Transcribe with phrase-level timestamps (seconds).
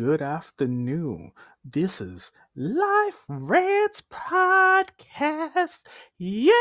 [0.00, 1.30] good afternoon.
[1.62, 5.82] This is Life Rants Podcast.
[6.16, 6.54] Yay!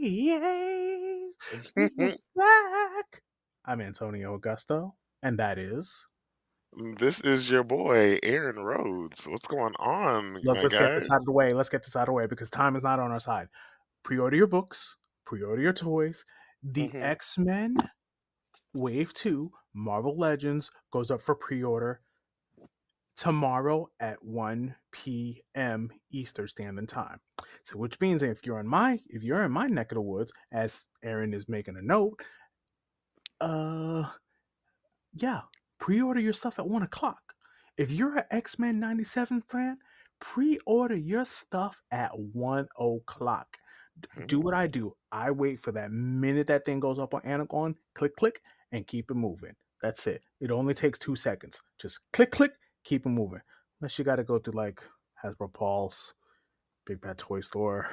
[0.00, 1.30] Yay!
[2.36, 3.22] Back.
[3.64, 4.92] I'm Antonio Augusto,
[5.24, 6.06] and that is.
[7.00, 9.26] This is your boy Aaron Rhodes.
[9.26, 10.82] What's going on, Look, let's guy?
[10.86, 11.52] get this out of the way.
[11.52, 13.48] Let's get this out of the way because time is not on our side.
[14.04, 16.24] Pre order your books, pre order your toys.
[16.62, 17.02] The Mhm.
[17.02, 17.76] X Men
[18.72, 22.00] Wave 2 Marvel Legends goes up for pre order
[23.16, 25.90] tomorrow at 1 p.m.
[26.10, 27.18] Eastern Standard Time.
[27.62, 30.32] So, which means if you're in my if you're in my neck of the woods,
[30.52, 32.20] as Aaron is making a note,
[33.40, 34.08] uh,
[35.14, 35.42] yeah,
[35.78, 37.34] pre-order your stuff at one o'clock.
[37.76, 39.78] If you're an X Men '97 fan,
[40.20, 43.48] pre-order your stuff at one o'clock.
[44.26, 44.94] Do what I do.
[45.10, 49.10] I wait for that minute that thing goes up on Amazon, click, click, and keep
[49.10, 49.54] it moving.
[49.82, 50.22] That's it.
[50.40, 51.60] It only takes two seconds.
[51.80, 52.52] Just click, click,
[52.84, 53.40] keep it moving.
[53.80, 54.82] Unless you got to go through like
[55.24, 56.14] Hasbro Pulse,
[56.86, 57.88] Big Bad Toy Store,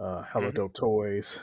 [0.00, 0.54] uh, Hella Mhm.
[0.54, 1.38] Dope Toys,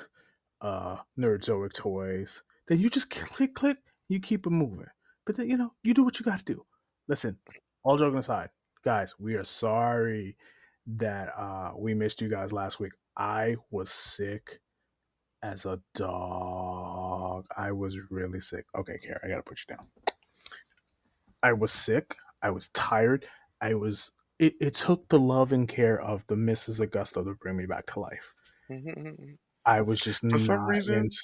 [0.61, 2.41] uh, Nerdzoic Toys.
[2.67, 3.77] Then you just click, click,
[4.09, 4.87] you keep it moving.
[5.25, 6.65] But then, you know, you do what you got to do.
[7.07, 7.37] Listen,
[7.83, 8.49] all joking aside,
[8.83, 10.35] guys, we are sorry
[10.85, 12.93] that uh, we missed you guys last week.
[13.15, 14.59] I was sick
[15.43, 17.45] as a dog.
[17.55, 18.65] I was really sick.
[18.75, 19.85] Okay, Kara, I gotta put you down.
[21.43, 22.15] I was sick.
[22.41, 23.25] I was tired.
[23.61, 24.11] I was.
[24.39, 26.85] It, it took the love and care of the Mrs.
[26.85, 28.33] Augusto to bring me back to life.
[28.71, 29.37] Mhm.
[29.65, 31.17] I was just For not reason, into.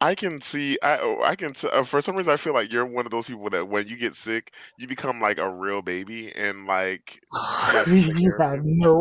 [0.00, 0.78] I can see.
[0.82, 1.52] I oh, I can.
[1.70, 3.96] Uh, for some reason, I feel like you're one of those people that when you
[3.96, 7.20] get sick, you become like a real baby, and like
[7.60, 8.64] you have to take you care of have it.
[8.64, 8.92] no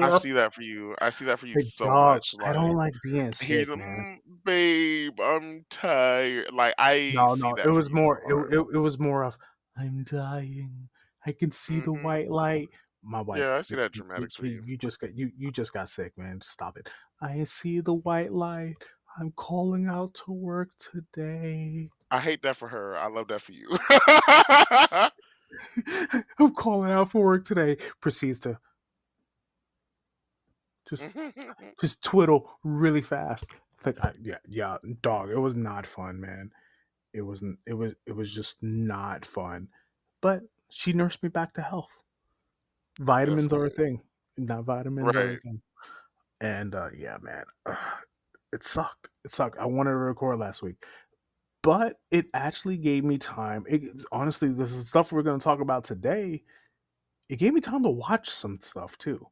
[0.00, 0.94] I see that for you.
[1.00, 2.34] I see that for you Like, so dog, much.
[2.42, 4.06] I don't Like like being sick, like, man.
[4.08, 6.52] "Mm, babe, I'm tired.
[6.52, 8.20] Like I No, no, it was you so more.
[8.26, 9.38] It, it, it was more of
[9.76, 10.88] I'm dying.
[11.24, 12.68] I can see the hmm white light.
[13.02, 14.62] My wife, Yeah, I see that you, you, dramatics you you.
[14.66, 16.40] you just got you you just got sick, man.
[16.40, 16.88] Just stop it.
[17.20, 18.76] I see the white light.
[19.18, 21.88] I'm calling out to work today.
[22.10, 22.96] I hate that for her.
[22.96, 23.76] I love that for you.
[26.38, 27.76] I'm calling out for work today.
[28.00, 28.58] Proceeds to
[30.88, 31.08] just
[31.80, 33.56] just twiddle really fast.
[33.84, 35.30] Like I, yeah, yeah, dog.
[35.30, 36.50] It was not fun, man.
[37.12, 37.58] It wasn't.
[37.66, 37.94] It was.
[38.06, 39.68] It was just not fun.
[40.20, 42.00] But she nursed me back to health.
[42.98, 44.00] Vitamins are a thing.
[44.36, 45.60] Not vitamins are a thing.
[46.40, 47.44] And uh, yeah, man,
[48.52, 49.08] it sucked.
[49.24, 49.58] It sucked.
[49.58, 50.76] I wanted to record last week,
[51.62, 53.64] but it actually gave me time.
[53.68, 53.82] It,
[54.12, 56.42] honestly, this is stuff we're going to talk about today.
[57.28, 59.26] It gave me time to watch some stuff too.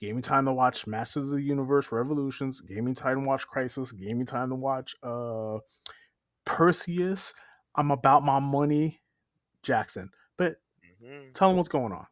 [0.00, 2.60] Gave me time to watch Masters of the Universe Revolutions.
[2.60, 3.92] Gave me time to watch Crisis.
[3.92, 5.58] Gave me time to watch uh,
[6.44, 7.14] Percy.
[7.76, 9.00] I'm about my money,
[9.62, 10.10] Jackson.
[10.36, 10.56] But
[11.00, 12.06] hmm tell them what's going on.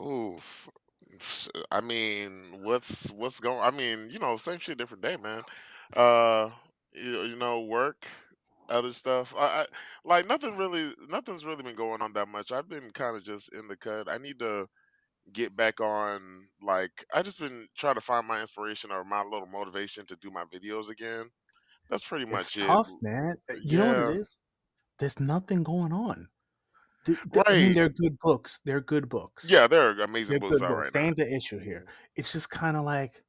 [0.00, 0.68] Oof.
[1.22, 3.60] S- I mean, what's what's going?
[3.60, 5.42] I mean, you know, same shit, different day, man.
[5.94, 6.50] Uh,
[6.92, 8.06] you, you know, work,
[8.68, 9.34] other stuff.
[9.36, 9.66] I, I
[10.04, 10.94] like nothing really.
[11.08, 12.52] Nothing's really been going on that much.
[12.52, 14.08] I've been kind of just in the cut.
[14.10, 14.68] I need to
[15.32, 16.48] get back on.
[16.62, 20.30] Like, I just been trying to find my inspiration or my little motivation to do
[20.30, 21.30] my videos again.
[21.90, 22.80] That's pretty It's much it.
[22.80, 23.36] tough, man.
[23.50, 24.42] Uh, You know what it is?
[24.98, 26.30] There's nothing going on.
[27.04, 28.60] Th- th- I mean, they're good books.
[28.64, 29.48] They're good books.
[29.50, 30.78] Yeah, there are amazing They're books good books.
[30.86, 31.06] right They now.
[31.06, 31.86] ain't the issue here.
[32.14, 33.22] It's just kind of like,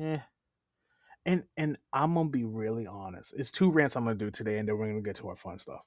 [0.00, 0.18] eh.
[1.26, 3.32] And and I'm gonna be really honest.
[3.36, 5.58] It's two rants I'm gonna do today, and then we're gonna get to our fun
[5.58, 5.80] stuff.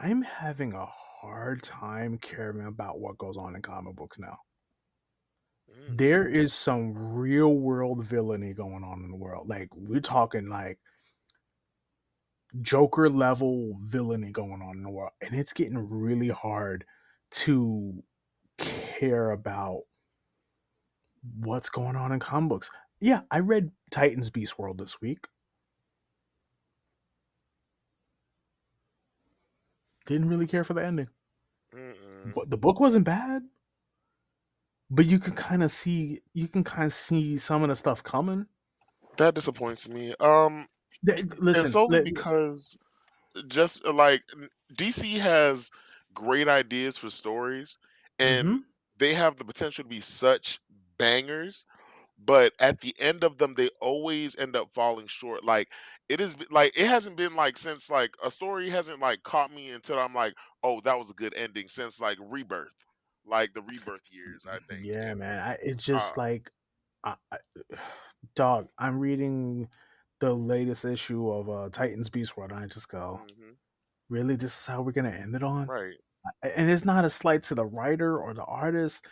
[0.00, 4.38] I'm having a hard time caring about what goes on in comic books now.
[5.70, 5.96] Mm.
[5.98, 9.48] There is some real world villainy going on in the world.
[9.48, 10.78] Like we're talking like
[12.62, 16.84] Joker level villainy going on in the world, and it's getting really hard
[17.30, 18.02] to
[18.58, 19.82] care about
[21.40, 22.70] what's going on in comic books.
[23.00, 25.26] Yeah, I read Titans Beast World this week.
[30.06, 31.08] Didn't really care for the ending.
[31.74, 32.48] Mm-mm.
[32.48, 33.42] The book wasn't bad,
[34.90, 38.02] but you can kind of see you can kind of see some of the stuff
[38.02, 38.46] coming.
[39.18, 40.14] That disappoints me.
[40.18, 40.66] Um,
[41.06, 42.78] Th- Listen, solely let, because
[43.48, 44.22] just uh, like
[44.74, 45.70] DC has
[46.14, 47.78] great ideas for stories,
[48.18, 48.64] and hmm
[48.98, 50.60] they have the potential to be such
[50.98, 51.64] bangers,
[52.18, 55.44] but at the end of them, they always end up falling short.
[55.44, 55.68] Like
[56.08, 59.70] it is like it hasn't been like since like a story hasn't like caught me
[59.70, 62.72] until I'm like, oh, that was a good ending since like Rebirth,
[63.26, 64.88] like the Rebirth years, I think.
[64.88, 65.38] yeah, And man.
[65.40, 66.50] I, it's uh, just like,
[67.04, 67.38] I, I,
[68.34, 68.68] dog.
[68.78, 69.68] I'm reading
[70.20, 73.52] the latest issue of uh, Titans Beast World, and I just go, hmm
[74.10, 75.70] really, this is how we're gonna end it on?
[75.70, 76.00] Right.
[76.42, 79.08] And it's not a slight to the writer or the artist.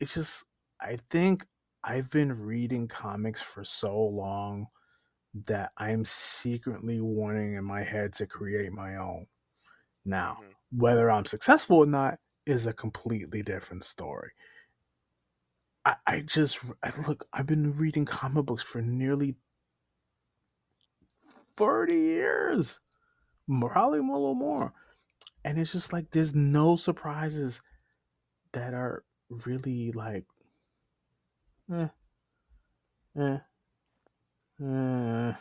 [0.00, 0.44] It's just
[0.80, 1.46] I think
[1.84, 4.68] I've been reading comics for so long
[5.46, 9.26] that I'm secretly wanting in my head to create my own.
[10.04, 10.56] Now, Mhm.
[10.72, 14.32] whether I'm successful or not is a completely different story.
[15.84, 17.26] I, I just I, look.
[17.32, 19.36] I've been reading comic books for nearly
[21.58, 22.80] thirty years,
[23.60, 24.72] probably a little more,
[25.44, 27.60] and it's just like there's no surprises
[28.52, 29.04] that are
[29.46, 30.24] really like,
[31.72, 31.88] eh,
[33.18, 33.38] eh,
[34.62, 35.34] eh.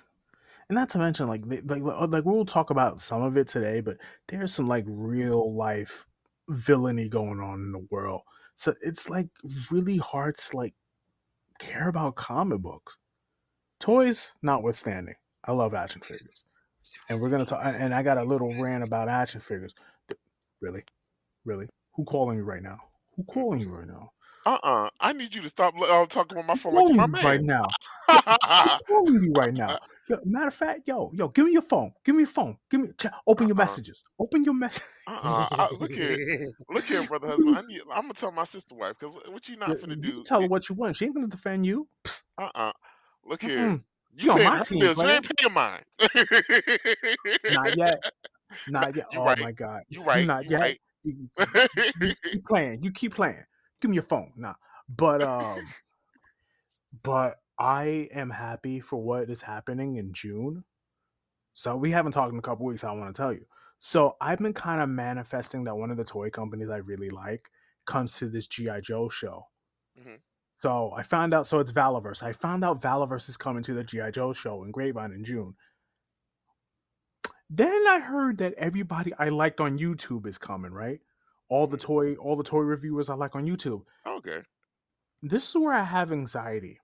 [0.69, 3.97] And not to mention, like, like, like we'll talk about some of it today, but
[4.27, 6.05] there's some like real life
[6.49, 8.21] villainy going on in the world.
[8.55, 9.29] So it's like
[9.71, 10.73] really hard to like
[11.59, 12.97] care about comic books.
[13.79, 15.15] Toys notwithstanding,
[15.47, 16.43] I love action figures,
[17.09, 17.61] and we're gonna talk.
[17.63, 19.73] And I got a little rant about action figures.
[20.61, 20.83] Really,
[21.45, 22.79] really, who calling you right now?
[23.15, 24.11] Who calling you right now?
[24.45, 24.89] Uh-uh.
[25.01, 27.45] I need you to stop uh, talking on my phone like my you right man.
[27.45, 27.67] now?
[28.09, 28.19] Who
[28.87, 29.77] calling you right now?
[30.09, 31.91] Yo, matter of fact, yo, yo, give me your phone.
[32.05, 32.57] Give me your phone.
[32.71, 32.87] Give me.
[32.97, 33.65] Ch- open your Uh-uh.
[33.65, 34.05] messages.
[34.17, 34.83] Open your message.
[35.05, 35.47] Uh-uh.
[35.51, 36.53] I, look here.
[36.69, 37.57] Look here, brother husband.
[37.57, 40.23] I need, I'm gonna tell my sister wife because what you not you do?
[40.23, 40.95] tell her what you want.
[40.95, 41.87] She ain't gonna defend you.
[42.05, 42.71] Psst, Uh-uh.
[43.25, 43.57] Look here.
[43.57, 43.83] mm-mm.
[44.17, 44.97] You She on my team, bills.
[44.97, 45.83] You ain't paying mine.
[47.49, 47.99] Not yet.
[48.67, 49.05] Not yet.
[49.11, 49.37] You Oh right.
[49.39, 49.81] my god.
[49.89, 50.25] You right.
[50.25, 50.61] Not You yet.
[50.61, 50.79] right.
[51.03, 51.27] You,
[52.01, 52.83] you keep playing.
[52.83, 53.43] You keep playing.
[53.81, 54.33] Give me your phone.
[54.35, 54.53] Nah.
[54.89, 55.73] But um
[57.03, 60.63] but I am happy for what is happening in June.
[61.53, 63.45] So we haven't talked in a couple weeks, I want to tell you.
[63.79, 67.49] So I've been kind of manifesting that one of the toy companies I really like
[67.85, 68.81] comes to this G.I.
[68.81, 69.47] Joe show.
[69.99, 70.21] Mhm.
[70.57, 72.23] So I found out so it's Valaverse.
[72.23, 74.11] I found out Valaverse is coming to the G.I.
[74.11, 75.55] Joe show in Grapevine in June.
[77.49, 80.99] Then I heard that everybody I liked on YouTube is coming, right?
[81.47, 81.81] All the Mhm.
[81.81, 83.85] toy, all the toy reviewers I like on YouTube.
[84.05, 84.43] Okay.
[85.21, 86.79] This is where I have anxiety.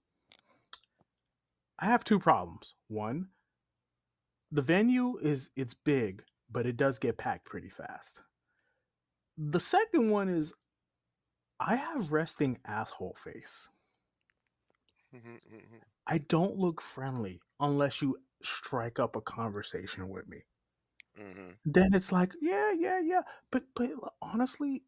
[1.80, 2.76] I have two problems.
[2.88, 3.32] One,
[4.52, 8.22] the venue is it's big, but it does get packed pretty fast.
[9.36, 10.54] The second one is
[11.60, 13.68] I have resting asshole face.
[15.14, 15.82] Mhm, mhm.
[16.08, 20.46] I don't look friendly unless you strike up a conversation with me.
[21.16, 21.58] Mhm.
[21.66, 23.22] Then it's like, yeah, yeah, yeah.
[23.52, 24.84] But but honestly,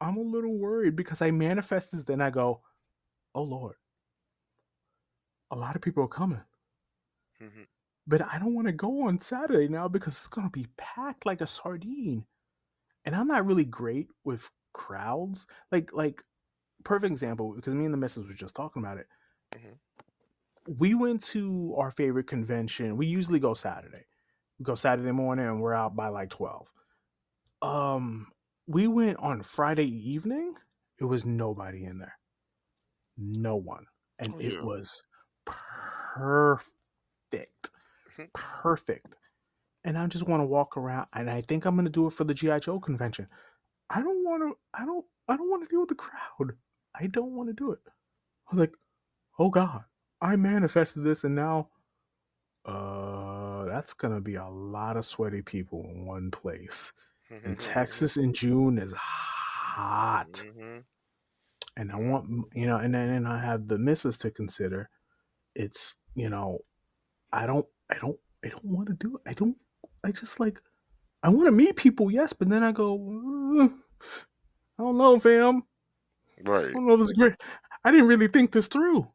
[0.00, 2.62] I'm a little worried because I manifest this, then I go,
[3.34, 3.76] oh Lord,
[5.52, 6.42] a lot of people are coming.
[7.40, 7.66] Mhm.
[8.06, 11.40] But I don't want to go on Saturday now because it's gonna be packed like
[11.40, 12.26] a sardine.
[13.04, 15.46] And I'm not really great with crowds.
[15.70, 16.22] Like like
[16.84, 19.06] perfect example, because me and the missus were just talking about it.
[19.54, 19.78] Mhm.
[20.78, 22.96] We went to our favorite convention.
[22.96, 24.04] We usually go Saturday.
[24.58, 26.68] We go Saturday morning and we're out by like 12.
[27.62, 28.32] Um
[28.66, 30.54] we went on Friday evening.
[30.98, 32.16] It was nobody in there.
[33.16, 33.86] No one.
[34.18, 35.02] And Oh, it was
[35.44, 36.62] perfect.
[38.10, 38.32] Mhm.
[38.32, 39.16] Perfect.
[39.84, 42.22] And I just want to walk around and I think I'm gonna do it for
[42.24, 43.28] the GI Joe convention.
[43.94, 46.56] I don't wanna I don't I don't want to deal with the crowd.
[46.94, 47.80] I don't want to do it.
[47.86, 48.74] I was like,
[49.38, 49.84] oh God,
[50.20, 51.68] I manifested this and now
[52.64, 56.92] uh that's gonna be a lot of sweaty people in one place.
[57.30, 57.46] Mm-hmm.
[57.46, 60.32] And Texas in June is hot.
[60.32, 60.84] Mhm.
[61.76, 64.88] And I want you know, and then and I have the missus to consider.
[65.54, 66.60] It's you know,
[67.32, 69.22] I don't I don't I don't want to do it.
[69.26, 69.56] I don't
[70.04, 70.60] I just like
[71.22, 72.94] I want to meet people, yes, but then I go,
[73.60, 73.68] "Uh,
[74.78, 75.62] I don't know, fam.
[76.44, 76.66] Right.
[76.66, 77.34] I don't know if it's great.
[77.84, 79.08] I didn't really think this through.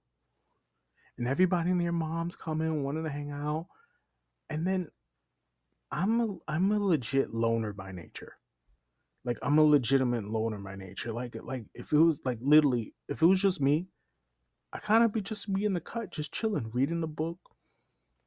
[1.17, 3.67] And everybody and their moms coming, wanting to hang out.
[4.49, 4.87] And then
[5.91, 8.33] I'm a I'm a legit loner by nature.
[9.25, 11.11] Like I'm a legitimate loner by nature.
[11.11, 13.87] Like like if it was like literally if it was just me,
[14.73, 17.39] I kind of be just be in the cut, just chilling, reading the book.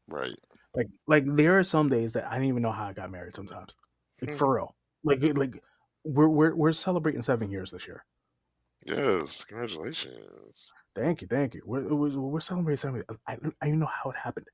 [0.09, 0.37] Right.
[0.75, 3.37] Like like there are some days that I didn't even know how I got married
[3.37, 3.77] sometimes.
[4.21, 4.37] Like hmm.
[4.37, 4.75] for real.
[5.05, 5.63] Like like
[6.05, 8.05] we're we're we're celebrating seven years this year.
[8.87, 9.45] Yes.
[9.45, 10.73] Congratulations.
[10.95, 11.63] Thank you, thank you.
[11.67, 13.05] We're we're, we're celebrating seven.
[13.27, 14.47] I I don't know how it happened.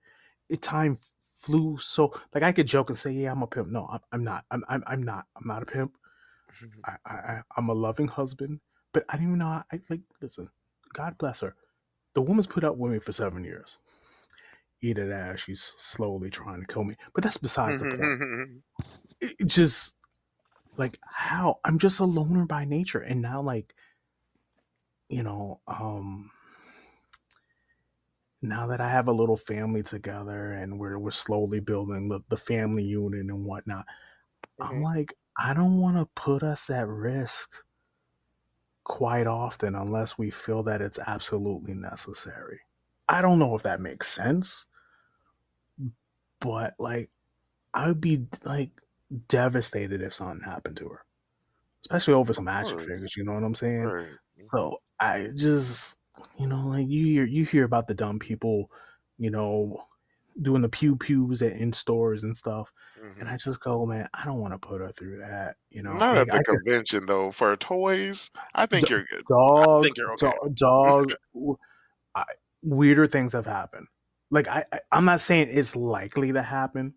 [0.49, 0.99] It time
[1.35, 3.69] flew so like I could joke and say, yeah, I'm a pimp.
[3.69, 4.45] No, I'm, I'm not.
[4.51, 5.27] I'm, I'm I'm not.
[5.37, 5.97] I'm not a pimp.
[6.85, 8.61] I, I I- I'm a loving husband.
[8.93, 9.47] But I didn't even know.
[9.47, 10.49] How, I like listen.
[10.95, 11.55] God bless her.
[12.15, 13.79] The woman's put up with me for seven years.
[14.83, 16.97] Eat it as she's slowly trying to kill me.
[17.15, 18.63] But that's beside the point.
[19.21, 19.96] It just
[20.79, 23.75] like how I'm just a loner by nature, and now like
[25.09, 26.31] you know, um
[28.43, 32.37] now that I have a little family together and we're we're slowly building the, the
[32.37, 33.87] family unit and whatnot,
[34.61, 37.65] I'm hmm like, I don't want to put us at risk
[38.85, 42.61] quite often unless we feel that it's absolutely necessary.
[43.09, 44.67] I don't know if that makes sense,
[46.41, 47.11] but like
[47.75, 48.73] I would be like
[49.29, 51.05] devastated if something happened to her,
[51.83, 53.17] especially over some action course, figures.
[53.17, 53.93] You know what I'm saying?
[53.93, 54.19] right.
[54.37, 55.97] hmm So I just,
[56.39, 58.71] you know, like you hear you hear about the dumb people,
[59.19, 59.85] you know,
[60.43, 62.73] doing the pew pews at, in stores and stuff,
[63.21, 65.57] and hmm I just go, man, I don't want to put her through that.
[65.71, 67.31] You know, Not like at I the could convention though.
[67.33, 69.25] For toys, I d- think you're good.
[69.57, 70.39] I dog, think you're okay.
[70.41, 71.15] dog, dog.
[72.15, 72.25] I,
[72.63, 73.87] weirder things have happened.
[74.31, 76.95] Like I, I, I'm not saying it's likely to happen,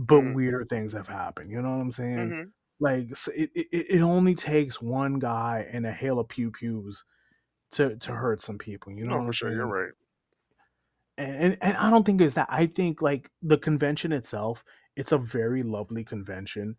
[0.00, 1.50] but hmm weirder things have happened.
[1.52, 2.34] You know what I'm saying?
[2.34, 7.04] hmm Like it, it, it only takes one guy and a hail of pew pews
[7.72, 8.92] to to hurt some people.
[8.92, 9.52] You know No, what for I'm sure.
[9.52, 9.92] You're right.
[11.18, 12.48] And and I don't think it's that.
[12.50, 14.64] I think like the convention itself,
[14.96, 16.76] it's a very lovely convention.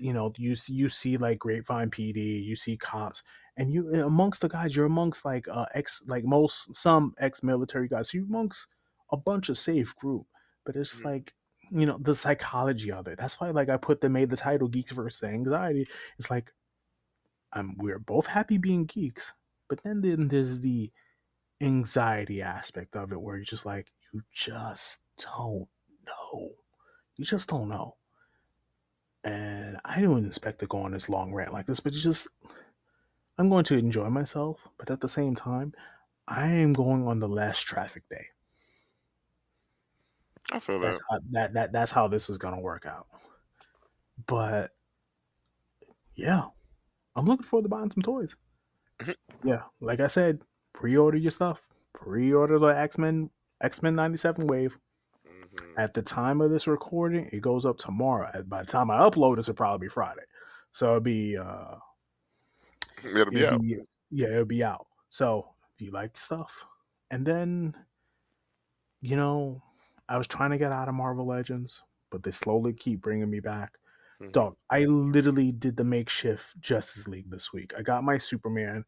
[0.00, 3.22] You know, you you see like Grapevine PD, you see cops,
[3.56, 7.86] and you amongst the guys, you're amongst like uh ex like most some ex military
[7.88, 8.10] guys.
[8.10, 8.66] So you're amongst
[9.12, 10.26] a bunch of safe group,
[10.64, 11.04] but it's Mhm.
[11.04, 11.34] like
[11.70, 13.18] you know the psychology of it.
[13.18, 15.86] That's why like I put the made the title Geeks versus Anxiety.
[16.18, 16.52] It's like
[17.52, 19.32] um we're both happy being geeks,
[19.68, 20.90] but then then there's the
[21.60, 25.68] anxiety aspect of it where you're just like you just don't
[26.06, 26.50] know
[27.16, 27.96] you just don't know
[29.22, 32.28] and i didn't expect to go on this long rant like this but it's just
[33.38, 35.72] i'm going to enjoy myself but at the same time
[36.28, 38.26] i am going on the last traffic day
[40.52, 41.04] I feel that's that.
[41.10, 43.06] how, that, that that's how this is going to work out
[44.26, 44.70] but
[46.14, 46.44] yeah
[47.16, 48.36] i'm looking forward to buying some toys
[49.00, 49.14] Mhm.
[49.42, 50.40] yeah like i said
[50.72, 51.62] pre-order your stuff
[51.94, 53.30] pre-order the x-men
[53.62, 54.78] x-men 97 wave
[55.26, 58.30] hmm at the time of this recording, it goes up tomorrow.
[58.46, 60.22] By the time I upload this, it'll probably be Friday.
[60.72, 61.74] So it'll be uh
[63.04, 63.60] It'll be it'll out.
[63.60, 63.78] be
[64.12, 64.86] yeah, it'll be out.
[65.10, 66.64] So if you like stuff.
[67.10, 67.74] And then,
[69.00, 69.62] you know,
[70.08, 73.40] I was trying to get out of Marvel Legends, but they slowly keep bringing me
[73.40, 73.78] back.
[74.20, 77.72] hmm Dog, I literally did the makeshift Justice League this week.
[77.78, 78.84] I got my Superman,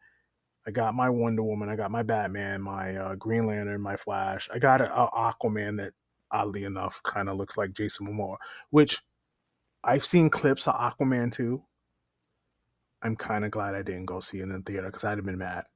[0.67, 4.49] I got my Wonder Woman, I got my Batman, my uh, Green Lantern, my Flash.
[4.53, 5.95] I got an Aquaman that
[6.31, 8.37] oddly enough kind of looks like Jason Momoa,
[8.71, 9.03] which
[9.85, 11.65] I've seen clips of Aquaman too.
[13.03, 15.25] I'm kind of glad I didn't go see it in the theater because I'd have
[15.25, 15.67] been mad.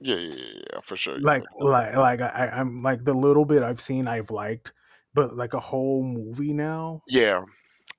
[0.00, 1.18] Yeah, yeah, yeah, for sure.
[1.18, 4.72] Like, like, like I, I'm like the little bit I've seen, I've liked,
[5.16, 7.02] but like a whole movie now.
[7.08, 7.44] Yeah,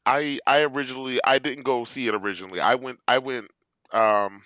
[0.06, 2.60] I I originally I didn't go see it originally.
[2.62, 3.52] I went I went
[3.94, 4.44] um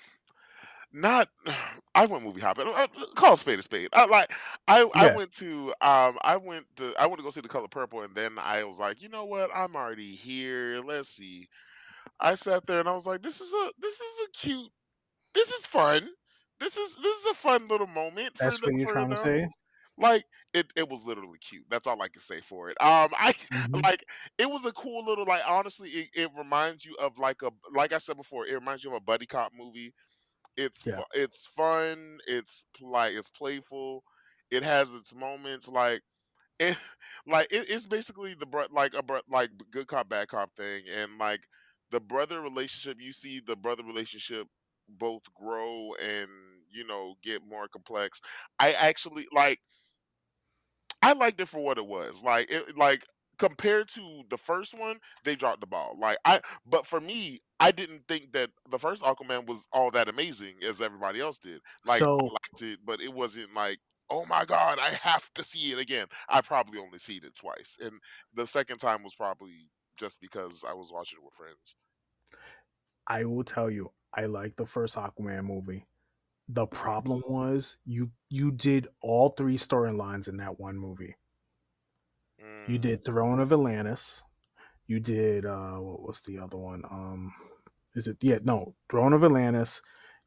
[0.93, 1.29] not
[1.95, 2.67] I went movie hopping.
[2.67, 3.89] Uh, Call a spade a spade.
[3.93, 4.31] I like
[4.67, 7.67] I I went to um I went to I went to go see the color
[7.67, 9.51] purple and then I was like, you know what?
[9.53, 10.81] I'm already here.
[10.85, 11.47] Let's see.
[12.19, 14.71] I sat there and I was like, this is a this is a cute
[15.35, 16.09] this is fun.
[16.59, 19.17] This is this is a fun little moment for That's the what you're trying to
[19.17, 19.47] say.
[20.01, 21.65] Like it it was literally cute.
[21.69, 22.77] That's all I can say for it.
[22.81, 24.03] Um I hmm like
[24.39, 27.93] it was a cool little like honestly it, it reminds you of like a like
[27.93, 29.93] I said before, it reminds you of a buddy cop movie.
[30.57, 30.95] It's Yeah.
[30.95, 34.03] fu- it's fun, it's like it's playful.
[34.51, 36.01] It has its moments like
[36.59, 36.77] it
[37.27, 41.41] like it, it's basically the like a like good cop bad cop thing and like
[41.91, 44.47] the brother relationship you see the brother relationship
[44.89, 46.29] both grow and
[46.71, 48.21] you know get more complex
[48.59, 49.59] i actually like
[51.01, 52.23] I liked it for what it was.
[52.23, 53.05] Like it like
[53.37, 55.97] compared to the first one, they dropped the ball.
[55.99, 60.09] Like I but for me, I didn't think that the first Aquaman was all that
[60.09, 61.61] amazing as everybody else did.
[61.85, 63.79] Like I So liked it, but it wasn't like,
[64.09, 66.07] oh my god, I have to see it again.
[66.29, 67.77] I probably only seen it twice.
[67.81, 67.99] And
[68.33, 71.75] the second time was probably just because I was watching it with friends.
[73.07, 75.85] I will tell you, I like the first Aquaman movie.
[76.51, 81.15] The problem was you you did all three storylines in that one movie.
[82.65, 84.23] You Mm, did Throne of Atlantis.
[84.87, 86.83] You did uh what was the other one?
[86.89, 87.33] Um
[87.95, 89.81] is it yeah, no, Throne of Atlantis.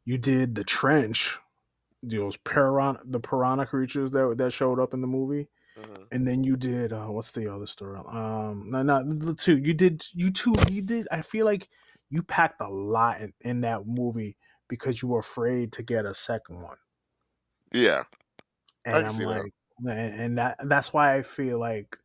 [0.04, 1.38] You did the trench,
[2.02, 5.48] those piranha the piranha creatures that that showed up in the movie.
[5.76, 6.08] mhm.
[6.10, 8.00] And then you did uh what's the other story?
[8.08, 9.58] Um no not the two.
[9.58, 11.68] You did you two you did I feel like
[12.10, 14.36] you packed a lot in, in that movie
[14.68, 16.78] because you were afraid to get a second one.
[17.72, 18.04] Yeah,
[18.90, 19.44] I And I'm see that.
[19.44, 19.52] like
[19.86, 21.98] and, that that's why I feel like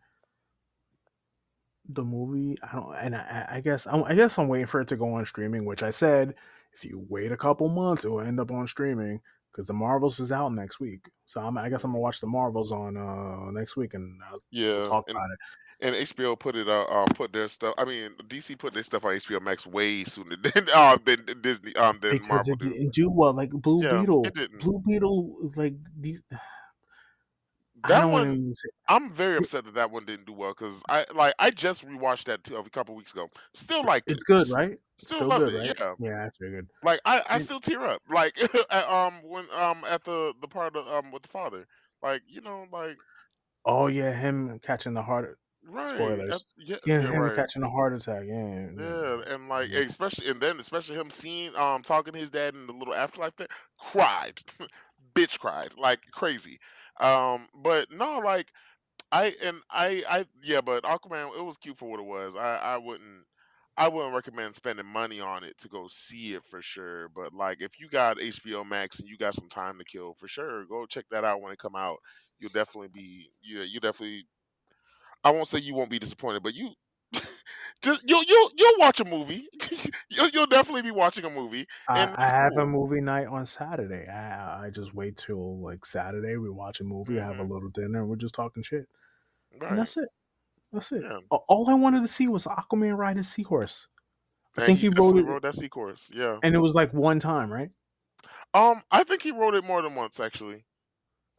[1.87, 2.57] the movie.
[2.63, 5.13] I don't, and I, I guess I'm, I guess I'm waiting for it to go
[5.13, 6.35] on streaming, which I said
[6.73, 9.21] if you wait a couple months, it will end up on streaming.
[9.51, 11.09] because the Marvels is out next week.
[11.25, 14.43] So I'm, I guess I'm gonna watch the Marvels on uh next week and I'll,
[14.75, 15.39] we'll Yeah, talk and about it.
[15.81, 17.74] And HBO put it uh, um put their stuff.
[17.77, 21.41] I mean, DC put their stuff on HBO Max way sooner than um than than
[21.41, 23.33] Disney um than because Marvel it didn't do well.
[23.33, 24.59] Like Blue Yeah, Beetle, it didn't.
[24.59, 26.21] Blue Beetle is like these.
[27.86, 30.83] That one, to even say I'm very upset that that one didn't do well because
[30.89, 33.29] I like I just rewatched that too, a couple weeks ago.
[33.53, 34.15] Still liked it.
[34.15, 34.77] it's good, right?
[34.98, 35.59] Still still loved good, it.
[35.59, 35.77] right?
[35.79, 35.93] Yeah.
[35.98, 36.67] Yeah, I figured.
[36.83, 38.01] Like I I still tear up.
[38.09, 38.38] Like
[38.69, 41.65] at, um when um at the the part of um with the father.
[42.03, 42.98] Like you know like
[43.65, 45.39] oh yeah, him catching the heart.
[45.71, 45.88] Right.
[45.88, 46.45] Spoilers.
[46.57, 47.35] yeah Yeah, yeah him right.
[47.35, 48.23] catching a heart attack.
[48.25, 49.17] Yeah, yeah, yeah.
[49.27, 52.67] Yeah, and like especially and then especially him seeing um talking to his dad in
[52.67, 53.47] the little afterlife thing,
[53.77, 54.41] cried,
[55.15, 56.59] bitch cried like crazy.
[56.99, 58.47] Um, but no, like
[59.11, 62.35] I and I I yeah, but Aquaman it was cute for what it was.
[62.35, 63.25] I I wouldn't
[63.77, 67.09] I wouldn't recommend spending money on it to go see it for sure.
[67.09, 70.27] But like if you got HBO Max and you got some time to kill, for
[70.27, 71.98] sure, go check that out when it come out.
[72.39, 74.25] You'll definitely be yeah, you definitely
[75.24, 76.74] I won't say you won't be disappointed, but you
[77.82, 79.48] just you'll you'll you'll watch a movie.
[80.10, 83.46] you'll you'll definitely be watching a movie, I, and I have a movie night on
[83.46, 84.08] Saturday.
[84.08, 86.38] I I just wait till like Saturday.
[86.38, 88.88] We watch a movie, have a hmm little dinner, and we're just talking shit.
[89.70, 90.10] And that's it.
[90.74, 91.03] That's it.
[91.03, 91.20] Yeah.
[91.32, 93.88] All I wanted to see was Aquaman ride his seahorse.
[94.55, 96.12] I And think he rode he definitely it, rode that sea course.
[96.14, 96.42] Yeah.
[96.42, 97.72] and it was like one time, right?
[98.53, 100.66] Um, I think he rode it more than once actually.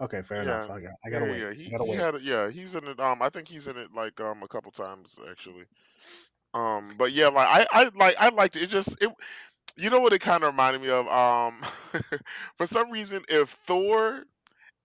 [0.00, 0.66] Okay, fair Yeah.
[0.66, 0.70] enough.
[0.70, 1.44] I got, I Yeah, gotta yeah, wait.
[1.48, 1.52] yeah.
[1.66, 2.04] I He gotta he wait.
[2.04, 2.22] had it.
[2.22, 3.00] Yeah, he's in it.
[3.00, 5.64] Um, I think he's in it like um a couple times actually.
[6.54, 8.62] Um, but yeah, like I I like I liked it.
[8.64, 9.10] It just it.
[9.76, 11.06] You know what it kind of reminded me of?
[11.08, 11.62] Um,
[12.56, 14.24] for some reason, if Thor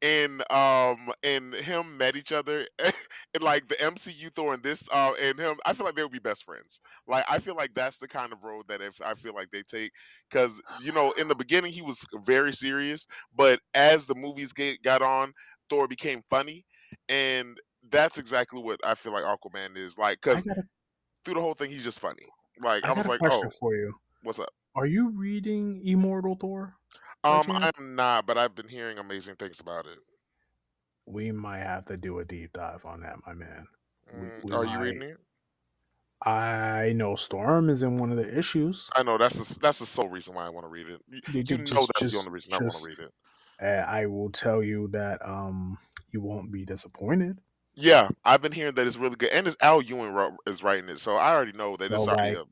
[0.02, 5.14] and um and him met each other and like the MCU Thor and this uh
[5.22, 6.82] and him I feel like they would be best friends.
[7.08, 9.64] Like I feel like that's the kind of road that if I feel like they
[9.64, 9.92] take
[10.32, 14.82] cuz you know in the beginning he was very serious but as the movies get,
[14.84, 15.34] got on
[15.70, 16.66] Thor became funny
[17.10, 17.58] and
[17.90, 20.44] that's exactly what I feel like Aquaman is like cuz
[21.24, 22.28] through the whole thing he's just funny.
[22.62, 23.94] Like I I was like, "Oh, for you.
[24.24, 26.76] what's up?" Are you reading Immortal Thor
[27.26, 27.50] Um?
[27.50, 30.00] I'm not, but I've been hearing amazing things about it.
[31.08, 33.68] We might have to do a deep dive on that, my man.
[34.14, 34.80] We Mm, we are you might.
[34.80, 35.20] reading it?
[36.26, 38.94] I know Storm is in one of the issues.
[38.96, 41.02] I know that's the, that's the sole reason why I want to read it.
[41.10, 43.14] You, They you did know just that's the only reason I want to read it.
[43.62, 45.78] Uh, I will tell you that um
[46.12, 47.40] you won't be disappointed.
[47.76, 51.00] Yeah, I've been hearing that it's really good, and it's Al Ewing is writing it,
[51.00, 52.46] so I already know that So it's already like a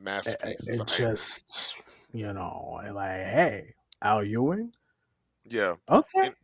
[0.00, 0.68] masterpiece.
[0.68, 1.76] it It's just
[2.12, 4.72] you know like hey Al Ewing
[5.44, 6.22] Yeah, okay.
[6.22, 6.34] and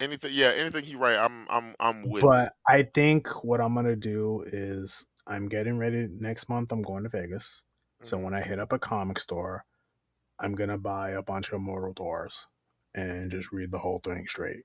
[0.00, 2.44] anything, yeah, anything he write, I'm I'm I'm with it.
[2.44, 6.72] But I think what I'm gonna do is I'm getting ready next month.
[6.72, 7.64] I'm going to Vegas.
[8.02, 9.64] So hmm when I hit up a comic store,
[10.40, 12.46] I'm gonna buy a bunch of Immortal Thors
[12.94, 14.64] and just read the whole thing straight.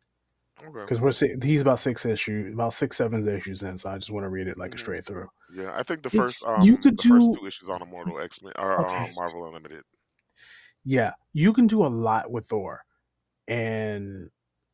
[0.64, 0.88] Okay.
[0.88, 1.14] Because we're
[1.44, 4.48] he's about six issues, about six seven issues in, so I just want to read
[4.48, 5.30] it like a hmm straight through.
[5.50, 7.82] Yeah, I think the first It's you um could the first do two issues on
[7.82, 9.84] Immortal X Men or okay, um, Marvel Unlimited.
[10.86, 12.86] Yeah, you can do a lot with Thor,
[13.48, 14.30] and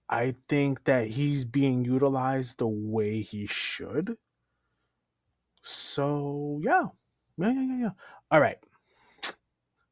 [0.10, 4.18] I think that he's being utilized the way he should.
[5.64, 6.88] So yeah,
[7.38, 7.90] yeah, yeah, yeah, yeah.
[8.30, 8.58] All right,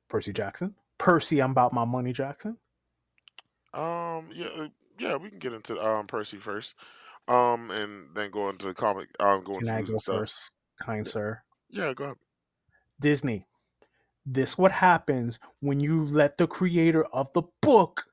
[0.09, 2.57] Percy Jackson, Percy, I'm about my money, Jackson.
[3.73, 4.67] Um, yeah, uh,
[4.99, 6.75] yeah, we can get into um Percy first,
[7.27, 10.15] um, and then go into the comic, um, go Can I into go stuff.
[10.15, 10.51] first,
[10.81, 11.41] kind Yeah, sir?
[11.69, 12.17] yeah, go ahead.
[12.99, 13.45] Disney.
[14.31, 18.05] This what happens when you let the creator of the book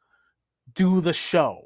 [0.74, 1.64] do the show.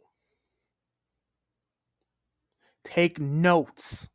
[2.84, 4.08] Take notes.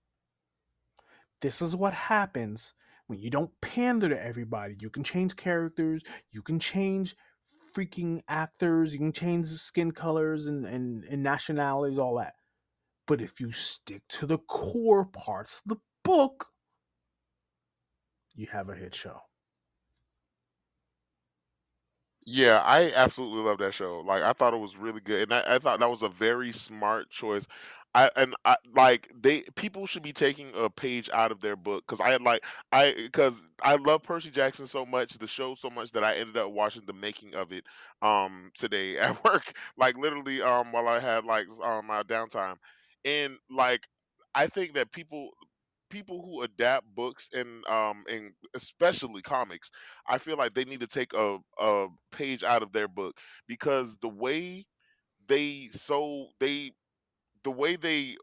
[1.41, 2.73] This is what happens
[3.07, 4.75] when you don't pander to everybody.
[4.77, 7.15] You can change characters, you can change
[7.73, 12.33] freaking actors, you can change skin colors and, and, and nationalities, all that.
[13.07, 16.47] But if you stick to the core parts of the book,
[18.35, 19.21] you have a hit show.
[22.25, 23.99] Yeah, I absolutely love that show.
[24.01, 26.51] Like, I thought it was really good, and I, I thought that was a very
[26.51, 27.45] smart choice.
[27.93, 31.85] I and I like they people should be taking a page out of their book
[31.87, 35.91] because I like I because I love Percy Jackson so much, the show so much
[35.93, 37.63] that I ended up watching the making of it
[38.01, 42.57] um today at work, like literally um while I had like um my downtime,
[43.05, 43.87] and like
[44.33, 45.29] I think that people
[45.89, 49.69] people who adapt books and um and especially comics
[50.07, 53.15] i feel like they need to take a, a page out of their book
[53.47, 54.65] because the way
[55.27, 56.71] they so they
[57.43, 58.15] the way they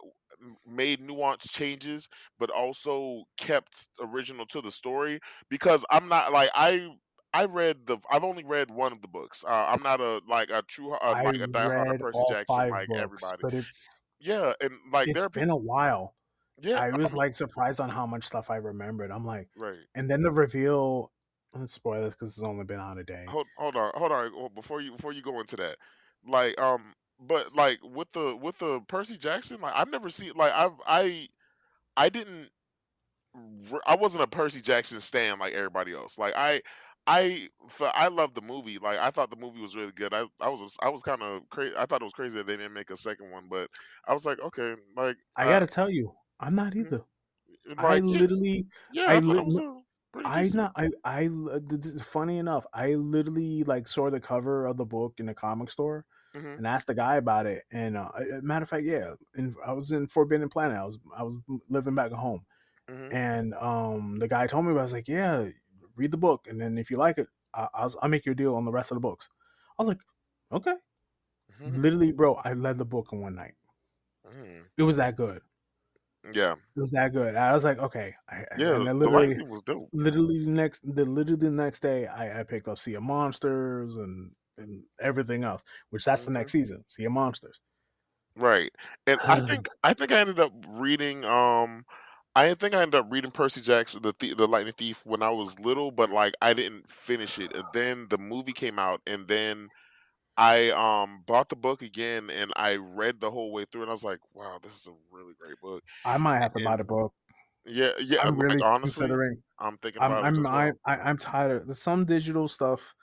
[0.66, 6.88] made nuanced changes but also kept original to the story because i'm not like i
[7.35, 9.42] I read the I've only read one of the books.
[9.42, 12.75] Uh, I'm not a like a true uh, like a diehard Percy all Jackson 5
[12.75, 13.42] like books, everybody.
[13.42, 16.14] but it's Yeah, and like there it's are been a while.
[16.61, 19.11] Yeah, I was, like, surprised on how much stuff I remembered.
[19.11, 19.87] I'm like right.
[19.95, 21.12] and then the reveal
[21.55, 23.27] let's spoil this 'cause it's only been out a day.
[23.29, 25.79] Hold hold on hold on well, before you before you go into that,
[26.27, 30.53] like um, but like with the with the Percy Jackson, like I've never seen like
[30.53, 31.29] I've I
[31.97, 32.51] I didn't
[33.87, 36.19] I wasn't a Percy Jackson stan like everybody else.
[36.19, 36.62] Like I
[37.07, 37.49] I
[37.81, 38.79] I loved the movie.
[38.79, 40.12] Like I thought the movie was really good.
[40.15, 41.75] I, I was, I was kind of crazy.
[41.77, 43.71] I thought it was crazy that they didn't make a second one, but
[44.07, 47.05] I was like, okay, like, I uh, gotta tell you, I'm not mhm, either.
[47.79, 50.73] I like, yeah, literally yeah, I I thought it lit was a pretty I not
[50.77, 54.87] I I l- th- th- funny enough, I literally like saw the cover of the
[54.87, 57.65] book in the comic store hmm and asked the guy about it.
[57.73, 58.11] And uh,
[58.43, 60.79] matter of fact, yeah, and I was in Forbidden Planet.
[60.79, 61.39] I was I was
[61.71, 62.47] living back at home,
[62.89, 64.73] hmm and um, the guy told me.
[64.73, 65.49] I was like, yeah,
[65.97, 68.37] read the book, and then if you like it, I, I'll I'll make you a
[68.37, 69.31] deal on the rest of the books.
[69.79, 70.03] I was like,
[70.53, 70.77] okay,
[71.59, 73.55] hmm literally, bro, I read the book in one night.
[74.25, 75.43] hmm It was that good.
[76.33, 77.37] Yeah, It was that good.
[77.37, 78.79] I was like, okay, I, yeah.
[78.79, 79.41] and I The literally
[79.93, 83.97] literally the next the literally the next day I, I picked up Sea of Monsters
[83.97, 87.61] and and everything else, which that's the hmm next season, Sea of Monsters.
[88.37, 88.71] Right.
[89.07, 91.85] And I think I think I ended up reading um
[92.35, 95.59] I think I ended up reading Percy Jackson the the Lightning Thief when I was
[95.61, 97.53] little, but like I didn't finish it.
[97.55, 99.71] And then the movie came out and then
[100.37, 103.95] I um bought the book again and I read the whole way through and I
[103.95, 105.85] was like, wow, this is a really great book.
[106.05, 107.12] I might have And, to buy the book.
[107.66, 109.42] yeah, yeah, I'm like really honestly, considering.
[109.59, 112.95] I'm thinking I'm about it I'm I, I'm tired of some digital stuff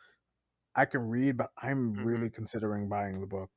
[0.75, 3.51] I can read, but I'm hmm really considering buying the book.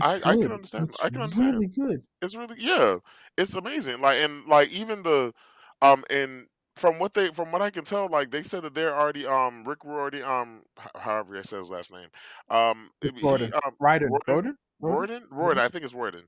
[0.00, 0.88] I I can understand.
[0.88, 1.36] It's I can understand.
[1.36, 2.02] really good.
[2.22, 2.98] It's really yeah,
[3.38, 4.00] it's amazing.
[4.02, 5.34] Like and like even the
[5.82, 8.94] um and from what they from what I can tell, like they said that they're
[8.98, 12.08] already um Rick already um h- however I say his last name.
[12.50, 13.54] Um It's it- he Roden.
[13.64, 14.18] um Ryden.
[14.28, 14.58] Royden Roden?
[14.80, 15.06] Roden?
[15.08, 16.24] Royden Royden I think it's Royden.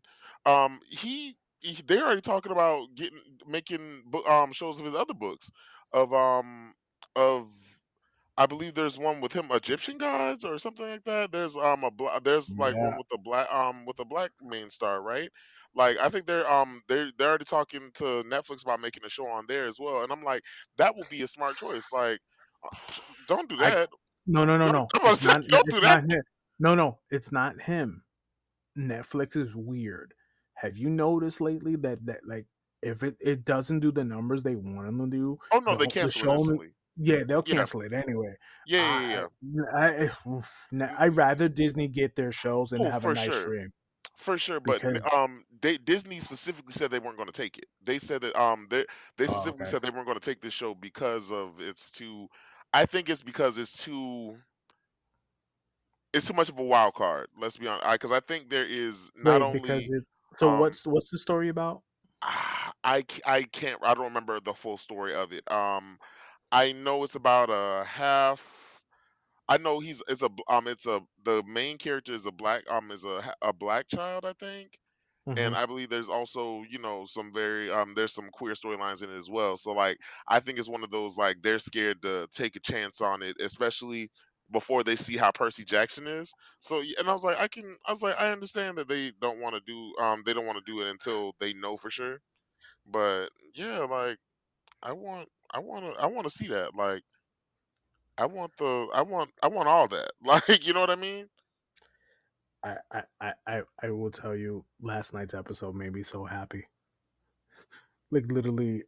[0.46, 5.50] Um he, he they're already talking about getting making um shows of his other books
[5.92, 6.74] of um
[7.16, 7.48] of
[8.36, 11.32] I believe there's one with him Egyptian gods or something like that.
[11.32, 14.70] There's um a bla- there's like one with a black um with a black main
[14.70, 15.30] star, right?
[15.74, 19.26] Like I think they're um they're they're already talking to Netflix about making a show
[19.28, 20.02] on there as well.
[20.02, 20.42] And I'm like,
[20.78, 21.84] that would be a smart choice.
[21.92, 22.20] Like,
[22.64, 22.70] uh,
[23.26, 23.90] don't do I that.
[24.26, 24.92] no no no Don't, no.
[25.04, 26.04] It's not don't do that.
[26.58, 28.04] No no, it's not him.
[28.78, 30.14] Netflix is weird.
[30.54, 32.46] Have you noticed lately that that like
[32.82, 35.76] if it, it doesn't do the numbers they want them to do, Oh no, the
[35.76, 36.34] they o- the cancel it
[36.96, 38.36] yeah they'll Yeah, cancel it anyway.
[38.64, 39.26] yeah, yeah, yeah.
[39.72, 40.08] I.
[40.08, 40.10] I
[40.82, 43.36] I I'd rather Disney get their shows and Oh, have a nice sure.
[43.36, 43.72] stream
[44.20, 47.64] For sure, but because um, they, Disney specifically said they weren't going to take it.
[47.82, 48.84] They said that um, they
[49.16, 51.90] they oh specifically okay said they weren't going to take this show because of it's
[51.90, 52.28] too.
[52.74, 54.36] I think it's because it's too
[56.12, 57.28] it's too much of a wild card.
[57.38, 60.04] Let's be honest, because I think there is not wait because only it
[60.36, 61.82] so um, what's what's the story about?
[62.22, 65.50] I I can't I don't remember the full story of it.
[65.50, 65.98] Um,
[66.52, 68.59] I know it's about a half.
[69.50, 72.92] I know he's it's a um it's a the main character is a black um
[72.92, 74.78] is a a black child I think
[75.36, 79.02] and hmm I believe there's also, you know, some very um there's some queer storylines
[79.02, 79.56] in it as well.
[79.56, 83.00] So like I think it's one of those like they're scared to take a chance
[83.00, 84.10] on it, especially
[84.52, 86.32] before they see how Percy Jackson is.
[86.60, 89.12] So y- and I was like I can I was like I understand that they
[89.20, 91.90] don't want to do um they don't want to do it until they know for
[91.90, 92.20] sure.
[92.86, 94.18] But yeah, like
[94.82, 96.74] I want I want to I want to see that.
[96.74, 97.02] Like
[98.18, 100.12] I want the I want I want all that.
[100.24, 101.28] Like you know what I mean?
[102.62, 102.76] I,
[103.20, 106.64] I I I will tell you last night's episode made me so happy.
[108.12, 108.82] Like literally,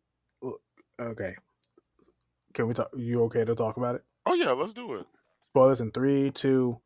[1.01, 1.37] okay.
[2.55, 2.91] Can we talk?
[2.97, 4.03] You okay to talk about it?
[4.27, 5.07] Oh yeah, let's do it.
[5.45, 6.81] Spoilers in three, two.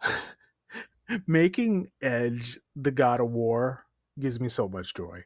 [1.26, 3.84] Making Edge the God of War
[4.18, 5.24] gives me so much joy.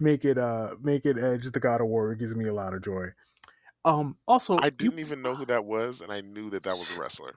[0.00, 2.82] Make it uh, make it Edge the God of War gives me a lot of
[2.82, 3.08] joy.
[3.84, 6.70] Um, also I you didn't even know who that was, and I knew that that
[6.70, 7.34] was a wrestler.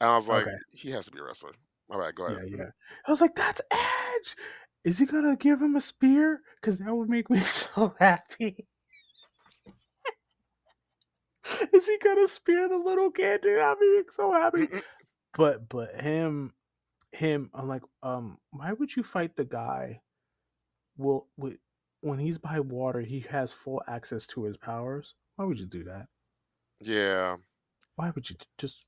[0.00, 1.52] And I was like, okay, he has to be a wrestler.
[1.90, 2.48] All right, go ahead.
[2.48, 2.70] yeah, yeah.
[3.06, 4.36] I was like, that's Edge.
[4.84, 6.42] Is he gonna give him a spear?
[6.60, 8.66] Because that would make me so happy.
[11.72, 13.42] Is he gonna spear the little kid?
[13.42, 14.68] Dude, I'd be so happy.
[15.34, 16.52] But but him
[17.12, 20.00] him, I'm like, um, why would you fight the guy?
[20.96, 25.14] Well, when he's by water, he has full access to his powers.
[25.36, 26.08] Why would you do that?
[26.80, 27.36] Yeah,
[27.96, 28.84] Why would you just?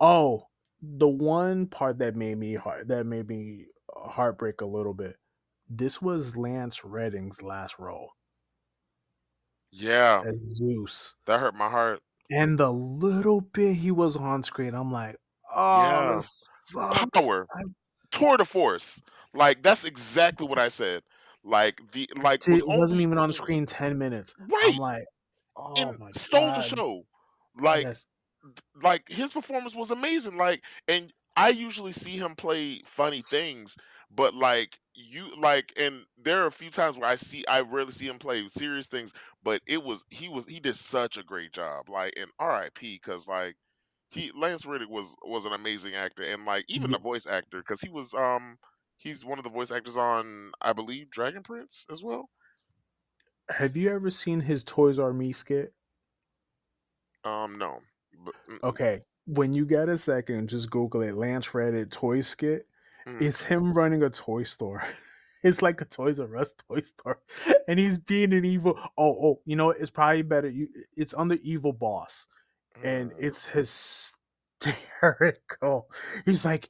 [0.00, 0.48] Oh,
[0.80, 5.16] the one part that made me heart that made me uh, heartbreak a little bit.
[5.68, 8.12] This was Lance Reddick's last role
[9.70, 11.16] yeah, as Zeus.
[11.26, 12.00] that hurt my heart.
[12.30, 15.16] And the little bit he was on screen, I'm like,
[15.54, 16.14] oh, Yeah.
[16.14, 17.10] this sucks.
[17.12, 17.46] Power.
[17.54, 17.62] I
[18.10, 19.00] Tour de force.
[19.34, 21.02] Like that's exactly what I said.
[21.44, 24.34] Like the like did, with wasn't only even on screen ten minutes.
[24.38, 24.72] Right.
[24.72, 25.04] I'm like,
[25.56, 27.04] oh and stole the show.
[27.58, 28.06] Like Yes.
[28.82, 30.36] like his performance was amazing.
[30.36, 33.76] Like, and I usually see him play funny things,
[34.10, 37.92] but like you like, and there are a few times where I see I rarely
[37.92, 41.52] see him play serious things, but it was he was he did such a great
[41.52, 41.88] job.
[41.88, 43.00] Like, and R.I.P.
[43.02, 43.56] because like
[44.10, 47.58] he Lance Reddick was was an amazing actor, and like even Ye- the voice actor
[47.58, 48.56] because he was um
[48.98, 52.28] he's one of the voice actors on I believe Dragon Prince as well.
[53.48, 55.72] Have you ever seen his Toys R Me skit?
[57.24, 57.80] Um, no,
[58.24, 59.02] but mm, Okay.
[59.26, 61.16] When you get a second, just Google it.
[61.16, 62.68] Lance Reddick toy skit.
[63.08, 64.84] mm, It's him running a toy store.
[65.42, 67.20] It's like a Toys R Us toy store,
[67.68, 68.76] and he's being an evil.
[68.98, 70.48] Oh, oh, you know, it's probably better.
[70.48, 72.26] You, it's on the evil boss,
[72.82, 73.14] and mm.
[73.16, 73.46] it's
[74.60, 75.88] hysterical.
[76.24, 76.68] He's like,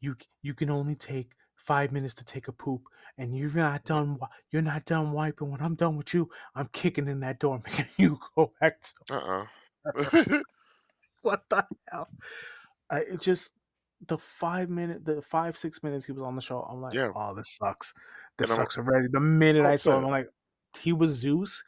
[0.00, 1.30] "You, you can only take
[1.68, 2.82] five minutes to take a poop,
[3.18, 4.18] and you're not done.
[4.50, 5.50] You're not done wiping.
[5.50, 9.14] When I'm done with you, I'm kicking in that door, making you go back to
[9.14, 9.44] uh-uh.
[11.22, 12.08] what the hell?
[12.90, 13.52] I, it just
[14.06, 16.60] the five minute, the five six minutes he was on the show.
[16.62, 17.10] I'm like, Yeah.
[17.14, 17.92] oh, this sucks.
[18.38, 19.08] This And I'm- sucks already.
[19.10, 20.04] The minute I saw him.
[20.04, 20.28] I'm like,
[20.80, 21.62] he was Zeus.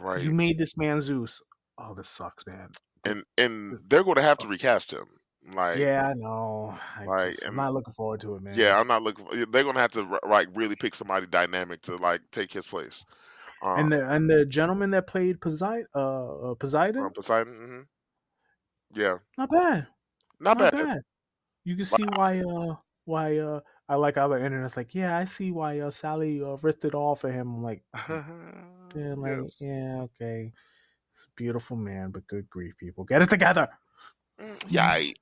[0.00, 0.22] right.
[0.22, 1.42] You made this man Zeus.
[1.78, 2.70] Oh, this sucks, man.
[3.04, 5.04] and and they're going to have to recast him.
[5.52, 6.78] Like, yeah, yeah, I know.
[6.96, 8.58] I like, just, I'm and- not looking forward to it, man.
[8.58, 9.26] Yeah, I'm not looking.
[9.26, 12.68] For, they're going to have to like really pick somebody dynamic to like take his
[12.68, 13.04] place.
[13.62, 17.54] Um, And the and the gentleman that played Poseidon, uh, uh, Poseidon, from Poseidon.
[17.54, 17.80] hmm
[19.00, 19.88] Yeah, not bad,
[20.40, 20.86] not, not bad.
[20.86, 20.98] bad.
[21.64, 25.24] You can see why, uh, why, uh, I like other the internet's like, yeah, I
[25.24, 27.48] see why uh, Sally uh, ripped it all for him.
[27.56, 27.82] I'm like,
[28.96, 29.60] Yeah, like, yes.
[29.60, 30.52] yeah, okay.
[31.14, 33.04] It's a beautiful man, but good grief, people.
[33.04, 33.68] Get it together.
[34.40, 35.14] Mm, Yeah, I-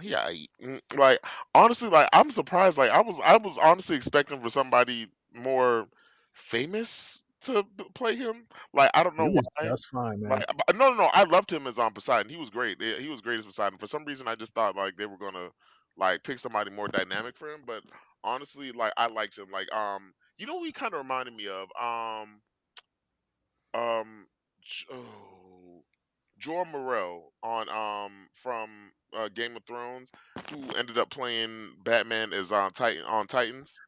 [0.00, 0.28] yeah.
[0.62, 1.18] Mm, Like
[1.54, 2.78] honestly, like I'm surprised.
[2.78, 5.88] Like I was, I was honestly expecting for somebody more
[6.32, 8.46] famous to b- play him.
[8.72, 9.42] Like I don't know why.
[9.62, 10.42] That's fine, man.
[10.68, 11.10] Like, no, no, no.
[11.12, 12.30] I loved him as on Poseidon.
[12.30, 12.80] He was great.
[12.82, 13.78] He was great as Poseidon.
[13.78, 15.50] For some reason, I just thought like they were gonna
[15.96, 17.62] like pick somebody more dynamic for him.
[17.66, 17.82] But
[18.24, 19.46] honestly, like I liked him.
[19.52, 22.40] Like um, you know, what he kind of reminded me of um
[23.74, 24.26] um
[24.92, 25.49] oh,
[26.40, 30.10] Jorah Mormont on um from uh, Game of Thrones,
[30.50, 33.80] who ended up playing Batman is on Titan on Titans.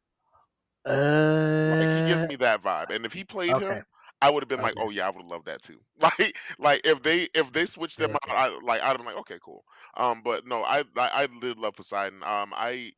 [0.85, 2.91] Uh, Like he gives me that vibe.
[2.91, 3.57] And if he played okay.
[3.57, 3.85] him,
[4.21, 5.81] I would have been like, oh yeah, I would have loved that too.
[6.01, 8.31] Like like if they if they switched them Okay.
[8.31, 9.65] out, I like I'd have been like, okay, cool.
[9.97, 12.23] Um, but no, I I, I did love Poseidon.
[12.23, 12.93] Um, I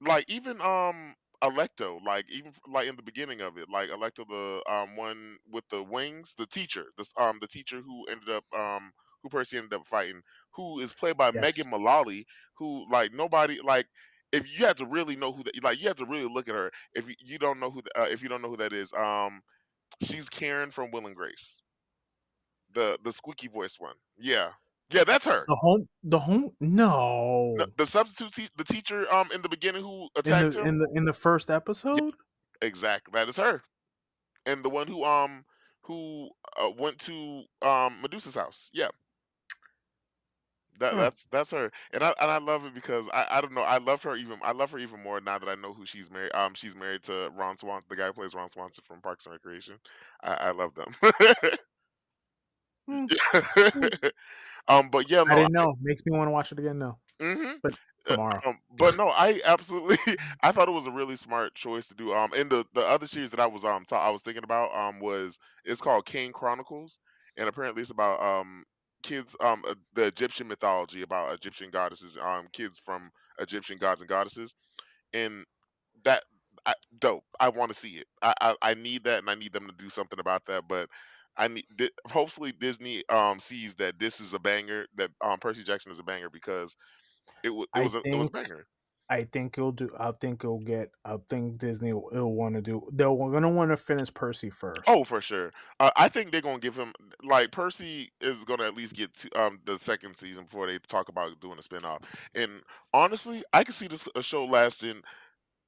[0.00, 4.62] like even um Alecto, like even like in the beginning of it, like Alecto, the
[4.72, 8.92] um one with the wings, the teacher, this um the teacher who ended up um
[9.22, 10.22] who Percy ended up fighting,
[10.52, 11.30] who is played by Yes.
[11.32, 13.86] Megan Mullally, who like nobody like
[14.32, 16.54] if you had to really know who that like you had to really look at
[16.54, 18.72] her if you, you don't know who th- uh, if you don't know who that
[18.72, 19.42] is um
[20.02, 21.62] she's Karen from Will and Grace
[22.74, 24.52] the the squeaky voice one yeah
[24.90, 26.50] yeah that's her The home, the home.
[26.60, 30.56] No, the, the substitute te- the teacher um in the beginning who in attacked the
[30.56, 32.14] him in the in the first episode.
[32.62, 33.62] Exactly, that is her,
[34.46, 35.44] and the one who um
[35.82, 38.70] who uh, went to um Medusa's house.
[38.72, 38.90] Yeah,
[40.78, 40.98] that Huh.
[40.98, 43.78] that's that's her, and I and I love it because I I don't know I
[43.78, 46.34] love her even I love her even more now that I know who she's married.
[46.34, 49.32] Um, she's married to Ron Swan, the guy who plays Ron Swanson from Parks and
[49.32, 49.78] Recreation.
[50.22, 50.94] I I love them.
[52.88, 53.06] Hmm.
[54.68, 55.76] um, but yeah, I didn't know.
[55.80, 56.98] Makes me want to watch it again now.
[57.20, 57.74] hmm But
[58.06, 58.42] tomorrow.
[58.44, 59.98] Um, but no, I absolutely
[60.42, 62.12] I thought it was a really smart choice to do.
[62.12, 64.74] Um, and the the other series that I was um ta- I was thinking about
[64.74, 66.98] um was it's called Kane Chronicles,
[67.36, 68.64] and apparently it's about um
[69.02, 74.08] kids um uh, the Egyptian mythology about Egyptian goddesses um kids from Egyptian gods and
[74.08, 74.54] goddesses,
[75.12, 75.44] and
[76.04, 76.24] that
[76.66, 77.24] I, dope.
[77.40, 78.06] I want to see it.
[78.22, 80.64] I, I I need that, and I need them to do something about that.
[80.68, 80.88] But
[81.36, 85.64] I need di- hopefully Disney um sees that this is a banger that um Percy
[85.64, 86.76] Jackson is a banger because
[87.42, 88.66] it was it was a, it was a banger.
[89.08, 89.90] I think it'll do.
[89.98, 90.90] I think it'll get.
[91.04, 92.88] I think Disney will, will want to do.
[92.92, 94.88] They're gonna want to finish Percy first.
[94.88, 95.52] Oh, for sure.
[95.78, 99.40] Uh, I think they're gonna give him like Percy is gonna at least get to
[99.40, 102.02] um the second season before they talk about doing a spinoff.
[102.34, 105.02] And honestly, I can see this a show lasting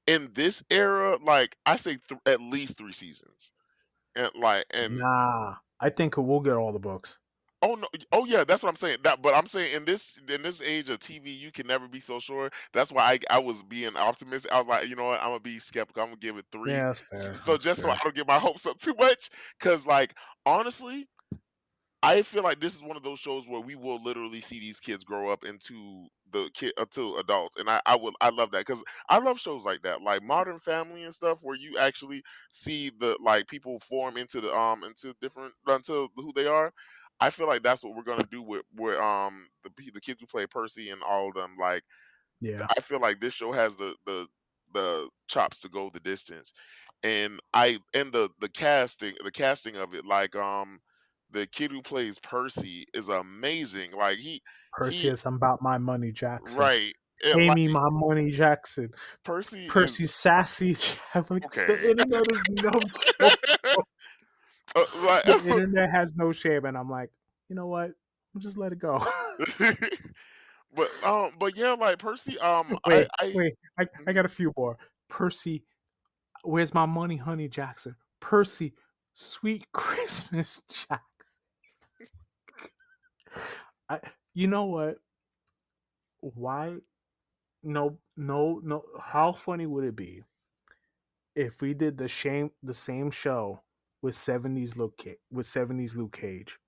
[0.07, 1.19] in this era.
[1.23, 3.53] Like I say, th- at least three seasons.
[4.17, 5.55] And like and nah.
[5.81, 7.19] I think we'll get all the books.
[7.63, 8.99] oh no, oh yeah, that's what I'm saying.
[9.05, 12.01] That but I'm saying in this in this age of TV, you can never be
[12.01, 12.51] so sure.
[12.73, 14.53] That's why I I was being optimistic.
[14.53, 16.03] I was like, you know what, I'm gonna be skeptical.
[16.03, 16.73] I'm gonna give it three.
[16.73, 17.35] Yeah, that's fair.
[17.35, 17.91] so that's just so.
[17.91, 20.15] I don't get my hopes up too much, because like
[20.47, 21.09] honestly,
[22.03, 24.79] I feel like this is one of those shows where we will literally see these
[24.79, 28.61] kids grow up into the kid until adults, and I I would I love that
[28.67, 32.91] because I love shows like that, like Modern Family and stuff, where you actually see
[32.91, 36.73] the like people form into the um into different until who they are.
[37.21, 40.21] I feel like that's what we're gonna do with with um the pe- the kids
[40.21, 41.57] who play Percy and all of them.
[41.59, 41.83] Like
[42.41, 44.27] Yeah, I feel like this show has the the
[44.73, 46.53] the chops to go the distance.
[47.03, 50.81] And I and the the casting the casting of it, like um
[51.31, 53.93] the kid who plays Percy is amazing.
[53.93, 54.43] Like he he
[54.77, 56.59] Perseus, I'm about my money, Jackson.
[56.59, 56.95] right.
[57.21, 58.91] It, Pay like me my money, Jackson.
[59.25, 60.77] Percy is Percy sassy.
[61.15, 63.75] like the internet is no.
[64.77, 67.11] Uh, like, The internet has no shame, and I'm like,
[67.49, 67.91] you know what?
[68.35, 69.03] I'll just let it go.
[70.75, 73.55] but um but yeah, like Percy, um I wait, I wait.
[73.79, 74.15] I, I mhm.
[74.15, 74.77] got a few more.
[75.09, 75.65] Percy,
[76.43, 77.97] where's my money, honey, Jackson?
[78.21, 78.75] Percy,
[79.15, 81.08] sweet Christmas, Jackson.
[83.89, 84.01] I,
[84.35, 84.99] you know what?
[86.21, 86.77] Why?
[87.63, 88.85] No, no, no.
[89.01, 90.23] How funny would it be
[91.35, 93.63] if we did the same the same show
[94.03, 96.59] with seventies Luke Ca- with seventies Luke Cage?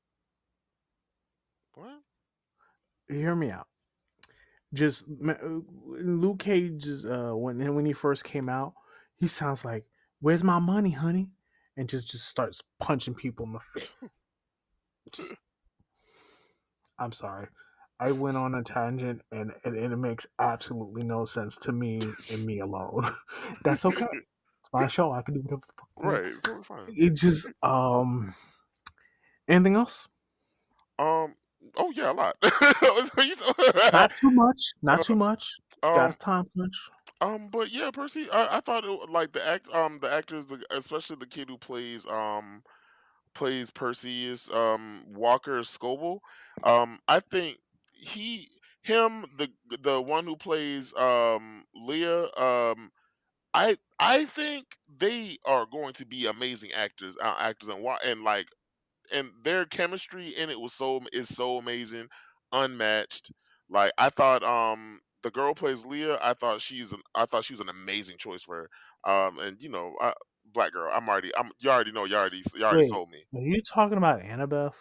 [1.74, 2.02] what?
[3.08, 3.66] Hear me out.
[4.72, 5.34] Just uh,
[5.86, 8.74] Luke Cage uh, when when he first came out,
[9.16, 9.84] he sounds like,
[10.20, 11.30] "Where's my money, honey?"
[11.76, 13.92] and just just starts punching people in the face.
[17.00, 17.48] I'm sorry.
[17.98, 22.02] I went on a tangent and, and, and it makes absolutely no sense to me
[22.30, 23.06] and me alone.
[23.64, 24.06] That's okay.
[24.12, 25.12] It's my show.
[25.12, 26.94] I can do whatever the fuck Right, so we're fine.
[26.96, 28.34] It just um
[29.48, 30.08] anything else?
[30.98, 31.34] Um
[31.76, 32.36] oh yeah, a lot.
[33.92, 34.72] Not too much.
[34.76, 35.60] Uh, Not too much.
[35.82, 36.90] Got um a time punch.
[37.22, 40.62] Um, but yeah, Percy, I, I thought it, like the act, um, the actors, the,
[40.70, 42.62] especially the kid who plays, um,
[43.34, 46.20] plays Percy is, um, Walker Scobell.
[46.64, 47.58] Um, I think
[47.92, 48.48] he,
[48.82, 49.50] him, the
[49.82, 52.90] the one who plays, um, Leah, um,
[53.54, 54.66] I I think
[54.98, 58.46] they are going to be amazing actors, uh, actors, and and like
[59.12, 62.08] and their chemistry in it was so is so amazing,
[62.52, 63.30] unmatched.
[63.68, 66.18] Like I thought, um, the girl plays Leah.
[66.22, 68.68] I thought she's an I thought she was an amazing choice for
[69.06, 69.12] her.
[69.12, 70.12] Um, and you know, I,
[70.52, 70.90] black girl.
[70.92, 71.30] I'm already.
[71.36, 71.50] I'm.
[71.58, 72.04] You already know.
[72.04, 72.42] You already.
[72.54, 73.24] You already Wait, sold me.
[73.34, 74.74] are you talking about Annabeth?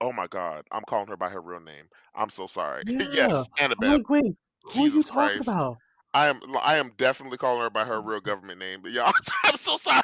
[0.00, 0.64] Oh my God.
[0.72, 1.84] I'm calling her by her real name.
[2.14, 2.84] I'm so sorry.
[2.98, 3.06] Yeah.
[3.12, 3.80] yes, Annabeth.
[3.80, 5.48] like, wait, who are you Jesus talking Christ.
[5.48, 5.78] about?
[6.12, 8.80] I am I am definitely calling her by her real government name.
[8.82, 9.10] But yeah,
[9.44, 10.02] I'm so sorry.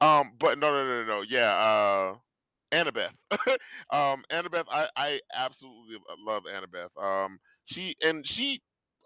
[0.00, 1.22] um, but no, no, no, no, no.
[1.22, 2.14] Yeah, uh,
[2.72, 3.12] Annabeth.
[3.90, 6.90] um, Annabeth, I I absolutely love Annabeth.
[7.02, 8.60] Um, she and she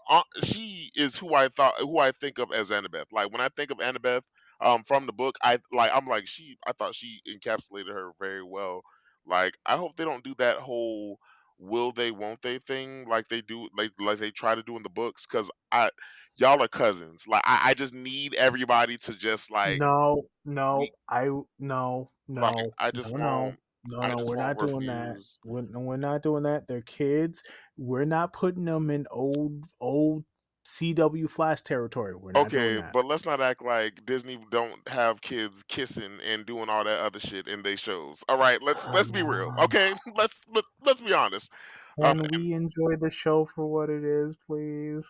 [0.09, 3.07] uh, she is who I thought who I think of as Annabeth.
[3.13, 4.23] Like when I think of Annabeth
[4.61, 8.43] um from the book, I like I'm like she I thought she encapsulated her very
[8.43, 8.83] well.
[9.27, 11.19] Like I hope they don't do that whole
[11.59, 14.83] will they won't they thing like they do like like they try to do in
[14.83, 15.91] the books cuz I
[16.37, 17.27] y'all are cousins.
[17.29, 22.75] Like I, I just need everybody to just like No, no, I no, like no,
[22.79, 24.21] I no, just no, won't no, no.
[24.21, 25.19] We're not doing that.
[25.45, 26.67] We're, we're not doing that.
[26.67, 27.43] They're kids.
[27.77, 30.25] We're not putting them in old, old
[30.71, 32.15] CW Flash territory.
[32.15, 36.69] We're not Okay, but let's not act like Disney don't have kids kissing and doing
[36.69, 38.23] all that other shit in their shows.
[38.29, 39.53] All right, let's let's be real.
[39.59, 39.59] on.
[39.65, 41.51] Okay, let's let, let's be honest.
[42.03, 45.07] Um, Can we enjoy the show for what it is, please?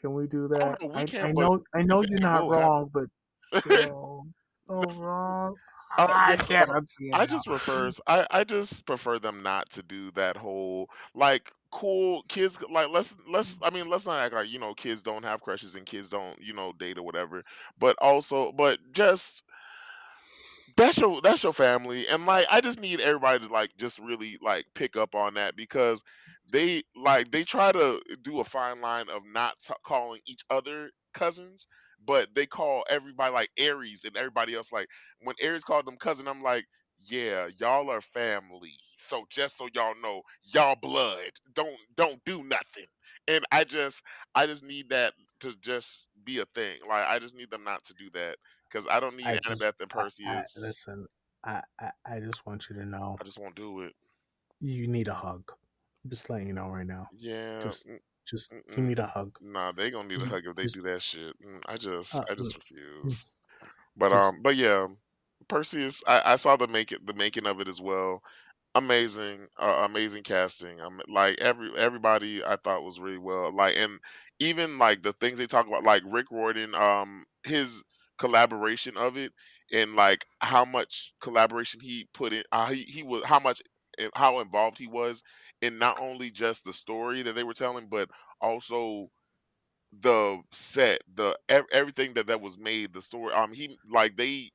[0.00, 0.78] Can we do oh that?
[0.80, 2.48] no, we I, I can, but know, I know you're not happen.
[2.48, 3.04] wrong, but
[3.38, 4.26] still,
[4.68, 5.56] so wrong.
[5.98, 6.70] I can't
[7.12, 12.22] I just prefers I I just prefer them not to do that whole like cool
[12.28, 15.42] kids like let's let's I mean let's not act like you know kids don't have
[15.42, 17.42] crushes and kids don't you know date or whatever,
[17.78, 19.44] but also but just
[20.76, 24.38] That's your that's your family, and like I just need everybody to like just really
[24.40, 26.02] like pick up on that because
[26.50, 30.90] they like they try to do a fine line of not t- calling each other
[31.12, 31.66] cousins,
[32.06, 34.88] but they call everybody like Ares and everybody else like
[35.20, 36.64] when Ares called them cousin, I'm like,
[37.04, 38.74] yeah, y'all are family.
[38.96, 41.30] So just so y'all know, y'all blood.
[41.54, 42.86] Don't don't do nothing.
[43.28, 44.02] And I just
[44.34, 46.78] I just need that to just be a thing.
[46.88, 48.36] Like I just need them not to do that
[48.70, 51.06] because I don't need I just, Annabeth and I, I listen.
[51.44, 53.92] I, I, I just want you to know I just won't do it.
[54.60, 55.42] you need a hug.
[56.04, 57.08] I'm just letting you know right now.
[57.16, 58.86] Yeah, Just, mm, just you mm-mm.
[58.86, 59.36] need a hug.
[59.40, 61.34] nah, they gonna need a hug if they just, do that shit.
[61.44, 63.34] Mm, I just, uh, I just refuse.
[63.96, 64.86] But just um, but yeah,
[65.48, 66.02] Perseus.
[66.06, 68.22] I, I saw the make it, the making of it as well.
[68.74, 70.80] Amazing, uh, amazing casting.
[70.80, 73.52] Um, like every everybody I thought was really well.
[73.54, 73.98] Like and
[74.40, 77.84] even like the things they talk about, like Rick Riordan, um, his
[78.18, 79.32] collaboration of it,
[79.72, 82.44] and like how much collaboration he put in.
[82.52, 83.62] Uh, he he was how much
[83.98, 85.22] eh, how involved he was
[85.62, 89.10] in not only just the story that they were telling, but also
[90.00, 91.36] the set, the
[91.70, 93.32] everything that that was made, the story.
[93.32, 94.50] Um, he like they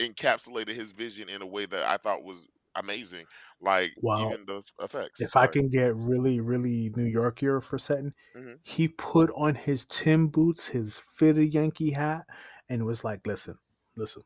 [0.00, 3.26] encapsulated his vision in a way that I thought was amazing.
[3.60, 5.20] Like Well, even those effects.
[5.20, 9.86] if I can get really, really New Yorkier for setting, hmm he put on his
[9.86, 12.26] Tim boots, his fitted Yankee hat,
[12.68, 13.58] and was like, "Listen,
[13.96, 14.22] listen,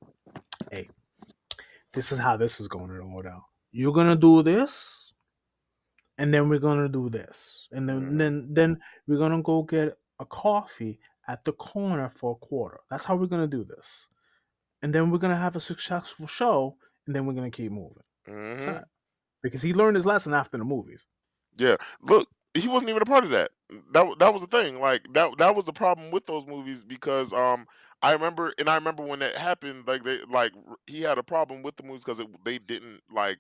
[0.71, 0.89] hey,
[1.93, 3.43] this is how this is going to go down.
[3.73, 5.13] You're gonna do this,
[6.19, 8.19] and then we're gonna do this, and then Mhm.
[8.19, 10.99] then then we're gonna go get a coffee
[11.29, 12.81] at the corner for a quarter.
[12.91, 14.09] That's how we're gonna do this,
[14.83, 18.05] and then we're gonna have a successful show, and then we're gonna keep moving."
[18.55, 18.87] That's hmm.
[19.43, 21.07] Because he learned his lesson after the movies.
[21.59, 21.77] Yeah.
[22.01, 23.51] Look, he wasn't even a part of that.
[23.93, 24.81] That that was the thing.
[24.81, 27.67] Like that that was the problem with those movies because um
[28.03, 29.87] I remember and I remember when that happened.
[29.87, 30.53] Like they like
[30.87, 33.39] he had a problem with the movies because they didn't like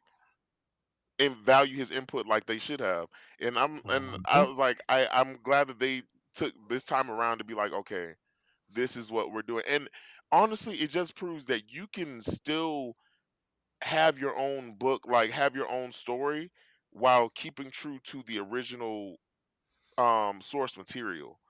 [1.18, 3.08] and value his input like they should have.
[3.40, 4.46] And I'm and I Mhm.
[4.46, 6.02] was like, I I'm glad that they
[6.34, 8.14] took this time around to be like, okay,
[8.70, 9.64] this is what we're doing.
[9.68, 9.88] And
[10.32, 12.96] honestly, it just proves that you can still
[13.82, 16.50] have your own book, like have your own story,
[16.90, 19.16] while keeping true to the original
[19.98, 21.40] um source material.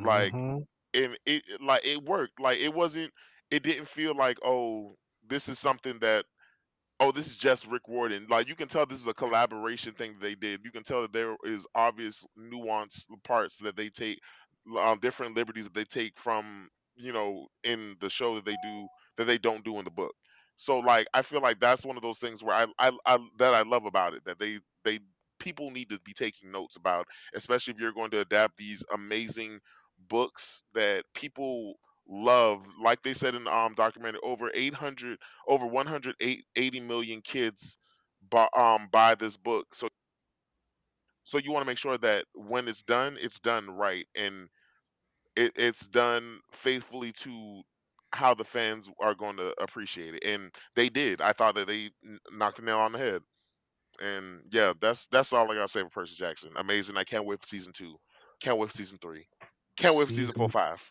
[0.00, 0.66] Like Mhm.
[0.94, 2.40] and it like it worked.
[2.40, 3.12] Like it wasn't.
[3.50, 4.96] It didn't feel like oh
[5.28, 6.24] this is something that
[7.00, 8.26] oh, this is just Rick Riordan.
[8.28, 10.60] Like you can tell this is a collaboration thing that they did.
[10.64, 14.20] You can tell that there is obvious nuanced parts that they take,
[14.78, 18.88] um, different liberties that they take from you know in the show that they do
[19.16, 20.14] that they don't do in the book.
[20.56, 23.54] So like I feel like that's one of those things where I I, I that
[23.54, 25.00] I love about it that they they
[25.38, 29.60] people need to be taking notes about, especially if you're going to adapt these amazing
[30.08, 31.74] books that people
[32.08, 35.18] love like they said in the um documentary over 800
[35.48, 37.76] over 180 million kids
[38.30, 39.74] buy, um, buy this book.
[39.74, 39.88] So
[41.24, 44.48] so you want to make sure that when it's done, it's done right and
[45.36, 47.62] it, it's done faithfully to
[48.12, 50.24] how the fans are going to appreciate it.
[50.24, 51.20] And they did.
[51.20, 51.90] I thought that they
[52.32, 53.22] knocked the nail on the head.
[54.00, 56.50] And yeah, that's that's all I gotta say for Percy Jackson.
[56.56, 56.96] Amazing.
[56.98, 57.96] I can't wait for season two.
[58.40, 59.26] Can't wait for season three.
[59.76, 60.90] Can't wait for season four, five.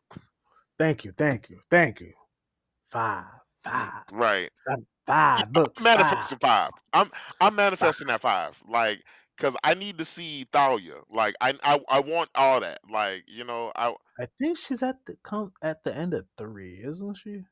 [0.80, 2.14] Thank you, thank you, thank you.
[2.91, 3.26] Five,
[3.64, 4.50] five, Right.
[4.68, 5.84] five, five I'm books.
[5.88, 6.72] Five, manifesting five.
[6.93, 7.96] I'm I'm five.
[7.96, 8.60] manifesting that five.
[8.68, 9.04] Like,
[9.38, 10.96] cause I need to see Thalia.
[11.10, 12.80] Like, I I I want all that.
[12.90, 16.84] Like, you know, I I think she's at the come at the end of three,
[16.84, 17.44] isn't she?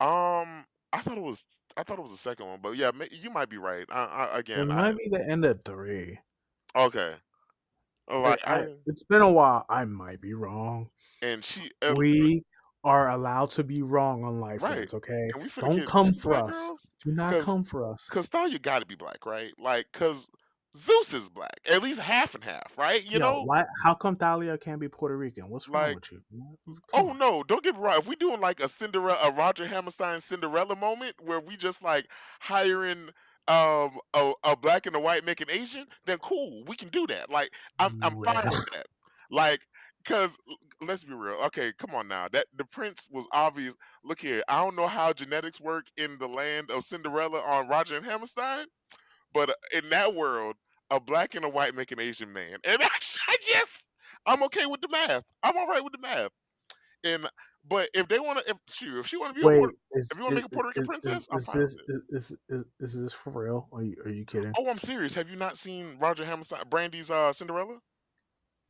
[0.00, 1.44] um I thought it was
[1.76, 3.86] I thought it was the second one, but yeah, you might be right.
[3.90, 6.18] I, I It again, I might be the end of three.
[6.74, 7.14] okay.
[8.08, 9.64] I, Like I, I it's been a while.
[9.68, 10.90] I might be wrong.
[11.22, 12.44] and she uh, We
[12.84, 14.92] are allowed to be wrong on Life right.
[14.92, 15.30] Okay?
[15.34, 16.56] And we finna Don't come for us.
[16.56, 18.08] girls, Do not come for us.
[18.10, 19.52] cause Thalia got to be black, right?
[19.58, 20.28] Like, cause
[20.76, 23.04] Zeus is black, at least half and half, right?
[23.04, 23.64] You Yo, know, why?
[23.84, 25.48] How come Thalia can't be Puerto Rican?
[25.48, 25.94] What's wrong like.
[25.94, 26.22] with you?
[26.88, 27.14] Come Oh on.
[27.14, 27.98] no, don't get me wrong.
[27.98, 32.06] If we doing like a Cinderella, a Roger Hammerstein Cinderella moment where we just like
[32.40, 33.10] hiring
[33.48, 37.30] um a, a black and a white making Asian, then cool, we can do that.
[37.30, 38.86] Like I'm I'm fine with that.
[39.30, 39.66] Like,
[40.04, 40.36] cause
[40.82, 41.36] let's be real.
[41.46, 42.28] Okay, come on now.
[42.32, 43.74] That the prince was obvious.
[44.04, 47.96] Look here, I don't know how genetics work in the land of Cinderella on Roger
[47.96, 48.66] and Hammerstein,
[49.32, 50.56] but uh, in that world,
[50.90, 53.84] a black and a white make an Asian man, and that's I just
[54.26, 55.24] I'm okay with the math.
[55.42, 56.30] I'm all right with the math.
[57.04, 57.28] And
[57.68, 60.08] but if they want to, if shoot, if she want to be a Puerto, is
[60.10, 61.76] if you want to make a Puerto Rican is, princess, is, I'm this
[62.10, 63.68] is is is this for real?
[63.72, 64.52] Are you are you kidding?
[64.58, 65.14] Oh, I'm serious.
[65.14, 67.78] Have you not seen Roger Hammerstein, Brandy's uh, Cinderella?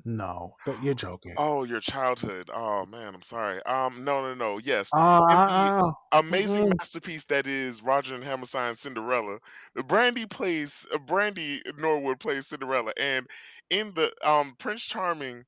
[0.05, 1.39] No, but you're joking.
[1.39, 2.51] Oh, your childhood.
[2.53, 3.63] Oh man, I'm sorry.
[3.65, 4.59] Um, no, no, no.
[4.59, 6.79] Yes, Uh, the amazing mm-mm.
[6.79, 9.39] masterpiece that is Roger and Hammerstein's Cinderella.
[9.75, 13.27] The Brandy plays uh, Brandy Norwood plays Cinderella, and
[13.71, 15.45] in the um Prince Charming,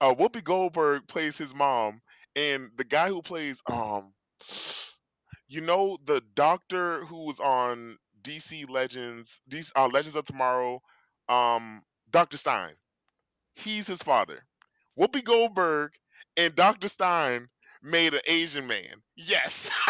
[0.00, 2.00] uh, Whoopi Goldberg plays his mom,
[2.36, 4.12] and the guy who plays um,
[5.48, 10.80] you know, the doctor who was on DC Legends, DC, uh, Legends of Tomorrow,
[11.28, 12.74] um, Doctor Stein.
[13.58, 14.44] He's his father.
[14.98, 15.92] Whoopi Goldberg
[16.36, 17.48] and Doctor Stein
[17.82, 19.02] made an Asian man.
[19.16, 19.70] Yes.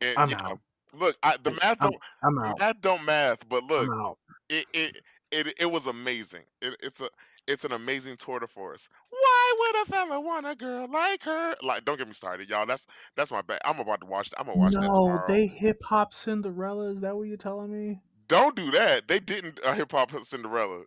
[0.00, 0.60] and I'm out.
[0.92, 2.58] look, I, the math I'm don't I'm out.
[2.58, 4.18] math don't math, but look,
[4.48, 4.96] it it
[5.30, 6.42] it, it was amazing.
[6.60, 7.08] It, it's a
[7.46, 8.88] it's an amazing tour de force.
[9.10, 11.56] Why would a fella want a girl like her?
[11.62, 12.66] Like, don't get me started, y'all.
[12.66, 13.60] That's that's my bad.
[13.64, 14.30] I'm about to watch.
[14.38, 16.90] I'm gonna watch that No, they hip hop Cinderella.
[16.90, 18.00] Is that what you're telling me?
[18.30, 19.08] Don't do that.
[19.08, 20.82] They didn't uh, hip hop Cinderella.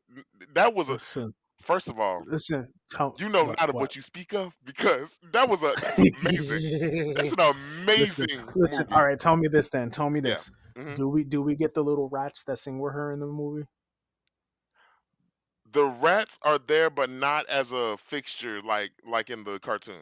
[0.56, 2.24] That was a Listen, first of all.
[2.26, 2.68] listen.
[3.18, 3.96] You know what not of what.
[3.96, 5.74] you speak of because that was a
[6.24, 7.14] amazing.
[7.18, 7.40] That's an
[7.82, 8.86] amazing listen.
[8.88, 8.94] movie.
[8.96, 9.90] All right, tell me this then.
[9.90, 10.32] Tell me Yeah.
[10.32, 10.52] this.
[10.78, 10.96] Mhm.
[10.96, 13.68] Do we do we get the little rats that sing with her in the movie?
[15.72, 20.02] The rats are there, but not as a fixture like like in the cartoon.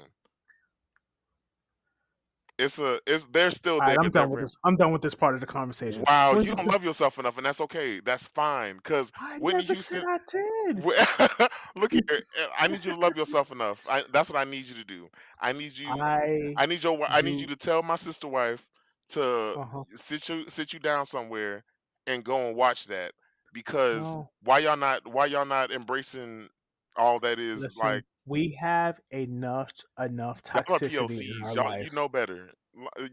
[2.62, 3.90] It's a it's they're still there.
[3.90, 4.56] right, I'm done with this.
[4.64, 6.04] I'm done with this part of the conversation.
[6.08, 8.00] Wow, you don't love yourself enough, and that's okay.
[8.00, 8.80] That's fine.
[8.84, 10.86] Cause I Whitney never said I did.
[11.76, 13.82] Look here, uh, I need you to love yourself enough.
[13.90, 15.10] I, that's what I need you to do.
[15.40, 15.88] I need you.
[15.90, 17.04] I I need your.
[17.10, 18.66] I need you to tell my sister wife
[19.10, 19.84] to uh-huh.
[19.96, 21.64] sit you sit you down somewhere
[22.08, 23.14] and go and watch that
[23.54, 24.30] because No.
[24.44, 26.48] why y'all not why y'all not embracing
[26.96, 31.86] all that is Listen, like we have enough enough toxicity in our Y'all, life.
[31.86, 32.52] you know better.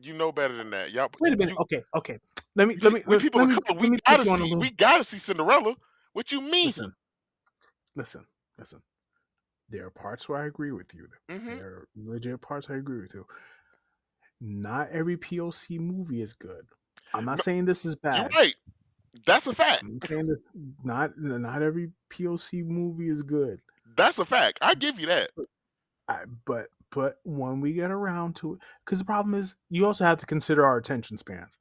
[0.02, 0.92] You know better than that.
[0.92, 1.08] Y'all.
[1.20, 1.52] Wait a minute.
[1.52, 2.18] You, okay, okay.
[2.54, 3.80] Let me let me we let, people let me, color.
[3.80, 4.48] let We me gotta put you on a see.
[4.50, 4.60] little.
[4.60, 5.74] We gotta see Cinderella.
[6.12, 6.66] What you mean?
[6.66, 6.92] Listen,
[7.96, 8.26] listen,
[8.58, 8.82] listen.
[9.70, 11.08] There are parts where I agree with you.
[11.28, 13.26] hmm There are legit parts I agree with you.
[14.40, 16.66] Not every POC movie is good.
[17.12, 18.30] I'm not No, saying this is You're bad.
[18.36, 18.54] right.
[19.26, 19.82] That's a fact.
[19.82, 20.48] I'm saying this
[20.84, 23.60] not not every POC movie is good.
[23.98, 24.58] That's a fact.
[24.62, 25.30] I give you that.
[26.08, 30.04] I, but but when we get around to it, because the problem is you also
[30.04, 31.58] have to consider our attention spans.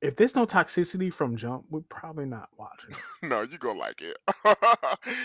[0.00, 2.96] If there's no toxicity from jump, we're probably not watching.
[3.22, 4.16] No, you're gonna like it.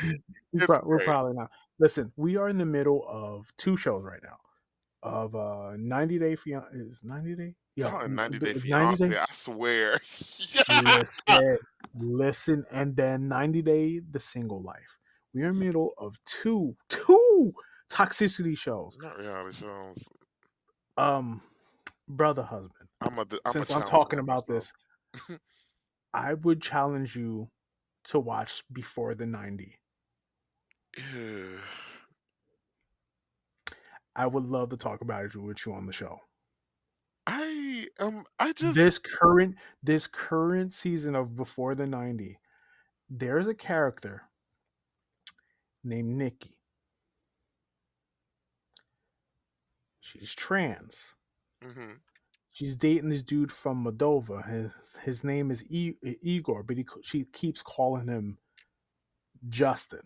[0.04, 0.20] We
[0.54, 1.50] It's pro- we're probably not.
[1.80, 4.38] Listen, we are in the middle of two shows right now.
[5.04, 7.56] Of uh, 90 Day Fiance is 90 Day.
[7.76, 10.00] Yeah, Y'all in n- 90 Day Fiance, I swear.
[10.84, 11.58] listen,
[11.96, 14.97] listen, and then 90 Day The Single Life.
[15.38, 17.54] We are in the middle of two two
[17.92, 18.98] toxicity shows.
[19.00, 20.04] Not reality shows.
[20.98, 21.42] Um,
[22.08, 22.90] brother, husband.
[23.02, 23.26] I'm a.
[23.46, 24.74] I'm since I'm talking about this,
[26.16, 27.52] I would challenge you
[28.06, 29.78] to watch Before the 90.
[31.14, 31.44] Yeah.
[34.16, 36.18] I would love to talk about it with you on the show.
[37.28, 38.26] I um.
[38.40, 38.76] I just.
[38.76, 42.40] This current this current season of Before the 90,
[43.12, 44.24] there's a character
[45.88, 46.58] named Nikki.
[50.02, 51.16] She's trans.
[51.64, 51.94] hmm
[52.52, 54.48] She's dating this dude from Moldova.
[54.50, 54.74] His
[55.04, 58.40] his name is e- Igor, but he, she keeps calling him
[59.50, 60.04] Justin.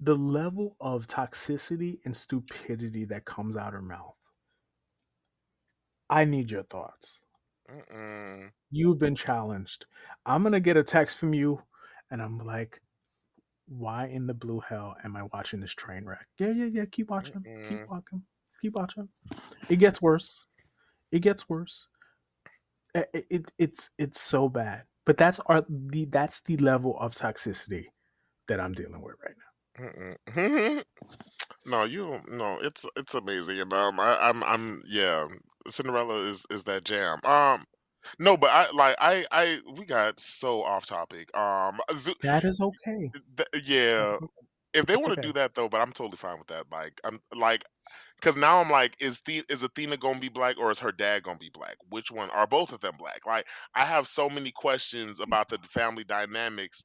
[0.00, 4.16] The level of toxicity and stupidity that comes out her mouth.
[6.10, 7.22] I need your thoughts.
[8.70, 9.86] You've been challenged.
[10.26, 11.62] I'm gonna get a text from you,
[12.10, 12.80] and I'm like,
[13.68, 16.84] "Why in the blue hell am I watching this train wreck?" Yeah, yeah, yeah.
[16.90, 17.42] Keep watching.
[17.42, 17.68] Mm-mm.
[17.68, 18.22] Keep watching.
[18.60, 19.08] Keep watching.
[19.68, 20.46] It gets worse.
[21.12, 21.88] It gets worse.
[22.94, 24.84] It, it, it it's it's so bad.
[25.06, 27.86] But that's our the that's the level of toxicity
[28.48, 30.82] that I'm dealing with right now.
[31.66, 32.58] No, you no.
[32.62, 35.26] It's it's amazing, and um, I, I'm I'm yeah.
[35.68, 37.18] Cinderella is is that jam.
[37.24, 37.64] Um,
[38.18, 41.34] no, but I like I I we got so off topic.
[41.36, 43.12] Um, Zo- That is okay.
[43.36, 44.18] th- yeah.
[44.74, 45.28] If they that's want to okay.
[45.28, 46.66] do that though, but I'm totally fine with that.
[46.70, 47.64] Like I'm like,
[48.20, 51.22] because now I'm like, is the is Athena gonna be black or is her dad
[51.24, 51.76] gonna be black?
[51.90, 53.26] Which one are both of them black?
[53.26, 56.84] Like I have so many questions about the family dynamics,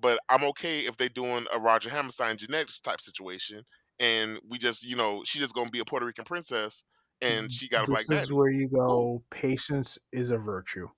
[0.00, 3.62] but I'm okay if they're doing a Roger Hammerstein genetics type situation,
[3.98, 6.82] and we just you know she just gonna be a Puerto Rican princess
[7.22, 9.22] and she got a black This is where you go.
[9.30, 10.88] Patience is a virtue.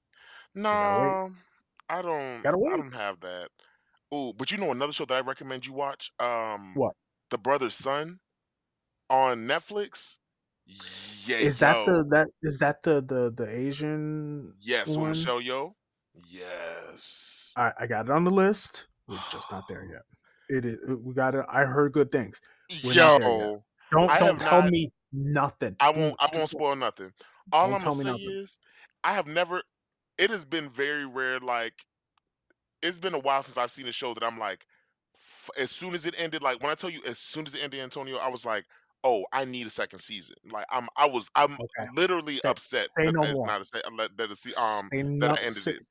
[0.55, 1.33] No,
[1.89, 2.43] I don't.
[2.43, 2.75] Gotta wait.
[2.75, 3.49] I don't have that.
[4.11, 6.11] Oh, but you know another show that I recommend you watch?
[6.21, 6.95] Um, What
[7.31, 8.19] The Brothers Sun
[9.09, 10.19] on Netflix.
[11.27, 11.87] Yeah, is that?
[11.87, 15.11] The that is that the the the Asian Yes, one?
[15.11, 15.73] Michelle Yeoh.
[16.29, 17.53] Yes.
[17.57, 18.87] I I got it on the list.
[19.09, 20.03] We're just not there yet.
[20.49, 20.79] It is.
[21.03, 21.45] We got it.
[21.49, 22.41] I heard good things.
[22.85, 23.39] We're not there yet.
[23.41, 24.71] Yo, Don't I don't tell not.
[24.71, 25.77] me nothing.
[25.81, 26.17] I won't.
[26.21, 27.13] I won't spoil nothing.
[27.53, 28.31] All don't I'm gonna say nothing.
[28.31, 28.59] is,
[29.05, 29.63] I have never.
[30.19, 31.41] It has been very rare.
[31.41, 31.75] Like
[32.83, 34.67] it's been a while since I've seen a show that I'm like,
[35.17, 37.63] f- as soon as it ended, like when I tell you, as soon as it
[37.63, 38.65] ended, Antonio, I was like,
[39.05, 40.37] oh, I need a second season.
[40.51, 41.89] Like I'm, I was, I'm Okay.
[41.95, 42.49] literally Okay.
[42.51, 43.47] upset Say that no it's more.
[43.47, 45.83] not a se- that that it's um Say that ended Say, it.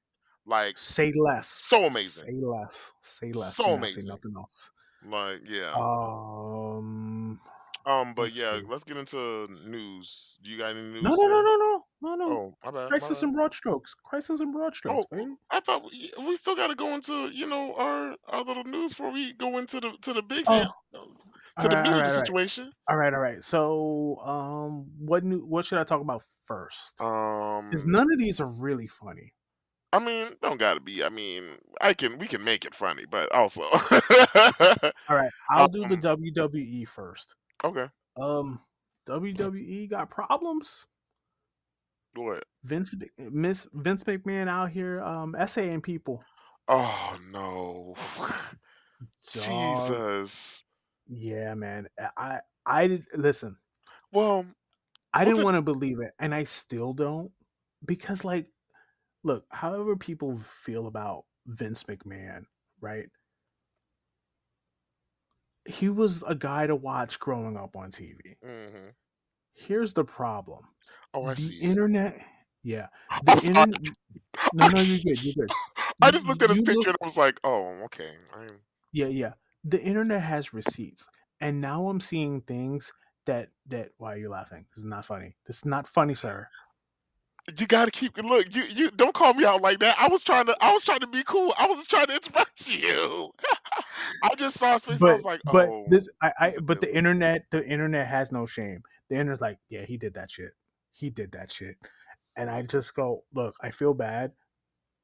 [0.46, 1.68] Like say less.
[1.72, 2.92] so amazing, Say less.
[3.02, 3.56] Say less.
[3.56, 4.08] so Do not say amazing.
[4.08, 4.72] nothing else.
[5.06, 5.74] Like yeah.
[5.74, 7.40] Um.
[7.86, 8.66] Um, but Let's yeah, see.
[8.70, 10.38] let's get into news.
[10.44, 11.04] Do you got any news?
[11.04, 12.32] No, no, no, no, no, no, no.
[12.32, 13.28] Oh, my bad, my Crisis bad.
[13.30, 13.96] in broad strokes.
[14.04, 15.32] Crisis in broad strokes, Oh, baby.
[15.50, 18.92] I thought we, we still got to go into you know our our little news
[18.92, 20.70] before we go into the to the big Oh, hand
[21.60, 22.72] to the right, meat all of right, the right, situation.
[22.90, 23.44] all right, all right.
[23.44, 25.40] So, um, what new?
[25.40, 27.00] What should I talk about first?
[27.02, 29.34] Um, Because Um, none of these are really funny.
[29.94, 31.04] I mean, don't gotta be.
[31.04, 31.44] I mean,
[31.82, 36.18] I can we can make it funny, but also, All right, I'll do the um,
[36.18, 37.36] WWE first.
[37.64, 37.88] Okay.
[38.20, 38.60] Um,
[39.08, 40.86] WWE got problems.
[42.14, 42.44] What?
[42.64, 46.24] Vince Miss Vince McMahon out here um essaying people.
[46.68, 47.96] Oh no.
[49.32, 50.64] Jesus.
[51.08, 51.88] Yeah, man.
[52.18, 53.58] I I did listen.
[54.12, 54.46] Well,
[55.14, 57.32] I didn't want to believe it, and I still don't
[57.86, 58.48] because, like,
[59.24, 62.46] look, however people feel about Vince McMahon,
[62.80, 63.08] right?
[65.66, 68.36] He was a guy to watch growing up on TV.
[68.44, 68.90] hmm
[69.54, 70.64] Here's the problem:
[71.14, 71.60] Oh, I the see.
[71.60, 72.20] internet.
[72.64, 72.88] Yeah,
[73.24, 73.82] the internet.
[74.54, 75.24] No, no, you're good.
[75.24, 75.52] You're good.
[76.02, 78.12] I just looked at his You picture look- and I was like, oh, okay.
[78.34, 78.60] I'm...
[78.92, 79.34] Yeah, yeah.
[79.64, 81.08] The internet has receipts,
[81.42, 82.92] and now I'm seeing things
[83.26, 83.90] that that.
[83.98, 84.66] Why are you laughing?
[84.72, 85.36] This is not funny.
[85.46, 86.48] This is not funny, sir.
[87.58, 88.54] You gotta keep look.
[88.56, 89.96] You you don't call me out like that.
[90.00, 91.54] I was trying to I was trying to be cool.
[91.58, 93.32] I was just trying to interrupt you.
[94.24, 95.00] I just saw his face.
[95.02, 98.32] I but was like, but oh, this I, I but the internet the internet has
[98.32, 98.84] no shame.
[99.10, 100.52] The internet's like, yeah, he did that shit.
[100.92, 101.78] He did that shit.
[102.38, 104.32] And I just go, look, I feel bad.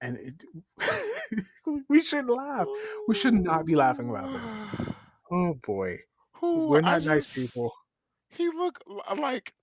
[0.01, 1.43] And it,
[1.89, 2.68] we shouldn't laugh.
[3.07, 4.57] we should not be laughing about this.
[5.30, 5.99] Oh boy.
[6.39, 7.74] Who, We're I not nice people.
[8.30, 8.84] He looked
[9.18, 9.53] like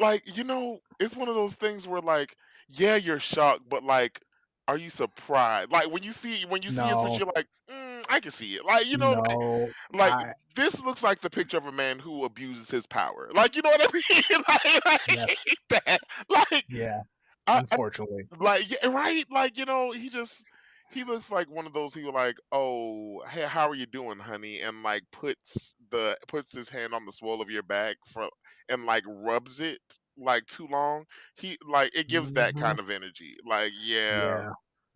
[0.00, 0.78] like you know.
[1.00, 2.36] It's one of those things where like,
[2.68, 4.20] yeah, you're shocked, but like,
[4.68, 5.72] are you surprised?
[5.72, 7.02] Like when you see when you see his No.
[7.02, 7.79] picture, you're like, mm,
[8.10, 8.64] I can see it.
[8.64, 11.98] Like you know, like, no, like I- this looks like the picture of a man
[11.98, 13.30] who abuses his power.
[13.34, 14.44] Like you know what I mean?
[14.48, 15.42] like, like, Yes.
[15.70, 16.00] that.
[16.28, 17.00] like yeah,
[17.46, 18.24] I, I unfortunately.
[18.40, 20.52] like yeah, right like you know he just
[20.90, 24.60] he looks like one of those who like oh hey how are you doing honey
[24.60, 28.28] and like puts the puts his hand on the swole of your back for
[28.68, 29.80] and like rubs it
[30.18, 31.04] like too long
[31.36, 32.60] he like it gives that Mhm.
[32.60, 34.50] kind of energy like yeah,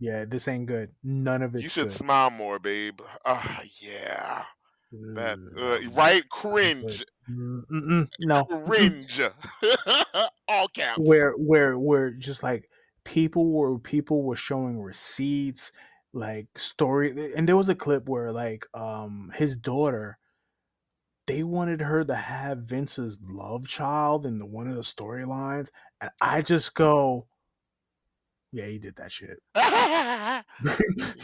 [0.04, 0.24] yeah.
[0.24, 0.90] This ain't good.
[1.02, 1.62] None of it.
[1.62, 1.92] you should good.
[1.92, 4.44] smile more babe ah yeah
[5.14, 8.44] that uh, right cringe Mm, no.
[8.66, 9.18] cringe
[10.48, 12.68] all caps where where where just like
[13.04, 15.72] people were people were showing receipts
[16.12, 20.18] like story and there was a clip where like um his daughter
[21.26, 25.68] they wanted her to have Vince's love child in the, one of the storylines
[26.02, 27.26] and I just go
[28.54, 30.42] yeah he did that shit yeah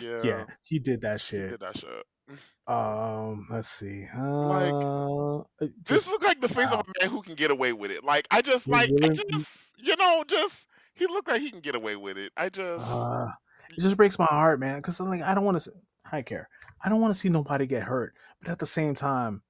[0.01, 2.05] yeah he did that he shit did that shit
[2.67, 7.23] um let's see Like, uh it This looks like the face of a man who
[7.23, 8.05] can get away with it.
[8.05, 11.75] Like I just like I just you know just he looked like he can get
[11.75, 12.33] away with it.
[12.37, 13.27] I just Uh,
[13.71, 14.77] it just breaks my heart, man.
[14.77, 15.73] Because I'm like, I don't want to.
[16.13, 16.49] I care.
[16.85, 19.43] I don't want to see nobody get hurt, but at the same time,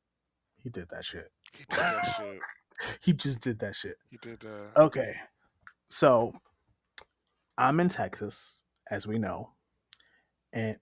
[0.57, 1.31] he did that shit.
[1.53, 2.41] he did that shit.
[3.03, 3.99] He just did that shit.
[4.11, 4.71] He did that.
[4.75, 5.15] Okay,
[5.89, 6.33] so
[7.61, 9.51] I'm in Texas, as we know,
[10.53, 10.77] and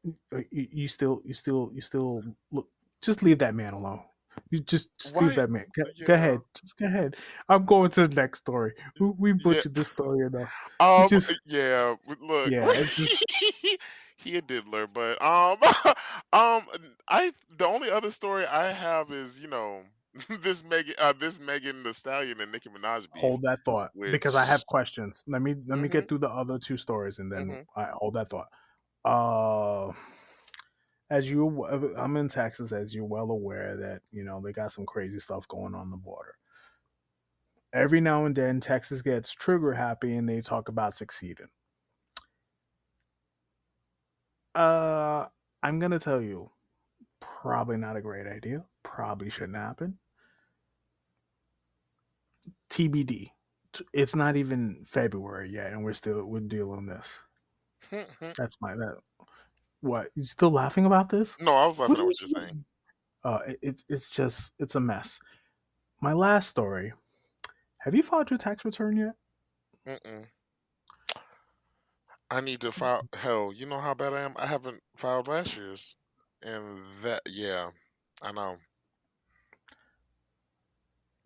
[0.51, 2.22] you, you still, you still, you still
[2.53, 2.68] look.
[3.03, 4.03] Just leave that man alone.
[4.51, 5.66] You just, just leave that man.
[5.76, 6.07] Go, Yeah.
[6.07, 6.41] go ahead.
[6.55, 7.16] Just go ahead.
[7.49, 8.72] I'm going to the next story.
[9.01, 10.53] We, we butchered this story enough.
[10.81, 11.95] Um, just- yeah.
[12.20, 13.18] Look, Yeah, just-
[14.16, 15.59] he a diddler, but um,
[16.33, 16.62] um,
[17.09, 19.83] I the only other story I have is you know
[20.43, 24.45] this Megan, uh, this Megan Thee Stallion and Nicki Minaj hold that thought because I
[24.45, 25.25] have questions.
[25.27, 25.93] Let me let me Mhm.
[25.93, 27.67] get through the other two stories and then Mhm.
[27.77, 28.49] I hold that thought.
[29.05, 29.93] Uh,
[31.11, 31.65] as you,
[31.97, 35.47] I'm in Texas, as you're well aware that you know they got some crazy stuff
[35.49, 36.35] going on the border.
[37.73, 41.49] Every now and then, Texas gets trigger happy and they talk about succeeding.
[44.55, 45.27] Uh,
[45.63, 46.51] I'm gonna tell you,
[47.21, 48.64] probably not a great idea.
[48.83, 49.99] Probably shouldn't happen.
[52.71, 53.31] TBD.
[53.93, 57.25] It's not even February yet, and we're still we're dealing with this.
[58.37, 58.97] That's my that.
[59.81, 61.37] What you still laughing about this?
[61.41, 62.64] no, I was laughing at what you're saying.
[63.25, 65.21] Uh, it, it's it's just it's a mess.
[66.01, 66.93] My last story.
[67.79, 69.14] Have you filed your tax return yet?
[69.87, 70.27] Mm-mm.
[72.31, 73.07] I need to file.
[73.14, 74.35] Hell, you know how bad I am.
[74.37, 75.97] I haven't filed last year's,
[76.43, 77.70] and that yeah,
[78.22, 78.57] I know.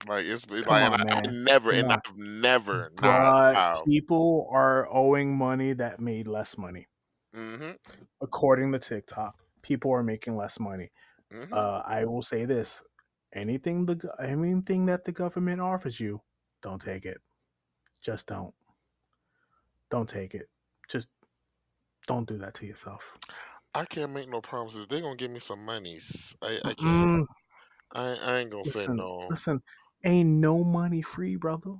[0.08, 2.00] Like it's, it's like on, I, I never Come and on.
[2.06, 6.88] I've never not But people are owing money that made less money,
[7.34, 7.72] hmm
[8.20, 9.36] according to TikTok.
[9.62, 10.90] People are making less money.
[11.30, 12.82] hmm Uh, I will say this:
[13.32, 16.20] anything the anything that the government offers you,
[16.62, 17.18] don't take it.
[18.00, 18.54] Just don't.
[19.90, 20.48] Don't take it.
[20.88, 21.08] Just
[22.06, 23.16] don't do that to yourself.
[23.74, 24.86] I can't make no promises.
[24.86, 26.36] They're gonna give me some monies.
[26.42, 27.10] I, I can't.
[27.10, 27.26] Mm,
[27.94, 29.28] I, I ain't gonna say no.
[29.30, 29.62] listen.
[30.04, 31.74] Ain't no money free, brother.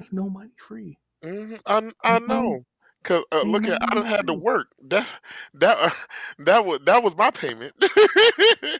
[0.00, 0.98] Ain't no money free.
[1.22, 2.64] hmm I I know.
[3.04, 4.68] Cause uh, look at I done had to work.
[4.88, 5.08] That
[5.54, 5.94] that
[6.40, 7.74] that was that was my payment.
[7.80, 8.78] I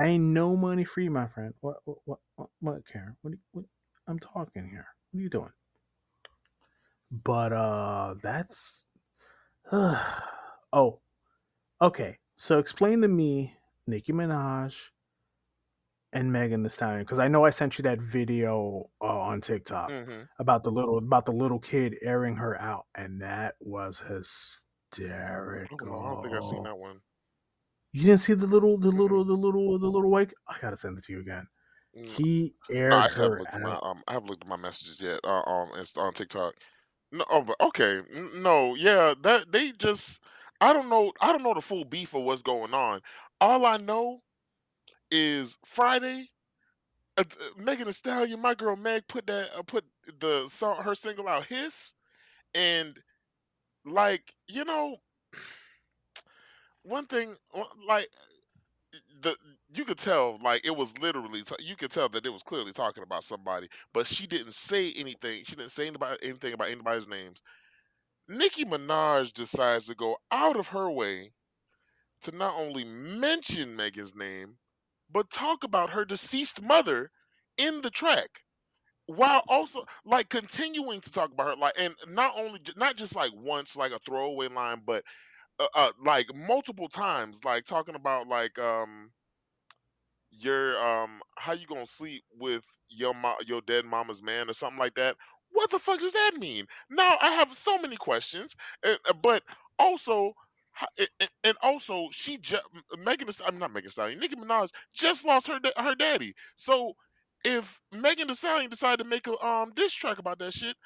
[0.02, 1.54] Ain't no money free, my friend.
[1.60, 1.76] What?
[1.84, 1.98] What?
[2.04, 2.18] What?
[2.36, 2.48] What?
[2.60, 3.16] what Karen?
[3.22, 3.64] What, what?
[4.06, 4.86] I'm talking here.
[5.10, 5.52] What are you doing?
[7.24, 8.84] But uh that's
[9.72, 11.00] oh,
[11.80, 12.18] okay.
[12.36, 13.54] So explain to me
[13.86, 14.90] Nicki Minaj
[16.12, 19.94] and Megan Thee Stallion because I know I sent you that video uh, on TikTok
[20.06, 25.68] hmm about the little about the little kid airing her out, and that was hysterical.
[26.04, 27.00] I don't think I've seen that one.
[27.92, 30.32] You didn't see the little the little the little the little white?
[30.46, 31.48] I gotta send it to you again.
[31.96, 32.54] Mm, He
[32.86, 33.82] No, I aired her looked at my out.
[33.82, 35.20] um I haven't looked at my messages yet.
[35.24, 36.54] Uh, um, it's on TikTok.
[37.12, 38.02] No, oh, but okay,
[38.34, 40.20] no, yeah, that they just
[40.60, 43.02] I don't know I don't know the full beef of what's going on.
[43.40, 44.20] All I know
[45.10, 46.30] is Friday,
[47.18, 49.84] uh, uh, Megan Thee Stallion, my girl Meg put that uh, put
[50.20, 51.94] the song her single out Hiss
[52.54, 52.96] and
[53.86, 54.96] like you know
[56.84, 57.36] one thing
[57.88, 58.08] like
[59.22, 59.36] the
[59.74, 63.02] you could tell like it was literally you could tell that it was clearly talking
[63.02, 67.42] about somebody but she didn't say anything she didn't say anybody anything about anybody's names
[68.28, 71.32] nicki minaj decides to go out of her way
[72.22, 74.58] to not only mention megan's name
[75.10, 77.10] but talk about her deceased mother
[77.58, 78.42] in the track
[79.06, 83.32] while also like continuing to talk about her like and not only not just like
[83.34, 85.04] once like a throwaway line but
[85.60, 89.10] uh, uh like multiple times like talking about like um
[90.30, 94.78] you're um how you gonna sleep with your mo- your dead mama's man or something
[94.78, 95.16] like that
[95.52, 96.66] what the fuck does that mean?
[96.90, 99.42] Now i have so many questions uh, but
[99.78, 100.32] also
[100.74, 102.62] ho- a- a- and also she just
[102.98, 106.34] megan Thee i'm not megan Thee stallion nicki minaj just lost her her daddy.
[106.56, 106.94] So
[107.44, 110.76] if megan Thee stallion decided to make a um diss track about that shit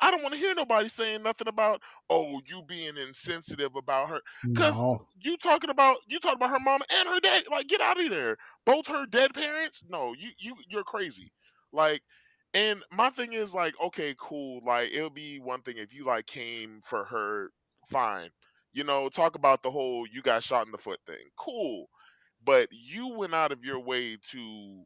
[0.00, 4.20] i don't want to hear nobody saying nothing about oh you being insensitive about her
[4.52, 7.80] because No, you talking about you talking about her mom and her dad like get
[7.80, 8.36] out of there.
[8.64, 9.84] Both her dead parents?
[9.88, 11.32] No you you you're crazy.
[11.72, 12.02] Like
[12.54, 16.26] and my thing is like okay cool like it'll be one thing if you like
[16.26, 17.50] came for her
[17.90, 18.30] fine
[18.72, 21.86] you know talk about the whole you got shot in the foot thing cool
[22.44, 24.82] but you went out of your way to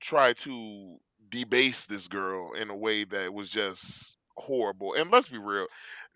[0.00, 0.96] try to
[1.30, 5.66] debase this girl in a way that was just horrible and let's be real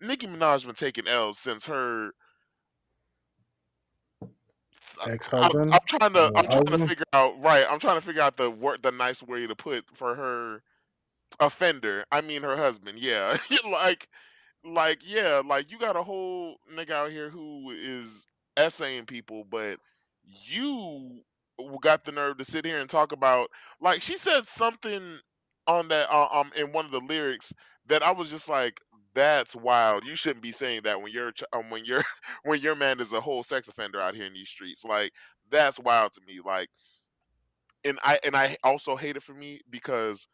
[0.01, 2.11] nicki minaj been taking l's since her
[5.05, 7.65] ex I'm, I'm trying to I'm trying to figure out right.
[7.69, 10.61] I'm trying to figure out the word the nice way to put for her
[11.39, 12.05] offender.
[12.11, 12.99] I mean her husband.
[12.99, 14.07] Yeah, like
[14.63, 18.27] like yeah, like you got a whole nigga out here who is
[18.57, 19.79] essaying people, but
[20.27, 21.21] you
[21.81, 23.49] got the nerve to sit here and talk about
[23.81, 25.19] like she said something
[25.67, 27.53] on that uh, um in one of the lyrics
[27.87, 28.79] that I was just like
[29.13, 30.05] that's wild.
[30.05, 32.03] You shouldn't be saying that when you're ch- um, when you're
[32.43, 34.85] when your man is a whole sex offender out here in these streets.
[34.85, 35.11] Like
[35.49, 36.39] that's wild to me.
[36.45, 36.69] Like
[37.83, 40.27] and I and I also hate it for me because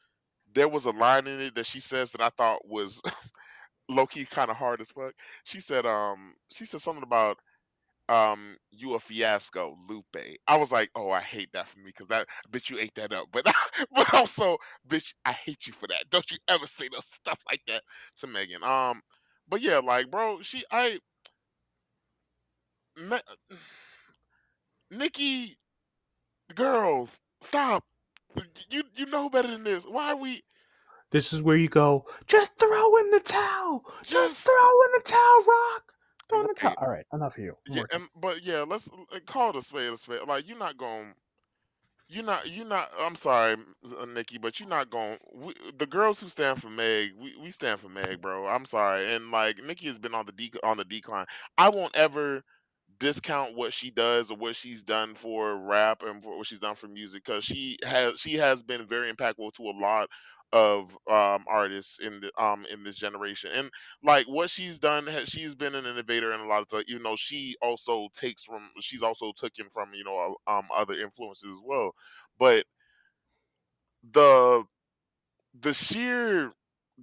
[0.53, 3.01] there was a line in it that she says that I thought was
[3.89, 5.13] low key kind of hard as fuck.
[5.43, 7.37] She said, um, she said something about
[8.09, 10.37] um you a fiasco, Lupe.
[10.47, 13.13] I was like, oh, I hate that for me because that bitch you ate that
[13.13, 13.27] up.
[13.31, 13.45] But
[13.95, 16.09] but also, bitch, I hate you for that.
[16.09, 17.83] Don't you ever say no stuff like that
[18.19, 18.63] to Megan.
[18.63, 19.01] Um,
[19.49, 20.99] but yeah, like bro, she I
[22.97, 23.17] me,
[24.91, 25.57] Nicki
[26.55, 27.09] girls
[27.41, 27.83] stop.
[28.69, 29.85] You you know better than this.
[29.85, 30.43] Why are we
[31.11, 32.05] This is where you go.
[32.27, 33.83] Just throw in the towel.
[34.07, 35.92] just Just throw in the towel, Rock.
[36.29, 36.75] Throw in the towel.
[36.77, 37.55] All right, enough you.
[37.67, 40.21] Yeah, and but yeah, let's uh, call it a spade a spade.
[40.27, 41.13] Like you're not going
[42.09, 42.51] You're not.
[42.51, 42.91] You're not.
[42.99, 43.55] I'm sorry,
[43.99, 45.17] uh, Nicki, but you're not going.
[45.33, 48.47] We, the girls who stand for Meg, we, we stand for Meg, bro.
[48.47, 51.25] I'm sorry, and like Nicki has been on the dec on the decline.
[51.57, 52.43] I won't ever
[52.99, 56.75] discount what she does or what she's done for rap and for what she's done
[56.75, 60.09] for music because she has she has been very impactful to a lot
[60.53, 63.71] of um artists in the um in this generation and
[64.03, 67.17] like what she's done she's been an innovator in a lot of stuff even though
[67.17, 71.93] she also takes from she's also taken from you know um other influences as well
[72.39, 72.65] but
[74.13, 74.63] the
[75.61, 76.51] the sheer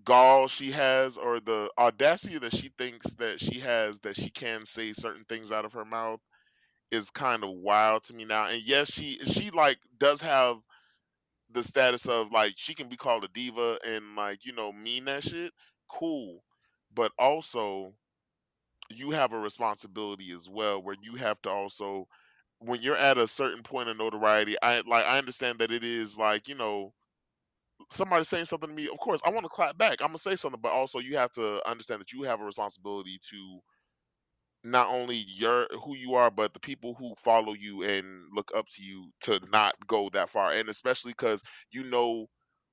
[0.05, 4.65] gall she has or the audacity that she thinks that she has that she can
[4.67, 6.21] say certain things out of her mouth
[6.93, 10.57] is kind of wild to me now and yes she she like does have
[11.53, 15.07] the status of like she can be called a diva and like you know mean
[15.07, 15.53] that shit
[15.91, 16.43] cool.
[16.95, 17.95] But also
[18.91, 22.07] you have a responsibility as well where you have to also
[22.61, 26.19] when you're at a certain point of notoriety i like i understand that it is
[26.19, 26.93] like you know
[27.91, 30.37] somebody saying something to me of course i want to clap back i'm gonna say
[30.37, 33.61] something but also you have to understand that you have a responsibility to
[34.65, 38.67] not only your who you are but the people who follow you and look up
[38.69, 42.27] to you to not go that far and especially because you know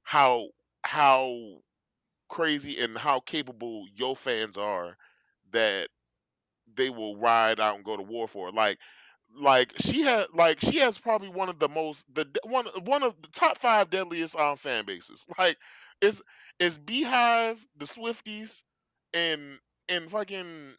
[0.04, 0.48] how
[0.84, 1.34] how
[2.30, 4.98] crazy and how capable your fans are
[5.52, 5.90] that
[6.76, 8.52] they will ride out and go to war for.
[8.52, 8.78] Like
[9.36, 13.16] like she had like she has probably one of the most the one one of
[13.22, 15.26] the top five deadliest um fan bases.
[15.38, 15.58] Like
[16.02, 16.22] it's
[16.60, 18.64] it's BeyHive, the Swifties,
[19.14, 19.60] and
[19.90, 20.74] and fucking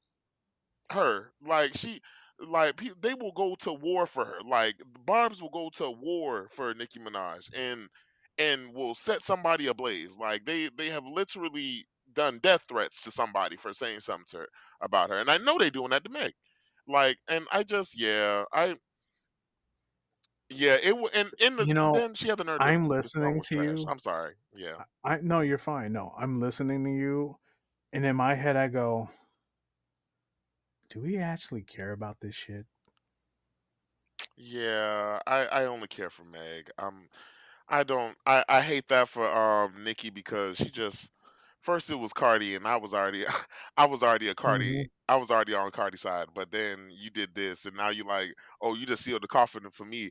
[0.93, 1.33] her.
[1.45, 2.01] Like she
[2.41, 4.39] like pe- they will go to war for her.
[4.47, 4.77] Like
[5.07, 7.89] Barb's will go to war for Nicki Minaj and
[8.39, 10.17] and will set somebody ablaze.
[10.19, 14.49] Like they they have literally done death threats to somebody for saying something to her
[14.81, 15.19] about her.
[15.21, 16.33] And I know they're doing that to Meg.
[16.89, 18.77] Like and I just yeah, I
[20.51, 23.41] yeah, it w- and in the You know, then she had the nerve I'm listening
[23.43, 23.57] to trash.
[23.57, 23.89] you.
[23.89, 24.35] I'm sorry.
[24.55, 24.83] Yeah.
[25.05, 25.93] I no, you're fine.
[25.93, 27.39] No, I'm listening to you,
[27.93, 29.11] and in my head, I go,
[30.89, 32.67] "Do we actually care about this shit?"
[34.37, 36.71] Yeah, I I only care for Meg.
[36.79, 37.09] Um
[37.69, 38.17] I don't.
[38.27, 41.11] I, I hate that for um Nicki because she just
[41.63, 43.25] first it was Cardi and I was already
[43.77, 47.35] I was already a Cardi I was already on Cardi side, but then you did
[47.35, 50.11] this and now you like oh you just sealed the coffin for me.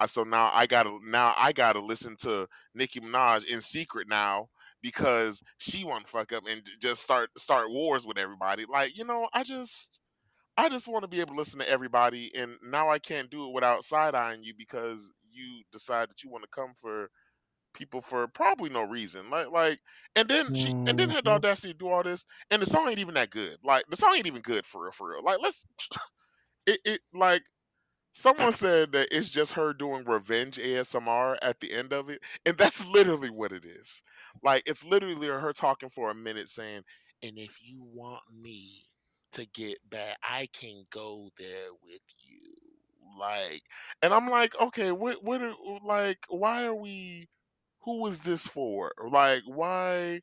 [0.00, 4.48] Uh, So now I gotta now I gotta listen to Nicki Minaj in secret now
[4.82, 8.64] because she want to fuck up and j- just start start wars with everybody.
[8.68, 10.00] Like you know I just
[10.56, 13.46] I just want to be able to listen to everybody and now I can't do
[13.46, 17.10] it without side eyeing you because you decide that you want to come for
[17.74, 19.30] people for probably no reason.
[19.30, 19.80] Like like
[20.16, 22.66] and then she and then had the hmm audacity to do all this and the
[22.66, 23.58] song ain't even that good.
[23.64, 25.24] Like the song ain't even good for real for real.
[25.24, 25.64] Like let's
[26.66, 27.42] it, it like
[28.12, 32.20] someone said that it's just her doing revenge ASMR at the end of it.
[32.46, 34.02] And that's literally what it is.
[34.42, 36.82] Like it's literally her talking for a minute saying,
[37.22, 38.84] and if you want me
[39.32, 42.40] to get back, I can go there with you.
[43.20, 43.62] Like
[44.02, 45.54] and I'm like, okay, what what are,
[45.84, 47.26] like why are we
[47.84, 48.92] Who was this for?
[49.10, 50.22] Like, why?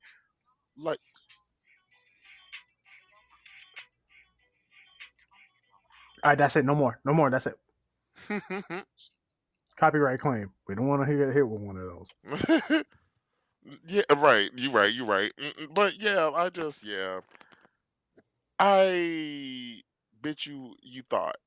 [0.77, 0.99] Like,
[6.23, 6.65] All right, that's it.
[6.65, 6.99] No more.
[7.05, 7.29] No more.
[7.31, 7.55] That's it.
[9.77, 10.51] Copyright claim.
[10.67, 12.83] We don't want to get hit with one of those.
[13.87, 14.49] yeah, right.
[14.55, 14.93] You're right.
[14.93, 15.31] You're right.
[15.39, 17.21] Mm, mm, but yeah, I just yeah,
[18.59, 19.81] I
[20.21, 21.37] bet you you thought.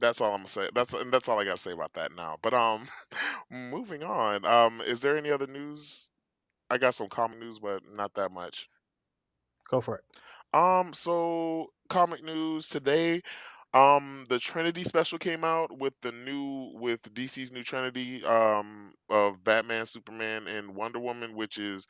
[0.00, 0.68] That's all I'm gonna say.
[0.74, 2.38] That's and that's all I gotta say about that now.
[2.42, 2.86] But um,
[3.50, 4.44] moving on.
[4.44, 6.10] Um, is there any other news?
[6.70, 8.68] I got some comic news, but not that much.
[9.70, 10.04] Go for it.
[10.54, 13.22] Um, so comic news today.
[13.74, 19.42] Um, the Trinity special came out with the new with DC's new Trinity um of
[19.44, 21.86] Batman, Superman, and Wonder Woman, which is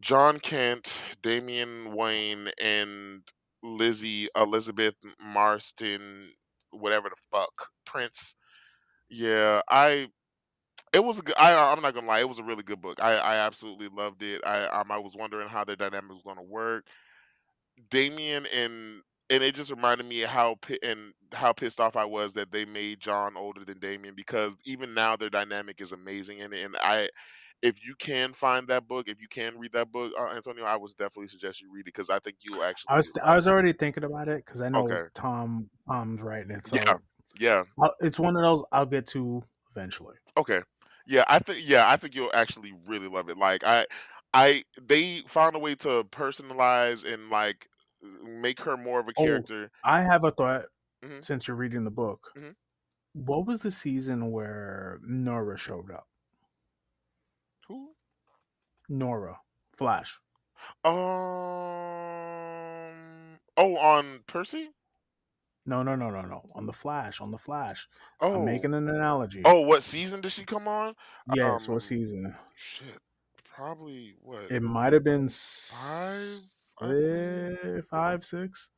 [0.00, 0.92] Jon Kent,
[1.22, 3.22] Damian Wayne, and
[3.64, 6.30] Lizzie Elizabeth Marston,
[6.72, 8.36] whatever the fuck, Prince.
[9.10, 10.08] Yeah, I
[10.92, 13.00] it was a good, I I'm not gonna lie, it was a really good book.
[13.02, 14.42] I I absolutely loved it.
[14.46, 16.86] I um I was wondering how their dynamic was gonna work.
[17.90, 22.52] Damian and and it just reminded me how and how pissed off I was that
[22.52, 26.76] they made Jon older than Damian because even now their dynamic is amazing and and
[26.82, 27.08] I
[27.64, 30.76] if you can find that book, if you can read that book, uh, Antonio, I
[30.76, 33.48] would definitely suggest you read it because I think you'll I actually was I was
[33.48, 35.08] already thinking about it because I know Okay.
[35.14, 36.80] Tom Tom's writing it, Yeah.
[36.84, 36.98] so
[37.40, 37.64] Yeah.
[37.80, 39.42] I'll, it's one of those I'll get to
[39.74, 40.16] eventually.
[40.36, 40.60] Okay.
[41.06, 43.38] Yeah, I think yeah, I think you'll actually really love it.
[43.38, 43.86] Like I
[44.34, 47.66] I they found a way to personalize and like
[48.22, 49.70] make her more of a Oh, character.
[49.84, 50.66] I have a thought.
[51.02, 52.50] hmm Since you're reading the book, hmm
[53.14, 56.06] what was the season where Nora showed up?
[58.88, 59.38] Nora,
[59.76, 60.18] Flash.
[60.84, 60.92] Um.
[63.56, 64.70] Oh, on Percy.
[65.66, 66.42] No, no, no, no, no.
[66.54, 67.88] On the Flash, on the Flash.
[68.20, 68.44] I'm Oh.
[68.44, 69.42] making an analogy.
[69.44, 70.94] Oh, what season did she come on?
[71.34, 71.80] Yes, what Um.
[71.80, 72.34] season?
[72.56, 72.98] Shit.
[73.44, 75.30] Probably what It might have been five?
[75.30, 77.58] s- I believe.
[77.64, 78.68] eh, five, six.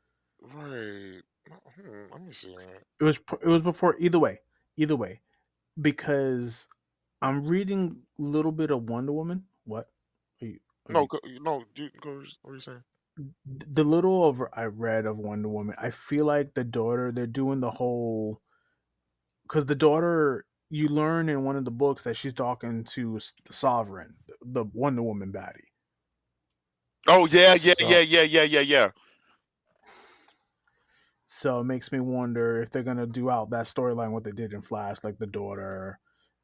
[0.41, 1.23] Right.
[1.75, 2.55] Hmm, let me see.
[3.01, 3.97] It was it was before.
[3.99, 4.41] Either way,
[4.77, 5.21] either way,
[5.81, 6.69] because
[7.23, 9.45] I'm reading a little bit of Wonder Woman.
[9.65, 9.89] What?
[10.89, 11.65] No, go, no.
[11.75, 12.83] Do, go, what are you saying?
[13.47, 17.61] the little of I read of Wonder Woman, I feel like the daughter they're doing
[17.61, 18.41] the whole
[19.45, 23.53] because the daughter you learn in one of the books that she's talking to the
[23.53, 25.71] Sovereign, the Wonder Woman baddie.
[27.09, 28.91] Oh yeah, yeah, So yeah, yeah, yeah, yeah, yeah.
[31.29, 34.53] so it makes me wonder if they're gonna do out that storyline what they did
[34.53, 35.99] in Flash, like the daughter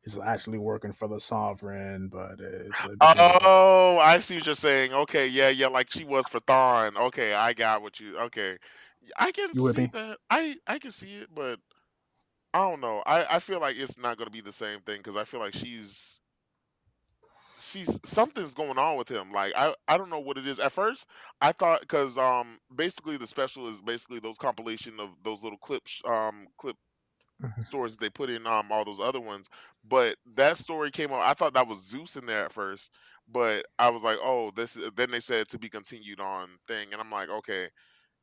[0.05, 4.37] is actually working for the Sovereign, but it's it becomes like a Oh, I see
[4.37, 4.93] what you're saying.
[4.93, 6.97] Okay, yeah, yeah, like she was for Thawne.
[6.97, 8.19] Okay, I got what you.
[8.19, 8.57] Okay,
[9.19, 10.19] I can you see that.
[10.31, 11.59] I I can see it, but
[12.55, 13.03] I don't know.
[13.07, 15.55] I I feel like it's not gonna be the same thing because I feel like
[15.55, 16.21] she's
[17.61, 19.33] she's something's going on with him.
[19.33, 20.59] Like I I don't know what it is.
[20.59, 21.07] At first,
[21.41, 26.01] I thought because um basically the special is basically those compilation of those little clips
[26.07, 26.77] um clip.
[27.61, 29.49] Stories they put in um all those other ones.
[29.85, 31.23] But that story came out.
[31.23, 32.91] I thought that was Zeus in there at first,
[33.29, 34.77] but I was like, oh, this.
[34.77, 37.69] Is, then they said to be continued on thing, and I'm like, okay,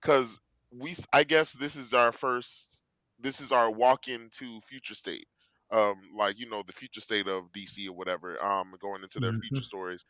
[0.02, 0.40] because
[0.72, 0.92] we.
[0.92, 2.82] s- I guess this is our first.
[3.20, 5.28] This is our walk into future state.
[5.72, 8.44] Um, like you know, the future state of DC or whatever.
[8.44, 9.66] Um, going into their future Mhm.
[9.66, 10.06] stories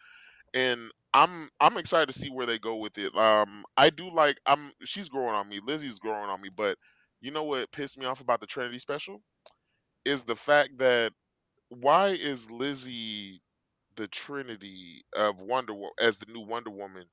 [0.53, 3.15] and I'm I'm excited to see where they go with it.
[3.15, 5.59] Um, I do like I'm she's growing on me.
[5.63, 6.77] Lizzie's growing on me, but
[7.21, 9.21] you know what pissed me off about the Trinity special
[10.05, 11.13] is the fact that
[11.69, 13.41] why is Lizzie
[13.95, 17.05] the Trinity of Wonder Wo- as the new Wonder Woman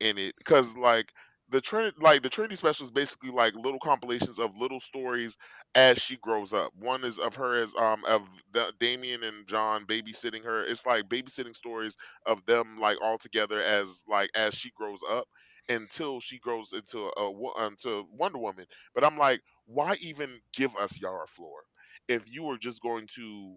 [0.00, 1.10] in it because like
[1.50, 5.36] the Trinity like the Trinity special is basically like little compilations of little stories
[5.74, 6.72] as she grows up.
[6.78, 10.62] One is of her as um of the Damian and Jon babysitting her.
[10.64, 11.96] It's like babysitting stories
[12.26, 15.26] of them like all together as like as she grows up
[15.68, 18.66] until she grows into a, wo- into Wonder Woman.
[18.94, 21.64] But I'm like, why even give us Yara Flor
[22.08, 23.56] if you were just going to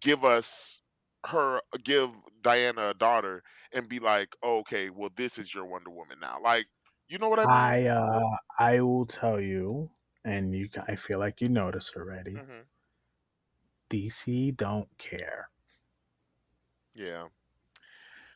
[0.00, 0.80] give us
[1.26, 2.10] her give
[2.42, 3.42] Diana a daughter
[3.72, 6.38] and be like, oh, okay, well this is your Wonder Woman now.
[6.42, 6.66] Like,
[7.08, 7.74] you know what I mean?
[7.74, 9.90] I uh I will tell you,
[10.24, 12.44] and you I feel like you noticed already.
[12.44, 12.60] hmm
[13.90, 15.50] DC don't care.
[16.94, 17.28] Yeah,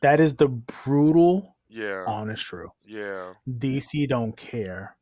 [0.01, 2.71] That is the brutal, yeah, honest truth.
[2.85, 3.33] yeah.
[3.47, 4.95] DC don't care.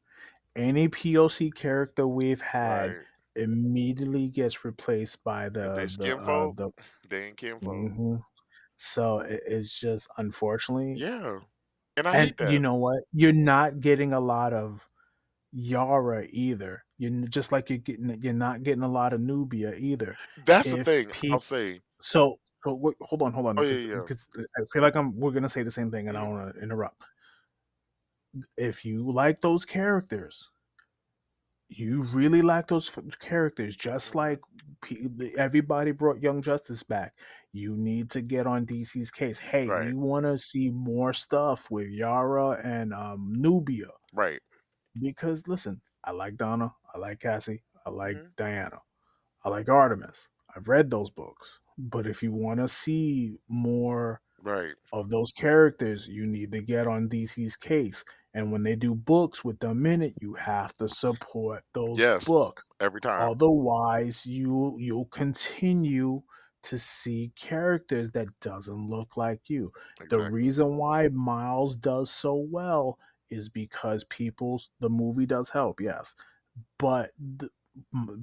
[0.55, 2.97] Any POC character we've had Right.
[3.35, 6.71] immediately gets replaced by the they the uh the
[7.07, 7.91] they ain't kin folk.
[7.93, 8.21] mhm.
[8.77, 11.39] so it, it's just unfortunately Yeah,
[11.97, 14.87] and I and you know what you're not getting a lot of
[15.53, 20.17] Yara either You're just like you're getting you're not getting a lot of Nubia either
[20.45, 21.07] That's the if thing.
[21.07, 21.81] I'll people say.
[22.01, 23.95] so so wait, hold on hold on Oh yeah, yeah.
[24.01, 26.25] because I feel like I'm we're gonna say the same thing and I Mhm.
[26.25, 27.03] don't want to interrupt
[28.57, 30.49] if you like those characters
[31.69, 32.89] you really like those
[33.19, 34.41] characters just like
[35.37, 37.13] everybody brought young justice back
[37.53, 39.37] you need to get on dc's case.
[39.37, 43.87] Hey Right, we want to see more stuff with yara and um nubia.
[44.13, 44.39] Right.
[45.01, 48.79] because listen i like donna i like cassie i like hmm diana
[49.45, 50.29] i like artemis.
[50.55, 54.75] I've read those books but if you want to see more Right.
[54.91, 58.03] of those characters, you need to get on DC's case.
[58.33, 62.25] And when they do books with them minute, you have to support those Yes.
[62.25, 62.69] books.
[62.79, 63.29] Every time.
[63.29, 66.23] Otherwise, you you'll continue
[66.63, 69.71] to see characters that doesn't look like you.
[70.09, 72.99] The reason why Miles does so well
[73.29, 76.15] is because people's the movie does help, yes,
[76.77, 77.49] but the,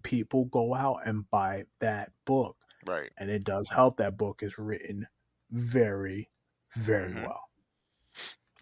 [0.03, 2.57] people go out and buy that book,
[2.89, 3.11] Right.
[3.19, 5.07] and it does help that book is written
[5.51, 6.31] very,
[6.77, 7.43] very hmm well.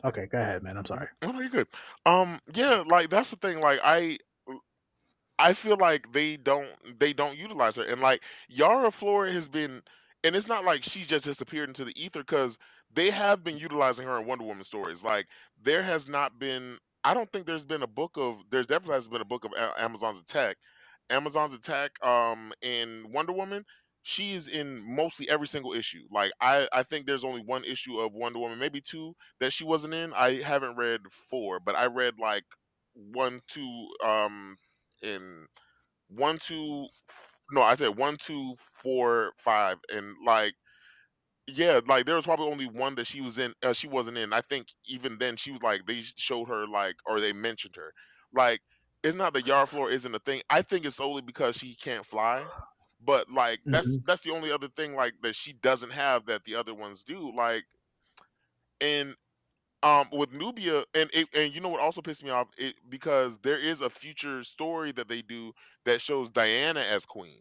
[0.05, 0.77] Okay, go ahead, man.
[0.77, 1.09] I'm sorry.
[1.23, 1.69] Oh no, you're good.
[2.05, 3.61] Um, yeah, like that's the thing.
[3.61, 4.19] Like I,
[5.39, 6.69] I feel like they don't
[6.99, 9.83] they don't utilize her, and like Yara Flora has been,
[10.25, 12.59] and it's not like she just disappeared into the ether because
[12.93, 15.03] they have been utilizing her in Wonder Woman stories.
[15.03, 15.27] Like
[15.63, 19.09] there has not been, I don't think there's been a book of, there's definitely has
[19.09, 20.57] been a book of A- Amazon's Attack,
[21.11, 23.65] Amazon's Attack, um, in Wonder Woman.
[24.09, 26.03] She is in mostly every single issue.
[26.13, 29.65] Like I, I think there's only one issue of Wonder Woman, maybe two that she
[29.65, 30.13] wasn't in.
[30.15, 31.01] I haven't read
[31.31, 32.45] four, but I read like
[32.95, 34.57] one, two, um,
[35.03, 35.47] in
[36.09, 36.87] one, two,
[37.53, 40.55] no, I said one, two, four, five, and like,
[41.49, 44.33] yeah, like there was probably only one that she was in, uh, she wasn't in.
[44.33, 47.93] I think even then she was like they showed her like or they mentioned her.
[48.35, 48.61] Like,
[49.05, 50.43] it's not that Yara Flor isn't a thing.
[50.51, 52.45] I think it's solely because she can't fly.
[53.01, 56.45] But like that's hmm that's the only other thing like that she doesn't have that
[56.45, 57.33] the other ones do.
[57.35, 57.65] Like,
[58.81, 59.15] and
[59.83, 63.39] um with Nubia and it, and you know what also pissed me off it because
[63.39, 65.53] there is a future story that they do
[65.85, 67.41] that shows Diana as queen.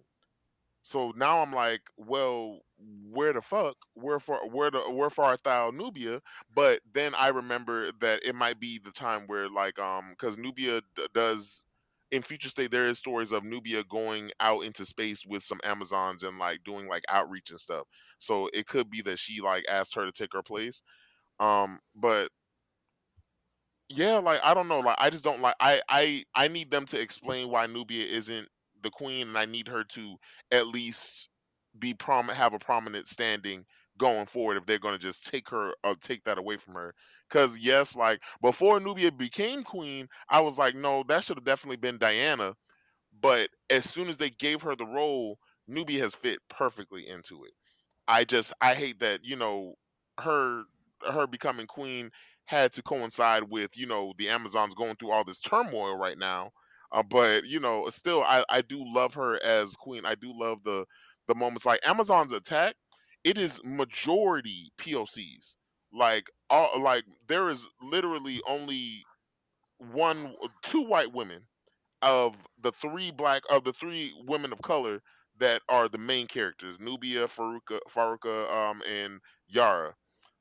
[0.82, 3.76] So now I'm like, well, where the fuck?
[3.93, 6.22] Where for where the where for thou Nubia?
[6.53, 10.82] But then I remember that it might be the time where like um because Nubia
[10.95, 11.66] d- does
[12.12, 16.24] in future state there is stories of Nubia going out into space with some Amazons
[16.24, 17.88] and like doing like outreach and stuff.
[18.20, 20.82] So it could be that she like asked her to take her place.
[21.39, 22.30] Um, but
[23.89, 26.86] yeah, like I don't know, like I just don't like I I I need them
[26.88, 28.47] to explain why Nubia isn't
[28.82, 30.16] the queen, and I need her to
[30.51, 31.30] at least
[31.78, 33.66] be prom have a prominent standing
[33.98, 36.93] going forward if they're going to just take her uh, take that away from her.
[37.30, 41.78] Because yes, like before Nubia became queen, I was like, no, that should have definitely
[41.78, 42.56] been Diana.
[43.20, 47.54] But as soon as they gave her the role, Nubia has fit perfectly into it.
[48.08, 49.76] I just I hate that you know
[50.20, 50.64] her
[51.08, 52.12] her becoming queen
[52.46, 56.52] had to coincide with you know the Amazons going through all this turmoil right now.
[56.91, 60.06] Uh, but you know, still, I I do love her as queen.
[60.06, 60.86] I do love the
[61.28, 62.76] the moments like Amazon's attack.
[63.26, 65.57] It is majority POCs.
[65.93, 69.03] Like all like there is literally only
[69.80, 71.41] one two white women
[72.01, 75.01] of the three black of the three women of color
[75.39, 79.95] that are the main characters nubia faruka faruka um and yara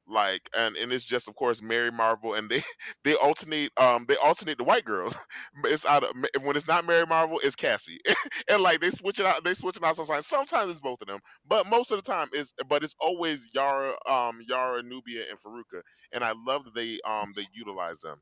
[0.07, 2.63] like and and it's just of course mary marvel and they
[3.05, 5.17] they alternate um they alternate the white girls
[5.65, 6.11] it's out of
[6.43, 8.01] when it's not mary marvel it's cassie
[8.51, 11.09] and like they switch it out they switch it out sometimes sometimes it's both of
[11.09, 15.39] them but most of the time it's but it's always yara um yara nubia and
[15.41, 15.81] faruka
[16.13, 18.19] and i love that they um they utilize them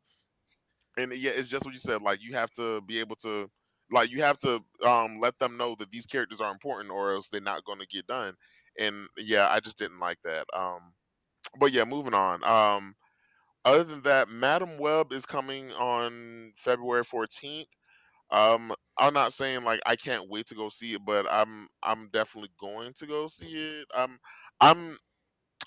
[0.99, 2.03] and yeah, it's just what you said.
[2.03, 3.49] Like you have to be able to,
[3.91, 7.29] like you have to um let them know that these characters are important, or else
[7.29, 8.35] they're not going to get done.
[8.79, 10.47] And yeah, I just didn't like that.
[10.55, 10.93] Um,
[11.59, 12.45] but yeah, moving on.
[12.45, 12.95] Um,
[13.65, 17.69] other than that, Madam Web is coming on February fourteenth.
[18.31, 22.11] Um, I'm not saying like I can't wait to go see it, but I'm I'm
[22.13, 23.87] definitely going to go see it.
[23.97, 24.19] I'm
[24.61, 24.99] I'm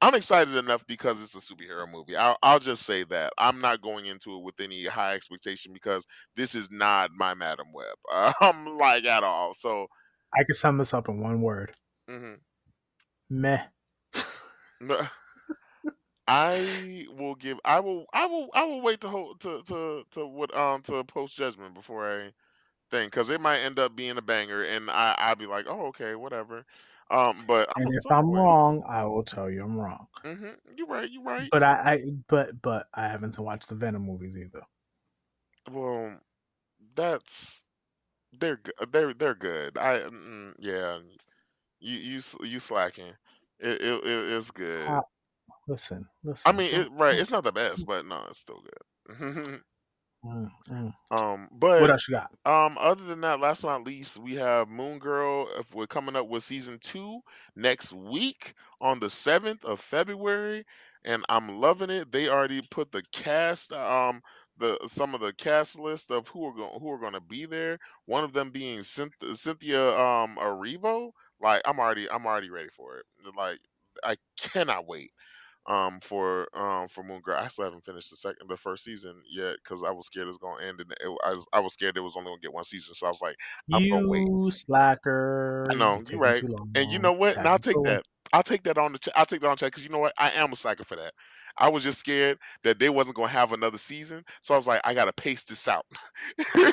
[0.02, 2.16] I'm excited enough because it's a superhero movie.
[2.18, 6.06] I'll, I'll just say that I'm not going into it with any high expectation because
[6.38, 9.54] this is not my Madam Web, um, like at all.
[9.56, 9.88] So
[10.34, 11.74] I can sum this up in one word:
[12.10, 12.36] hmm
[13.30, 13.64] meh.
[16.28, 17.60] I will give.
[17.66, 18.06] I will.
[18.14, 18.50] I will.
[18.54, 22.34] I will wait to hold to to to what um to post judgment before I
[22.92, 25.88] think because it might end up being a banger, and I I'll be like, oh
[25.88, 26.66] okay, whatever.
[27.12, 30.08] Um, but I'm And if I'm wrong, I will tell you I'm wrong.
[30.24, 31.10] hmm You're right.
[31.10, 31.52] You're right.
[31.52, 34.62] But I, I but but I haven't watched the Venom movies either.
[35.72, 36.20] Well,
[36.96, 37.66] that's
[38.34, 38.62] they're
[38.92, 39.78] they're they're good.
[39.78, 41.00] I mm, yeah.
[41.80, 43.14] You you you slacking.
[43.60, 45.02] It it, it it's good.
[45.68, 46.10] How, listen,
[46.46, 47.18] I mean, it right.
[47.18, 49.18] It's not the best, but no, it's still good.
[50.26, 50.94] mm, mm.
[51.12, 52.32] um, What else you got?
[52.46, 55.48] Um, other than that, last but not least, we have Moon Girl.
[55.58, 57.22] If we're coming up with season two
[57.56, 60.66] next week on the seventh of February,
[61.04, 62.12] and I'm loving it.
[62.12, 64.22] They already put the cast, um,
[64.58, 67.46] the some of the cast list of who are going who are going to be
[67.46, 67.80] there.
[68.06, 71.12] One of them being Cynth- Cynthia um Erivo.
[71.42, 73.06] Like I'm already I'm already ready for it.
[73.38, 73.60] Like
[74.04, 75.12] I cannot wait
[75.68, 77.38] um for um for Moon Girl.
[77.40, 80.28] I still haven't finished the second the first season yet because I was scared it
[80.28, 82.54] was gonna end and it, I was I was scared it was only gonna get
[82.54, 82.94] one season.
[82.96, 83.38] So I was like,
[83.72, 84.30] I'm gonna wait.
[84.30, 85.70] You slacker!
[85.70, 86.44] I know you're right,
[86.76, 87.38] and you know what?
[87.38, 88.04] And I'll take that.
[88.34, 90.14] I'll take that on the ch- I'll take that on check because you know what?
[90.18, 91.14] I am a slacker for that.
[91.58, 94.82] I was just scared that they wasn't gonna have another season, so I was like,
[94.84, 95.86] I gotta pace this out.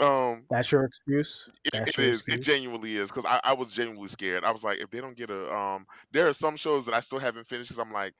[0.00, 1.50] um, That's your excuse.
[1.64, 2.24] it, That's it your is.
[2.28, 4.44] It genuinely is because I, I was genuinely scared.
[4.44, 7.00] I was like, if they don't get a um, there are some shows that I
[7.00, 8.14] still haven't finished because I'm like,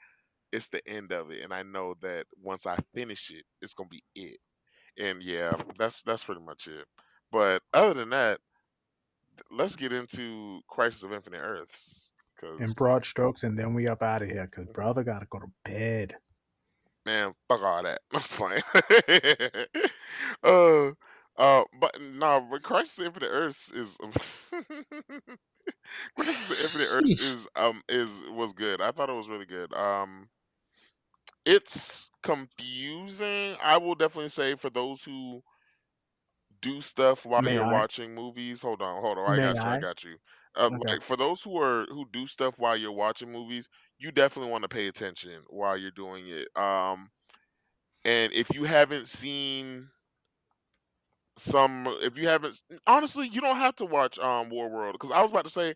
[0.53, 3.89] it's the end of it, and I know that once I finish it, it's gonna
[3.89, 4.39] be it.
[4.99, 6.85] And yeah, that's that's pretty much it.
[7.31, 8.41] But other than that,
[9.51, 12.13] let's get into Crisis of Infinite Earths
[12.61, 15.51] In broad strokes, and then we up out of here because brother gotta go to
[15.65, 16.17] bed.
[17.07, 18.01] man, fuck all that.
[18.13, 18.63] I'm just playing.
[20.43, 20.93] uh,
[21.39, 23.97] uh, but no, but Crisis of Infinite Earths is
[26.17, 27.19] Crisis Infinite Earth Sheesh.
[27.19, 28.81] is um is was good.
[28.83, 29.73] I thought it was really good.
[29.75, 30.29] Um,
[31.45, 33.57] it's confusing.
[33.63, 35.43] I will definitely say for those who
[36.61, 37.81] do stuff while May you're I?
[37.81, 38.63] watching movies.
[38.63, 39.35] Hold on, hold on.
[39.35, 39.71] I May got you.
[39.71, 39.79] I I?
[39.79, 40.17] got you.
[40.57, 40.91] Uh, Okay.
[40.91, 44.63] like for those who are who do stuff while you're watching movies, you definitely want
[44.63, 46.49] to pay attention while you're doing it.
[46.61, 47.11] Um,
[48.05, 49.89] and if you haven't seen
[51.39, 55.23] some, if you haven't, honestly, you don't have to watch um War World because I
[55.23, 55.75] was about to say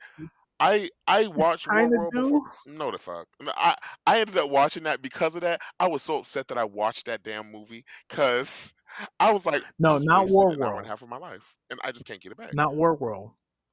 [0.61, 2.47] I I watched War World do.
[2.67, 3.27] No, the fuck.
[3.47, 3.77] I
[4.07, 5.61] I ended up watching that because of that.
[5.81, 8.73] I was so upset that I watched that damn movie because
[9.19, 10.87] I was like, No, not War an hour and World.
[10.87, 12.55] half of my life, and I just can't get it back.
[12.55, 13.33] Not War World.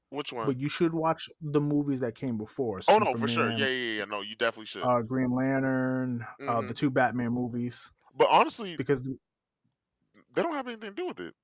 [0.10, 0.48] Which one?
[0.48, 2.80] But you should watch the movies that came before.
[2.88, 3.52] Oh no, for sure.
[3.52, 4.06] Yeah, yeah, yeah.
[4.06, 4.84] No, you definitely should.
[4.84, 9.08] uh, Green Lantern, uh, hmm the two Batman movies, But honestly, because
[10.34, 11.36] they don't have anything to do with it.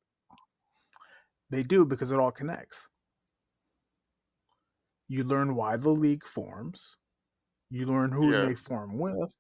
[1.50, 2.88] They do because it all connects.
[5.08, 6.98] You learn why the league forms.
[7.70, 9.34] You learn who they form with.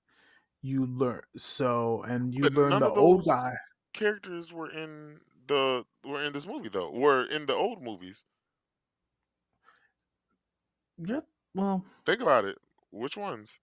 [0.61, 3.53] You learn so, and you but learn the old guy.
[3.94, 6.91] characters were in the were in this movie though.
[6.91, 8.26] Were in the old movies.
[10.98, 11.19] Yeah,
[11.53, 12.57] well, Think about it.
[12.91, 13.60] Which ones?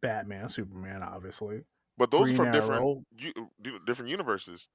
[0.00, 1.62] Batman, Superman, obviously.
[1.96, 3.04] But those are Green from different Arrow.
[3.16, 4.68] u- di- different universes.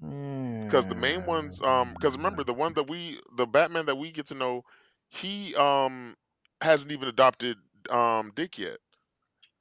[0.00, 4.10] Because the main ones, um, because remember the one that we, the Batman that we
[4.10, 4.64] get to know,
[5.08, 6.16] he um
[6.60, 7.58] hasn't even adopted
[7.90, 8.78] um Dick yet.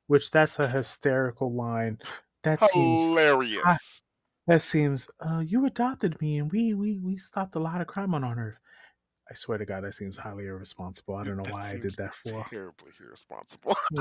[0.07, 1.99] Which that's a hysterical line.
[2.43, 4.01] That seems Hilarious.
[4.47, 8.13] that seems uh you adopted me and we we we stopped a lot of crime
[8.13, 8.57] on Earth.
[9.29, 11.15] I swear to God, that seems highly irresponsible.
[11.15, 12.45] I don't know That why I did that for.
[12.49, 12.91] Terribly.
[12.99, 13.75] Irresponsible.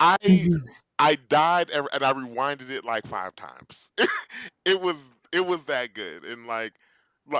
[0.00, 0.16] I
[1.02, 3.92] I died and I rewinded it like five times.
[4.64, 4.96] it was
[5.32, 6.72] it was that good and like.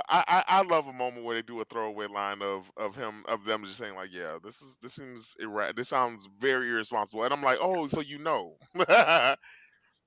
[0.08, 3.44] I, I love a moment where they do a throwaway line of of him of
[3.44, 7.32] them just saying like yeah this is this seems irra- this sounds very irresponsible and
[7.34, 8.58] I'm like oh so you know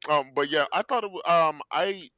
[0.09, 2.09] um but yeah I thought it was um I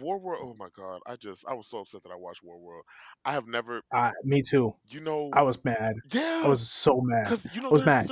[0.00, 2.58] War World oh my god I just I was so upset that I watched War
[2.58, 2.84] World
[3.24, 4.74] I have never Uh, me too.
[4.90, 5.94] you know I was mad.
[6.12, 7.24] yeah I was so mad.
[7.24, 8.06] because you know I was mad.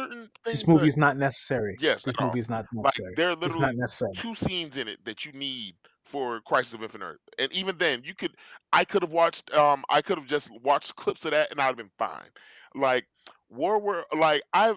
[0.44, 1.76] This that movie's not necessary.
[1.78, 3.14] yes This all movie's not like necessary.
[3.16, 3.76] there are literally
[4.20, 5.74] two scenes in it that you need
[6.04, 7.20] for Crisis of Infinite Earth.
[7.38, 8.32] And even then, you could
[8.72, 11.66] I could have watched um I could have just watched clips of that and I'd
[11.66, 12.30] have been fine.
[12.74, 13.06] Like
[13.50, 14.76] War War like I've,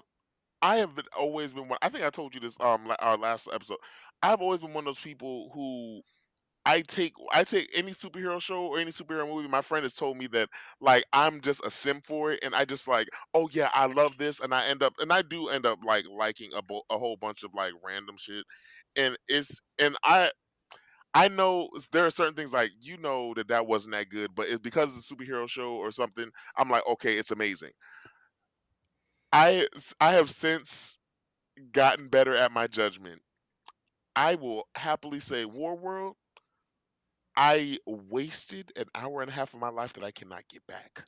[0.61, 3.47] I have been, always been one I think I told you this um our last
[3.53, 3.77] episode.
[4.21, 6.01] I've always been one of those people who
[6.65, 9.47] I take I take any superhero show or any superhero movie.
[9.47, 10.49] My friend has told me that
[10.81, 14.17] like I'm just a sim for it, and I just like, oh yeah, I love
[14.17, 16.97] this, and I end up and I do end up like liking a, bo- a
[16.97, 18.45] whole bunch of like random shit,
[18.95, 20.31] and it's and I
[21.13, 24.49] I know there are certain things like you know that that wasn't that good, but
[24.49, 26.29] it's because it's a superhero show or something.
[26.57, 27.71] I'm like, okay, it's amazing.
[29.33, 29.67] I
[29.99, 30.97] I have since
[31.73, 33.21] gotten better at my judgment.
[34.15, 36.17] I will happily say War World.
[37.39, 41.05] I wasted an hour and a half of my life that I cannot get back,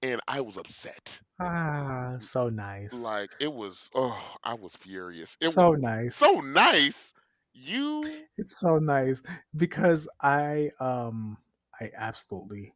[0.00, 1.20] and I was upset.
[1.38, 2.94] Ah, so nice.
[3.02, 5.36] Like it was, oh, I was furious.
[5.42, 6.16] It was so nice.
[6.16, 7.12] so nice.
[7.52, 8.00] You
[8.38, 9.22] It's so nice
[9.54, 11.36] because I um
[11.78, 12.72] I absolutely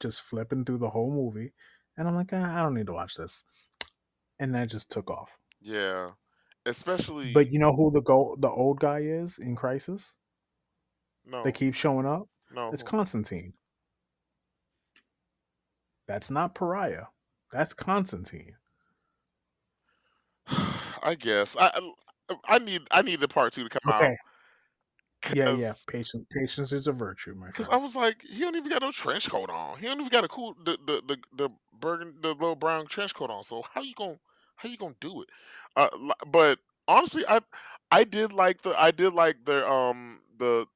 [0.00, 1.52] just flipping through the whole movie,
[1.96, 3.44] and I'm like, ah, I don't need to watch this,
[4.40, 5.38] and I just took off.
[5.60, 6.10] yeah,
[6.66, 10.16] especially But you know who the go the old guy is in Crisis?
[11.26, 12.28] No They keep showing up.
[12.50, 13.54] no It's Constantine.
[16.06, 17.08] That's not Pariah.
[17.52, 18.56] That's Constantine.
[21.02, 21.92] I guess I
[22.44, 24.10] I- need I need the part two to come Okay.
[24.10, 24.16] out.
[25.28, 25.74] Yeah, yeah.
[25.86, 28.90] Patience, patience is a virtue, my Cause I was like, he don't even got no
[28.90, 29.78] trench coat on.
[29.78, 31.48] He don't even got a cool the the the the
[31.78, 33.42] burgun the little brown trench coat on.
[33.44, 34.18] So how you gonna
[34.56, 35.28] how you gonna do it?
[35.76, 35.88] Uh,
[36.26, 37.40] but honestly, I
[37.90, 40.66] I did like the I did like the um the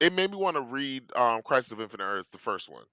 [0.00, 2.84] it made me want to read um Crisis of Infinite Earth the first one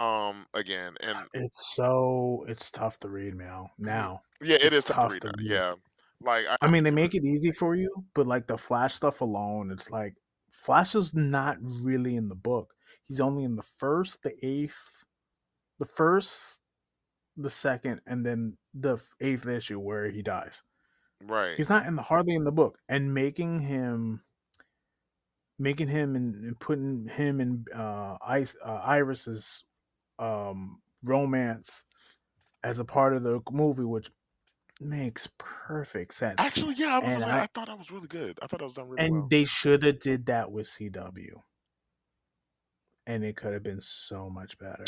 [0.00, 3.70] um again and It's so it's tough to read now.
[3.78, 5.50] Now yeah it it's is tough to read to read.
[5.50, 5.74] Yeah,
[6.20, 9.20] like I, I mean, they make it easy for you, but like the Flash stuff
[9.20, 10.14] alone, it's like
[10.52, 12.74] Flash is not really in the book.
[13.06, 15.04] He's only in the first, the eighth,
[15.78, 16.60] the first,
[17.36, 20.62] the second, and then the eighth issue where he dies.
[21.24, 24.22] right He's not in the hardly in the book, and making him,
[25.58, 29.64] making him and, and putting him in uh, Ice uh, Iris's
[30.18, 31.84] um, romance
[32.62, 34.10] as a part of the movie, which
[34.80, 36.36] makes perfect sense.
[36.38, 38.38] actually yeah I was like I I thought that was really good.
[38.42, 39.22] I thought that was done really and well.
[39.22, 41.42] And they should have did that with CW,
[43.06, 44.84] and it could have been so much better.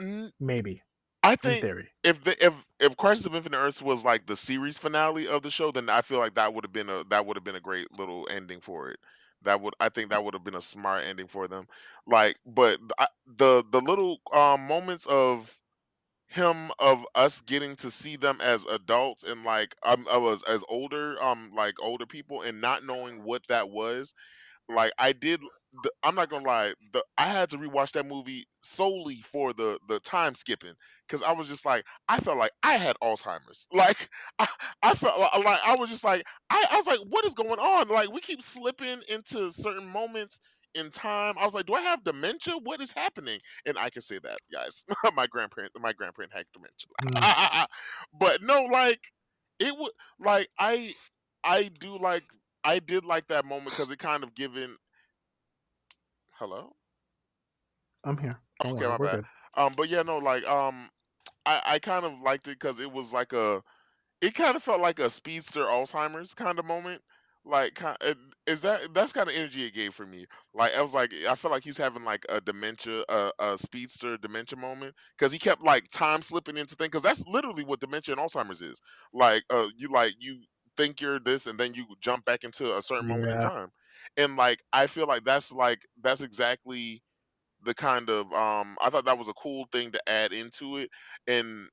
[0.00, 0.82] Mm, Maybe
[1.26, 1.90] I think theory.
[2.04, 5.50] if the if if Crisis of Infinite Earth was like the series finale of the
[5.50, 7.60] show, then I feel like that would have been a that would have been a
[7.60, 8.98] great little ending for it.
[9.42, 11.66] That would I think that would have been a smart ending for them.
[12.06, 15.54] Like, but I, the the little um, moments of
[16.28, 20.62] him of us getting to see them as adults and like um of us as
[20.68, 24.14] older um like older people and not knowing what that was
[24.68, 25.40] like I did.
[25.82, 26.72] The, I'm not gonna lie.
[26.92, 30.72] The I had to rewatch that movie solely for the the time skipping
[31.06, 33.66] because I was just like I felt like I had Alzheimer's.
[33.72, 34.46] Like I,
[34.82, 37.58] I felt like, like I was just like I, I was like what is going
[37.58, 37.88] on?
[37.88, 40.40] Like we keep slipping into certain moments
[40.74, 41.34] in time.
[41.38, 42.54] I was like, do I have dementia?
[42.62, 43.40] What is happening?
[43.66, 44.84] And I can say that, guys.
[45.14, 46.46] my grandparent, my grandparent had
[47.02, 47.12] Mm.
[47.12, 47.66] dementia.
[48.18, 49.00] but no, like
[49.58, 50.94] it would like I
[51.44, 52.24] I do like
[52.66, 54.76] I did like that moment because it kind of given.
[56.32, 56.76] Hello.
[58.04, 58.40] I'm here.
[58.60, 59.20] Don't Okay, worry, my bad.
[59.20, 59.26] good.
[59.56, 60.90] Um, but yeah, no, like um,
[61.46, 63.62] I I kind of liked it because it was like a,
[64.22, 67.02] it kind of felt like a speedster Alzheimer's kind of moment.
[67.44, 67.80] Like,
[68.46, 70.26] is that that's kind of energy it gave for me.
[70.54, 74.18] Like, I was like, I feel like he's having like a dementia, a, a speedster
[74.18, 76.90] dementia moment because he kept like time slipping into things.
[76.90, 78.80] Because that's literally what dementia and Alzheimer's is.
[79.14, 80.40] Like, uh, you like you
[80.76, 83.70] think you're this, and then you jump back into a certain moment in time.
[84.16, 87.02] And like, I feel like that's like that's exactly
[87.62, 90.90] the kind of um I thought that was a cool thing to add into it
[91.26, 91.68] and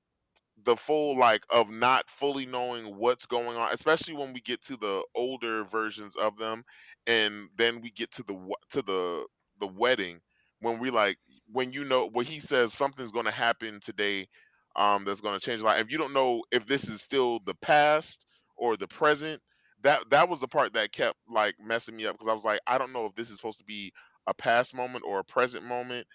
[0.64, 4.78] the full like of not fully knowing what's going on, especially when we get to
[4.78, 6.64] the older versions of them,
[7.08, 9.26] and then we get to the to the
[9.60, 10.22] the wedding
[10.60, 11.18] when we like
[11.52, 14.28] when you know when he says something's going to happen today,
[14.76, 15.80] um, that's going to change a lot.
[15.80, 18.26] If you don't know if this is still the past
[18.64, 19.42] or the present,
[19.84, 22.62] that that was the part that kept like messing me up because I was like,
[22.68, 23.94] I don't know if this is supposed to be
[24.28, 26.08] a past moment or a present moment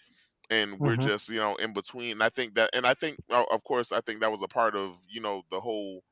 [0.50, 3.18] and we're hmm just you know in between and i think that and i think
[3.30, 6.02] uh, of course i think that was a part of you know the whole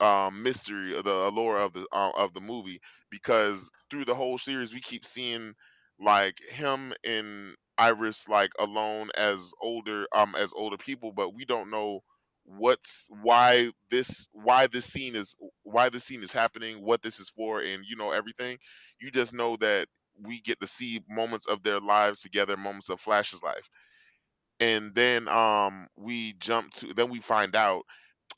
[0.00, 2.80] um mystery of the allure of the uh, of the movie
[3.10, 5.54] because through the whole series we keep seeing
[6.00, 11.70] like him and iris like alone as older um as older people but we don't
[11.70, 12.00] know
[12.44, 17.28] what's why this why this scene is why this scene is happening what this is
[17.28, 18.58] for and you know everything
[19.00, 19.86] you just know that
[20.20, 23.68] we get to see moments of their lives together moments of flash's life.
[24.60, 27.82] And then um we jump to then we find out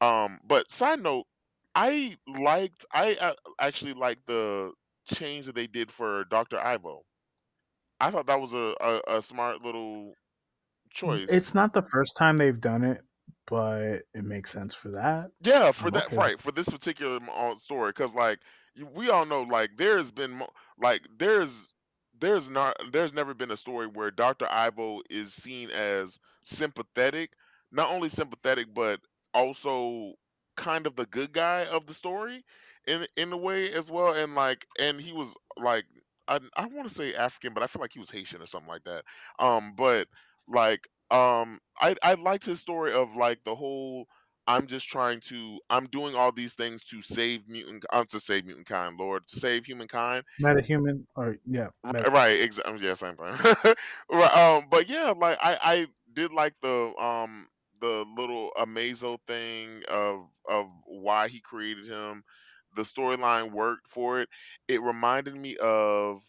[0.00, 1.26] um but side note
[1.74, 4.72] i liked i uh, actually liked the
[5.12, 7.02] change that they did for dr ivo.
[8.00, 10.14] I thought that was a, a, a smart little
[10.90, 11.26] choice.
[11.28, 13.02] It's not the first time they've done it,
[13.46, 15.32] but it makes sense for that.
[15.42, 16.16] Yeah, for I'm that okay.
[16.16, 18.40] right, for this particular uh, story, because like,
[18.94, 20.42] we all know, like, there's been
[20.78, 21.74] like, there's
[22.18, 24.46] there's not there's never been a story where Dr.
[24.48, 27.32] Ivo is seen as sympathetic,
[27.72, 29.00] not only sympathetic, but
[29.34, 30.14] also
[30.56, 32.44] kind of the good guy of the story
[32.86, 35.84] in in a way as well, and, like and he was, like,
[36.28, 38.84] I I wanna say African, but I feel like he was Haitian or something like
[38.84, 39.04] that,
[39.38, 40.08] um, but,
[40.48, 44.06] like, um, I I liked his story of, like, the whole
[44.46, 48.44] I'm just trying to I'm doing all these things to save mutant uh, to save
[48.44, 50.24] mutant kind, Lord, to save humankind.
[50.40, 52.10] Metahuman, or yeah, meta.
[52.10, 52.86] Right, exactly.
[52.86, 53.74] Yeah, same thing.
[54.10, 57.46] right, um, but yeah, like I I did like the um
[57.80, 62.22] the little Amazo thing of of why he created him.
[62.76, 64.28] The storyline worked for it.
[64.68, 66.20] It reminded me of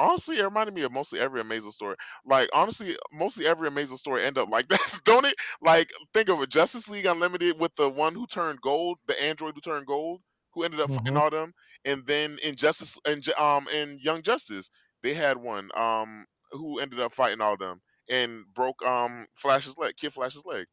[0.00, 1.96] Honestly, it reminded me of mostly every Amazo story.
[2.26, 5.36] Like, honestly, mostly every Amazo story end up like that, don't it?
[5.62, 9.54] Like, think of it, Justice League Unlimited with the one who turned gold, the android
[9.56, 10.22] who turned gold,
[10.54, 11.54] who ended up fighting hmm all them,
[11.84, 14.70] and then in Justice and um in Young Justice,
[15.02, 19.96] they had one um who ended up fighting all them and broke um Flash's leg,
[19.96, 20.66] Kid Flash's leg.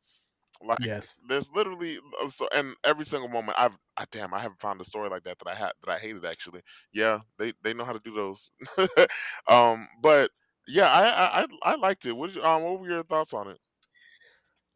[0.62, 1.20] Like Yes.
[1.28, 4.86] there's literally uh, so and every single moment I've I, damn I haven't found a
[4.86, 6.62] story like that that I had that I hated actually.
[6.94, 8.52] Yeah, they they know how to do those.
[9.48, 10.32] um, but
[10.68, 12.14] yeah, I I I liked it.
[12.14, 13.60] What you, um what were your thoughts on it?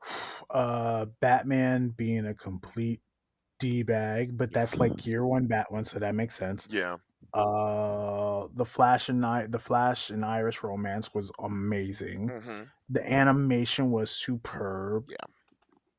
[0.49, 3.01] Uh, Batman being a complete
[3.59, 6.69] d bag, but that's like year one Batman, so that makes sense.
[6.69, 6.97] yeah,
[7.33, 12.31] Uh, the Flash and I, the Flash and Iris romance was amazing.
[12.31, 15.07] hmm The animation was superb.
[15.07, 15.25] yeah,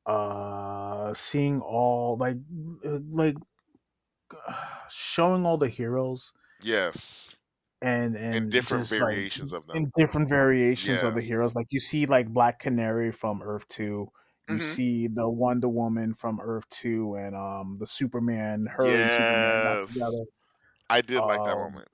[0.05, 2.37] Uh, seeing all like
[2.85, 3.35] uh, like
[4.89, 7.37] showing all the heroes yes,
[7.81, 9.83] and and and different just like variations of them.
[9.83, 14.07] in different variations of the heroes like you see like black canary from earth 2
[14.49, 19.11] you hmm see the wonder woman from earth 2 and um the superman her and
[19.11, 20.25] superman got Yes, together.
[20.89, 21.89] I did like that um moment.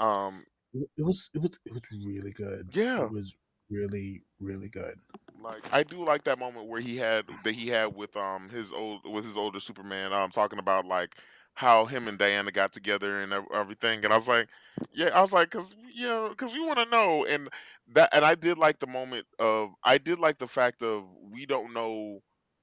[0.00, 2.70] Um, it was it was it was really good.
[2.72, 3.08] Yeah.
[3.08, 3.36] it was
[3.70, 5.00] really really good
[5.46, 8.72] Like I do like that moment where he had that he had with um his
[8.72, 11.16] old with his older Superman um talking about like
[11.54, 14.48] how him and Diana got together and everything and I was like
[14.92, 15.54] yeah I was like
[15.94, 17.48] you know cuz we want to know and
[17.94, 21.46] that and I did like the moment of I did like the fact of we
[21.46, 22.20] don't know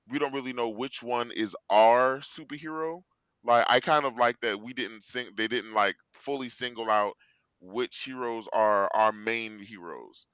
[0.09, 3.03] we don't really know which one is our superhero.
[3.45, 7.15] Like I kind of like that we didn't sing they didn't like fully single out
[7.61, 10.27] which heroes are our main heroes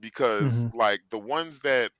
[0.00, 1.92] because hmm like the ones that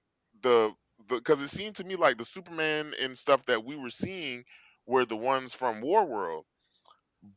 [0.42, 0.74] the
[1.08, 4.44] because it seemed to me like the Superman and stuff that we were seeing
[4.86, 6.46] were the ones from War World,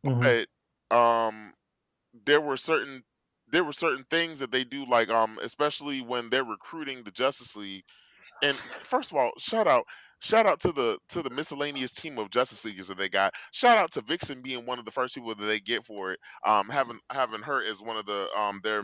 [0.03, 0.47] hmm but
[0.91, 1.53] um
[2.25, 3.03] there were certain
[3.47, 7.55] there were certain things that they do like um especially when they're recruiting the Justice
[7.55, 7.83] League
[8.41, 8.59] and
[8.89, 9.85] first of all, shout out,
[10.21, 13.33] shout out to the to the miscellaneous team of Justice Leaguers that they got.
[13.53, 16.19] Shout out to Vixen being one of the first people that they get for it.
[16.45, 18.83] Um, having having her as one of the um their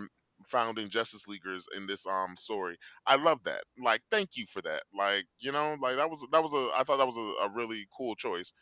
[0.49, 2.77] founding Justice Leaguers in this um story.
[3.05, 3.63] I love that.
[3.83, 4.83] Like, thank you for that.
[4.97, 7.51] Like, you know, like that was that was a I thought that was a, a
[7.55, 8.53] really cool choice.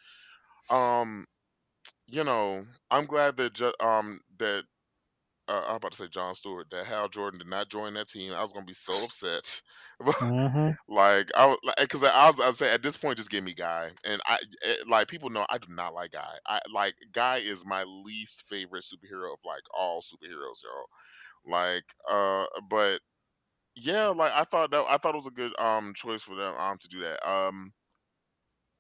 [0.69, 1.25] Um,
[2.07, 4.63] you know, I'm glad that ju- um that
[5.47, 8.33] uh, I'm about to say John Stewart that Hal Jordan did not join that team.
[8.33, 9.61] I was gonna be so upset.
[10.03, 13.29] But hmm like I was, because I was, I was say at this point, just
[13.29, 16.35] give me Guy, and I eh, like people know I do not like Guy.
[16.47, 20.87] I like Guy is my least favorite superhero of like all superheroes, y'all.
[21.47, 23.01] Like, uh, but
[23.75, 26.55] yeah, like I thought that I thought it was a good um choice for them
[26.55, 27.27] um to do that.
[27.29, 27.73] Um,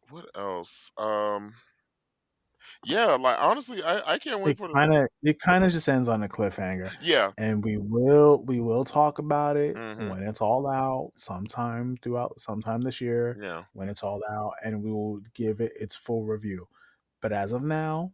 [0.09, 0.91] what else?
[0.97, 1.53] Um,
[2.85, 5.71] yeah, like honestly, I I can't wait It for the kind of it kind of
[5.71, 7.33] just ends on a cliffhanger, yeah.
[7.37, 12.39] and we will we will talk about it hmm when it's all out sometime throughout
[12.39, 13.65] sometime this year Yeah.
[13.73, 16.67] when it's all out, and we will give it its full review.
[17.21, 18.13] But as of now,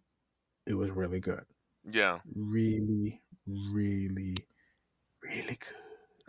[0.68, 1.46] it was really good,
[1.86, 2.22] Yeah.
[2.26, 4.36] really, really,
[5.24, 5.70] really good.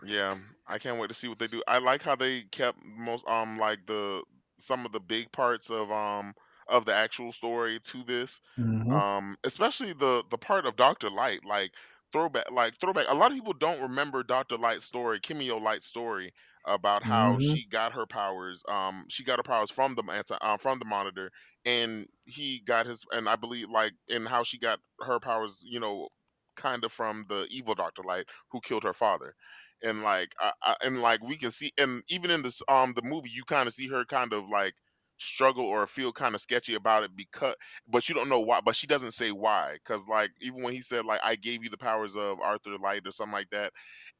[0.05, 0.37] Yeah,
[0.67, 1.61] I can't wait to see what they do.
[1.67, 4.23] I like how they kept most um like the
[4.57, 6.33] some of the big parts of um
[6.67, 8.41] of the actual story to this.
[8.57, 11.09] hmm Um especially the the part of Dr.
[11.09, 11.71] Light, like
[12.11, 13.07] throwback like throwback.
[13.09, 14.57] A lot of people don't remember Dr.
[14.57, 16.33] Light's story, Kimiyo Light's story
[16.65, 18.63] about how hmm she got her powers.
[18.67, 21.31] Um she got her powers from the anti uh, from the monitor
[21.65, 25.79] and he got his and I believe like and how she got her powers, you
[25.79, 26.09] know,
[26.55, 28.03] kind of from the evil Dr.
[28.03, 29.35] Light who killed her father
[29.83, 33.03] and like I, I, and like we can see and even in this um the
[33.03, 34.73] movie you kind of see her kind of like
[35.19, 37.55] struggle or feel kind of sketchy about it because
[37.87, 40.81] but you don't know why but she doesn't say why because like even when he
[40.81, 43.73] said like i gave you the powers of arthur light or something like that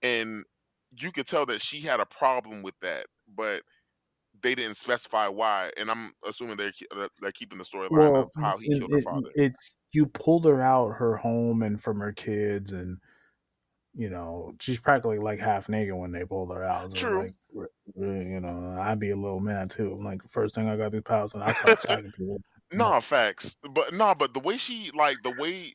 [0.04, 0.44] and
[1.00, 3.62] you could tell that she had a problem with that but
[4.42, 6.74] they didn't specify why and i'm assuming they're,
[7.22, 10.46] they're keeping the storyline of how he it, killed her it, father it's you pulled
[10.46, 12.98] her out her home and from her kids, and
[13.94, 16.92] you know she's practically like half naked when they pulled her out.
[16.92, 17.34] So true like,
[17.96, 19.94] you know, I'd be a little mad too.
[19.94, 22.42] I'm like, first thing I got these powers, and I start attacking people.
[22.74, 25.74] no facts but no but the way she like the way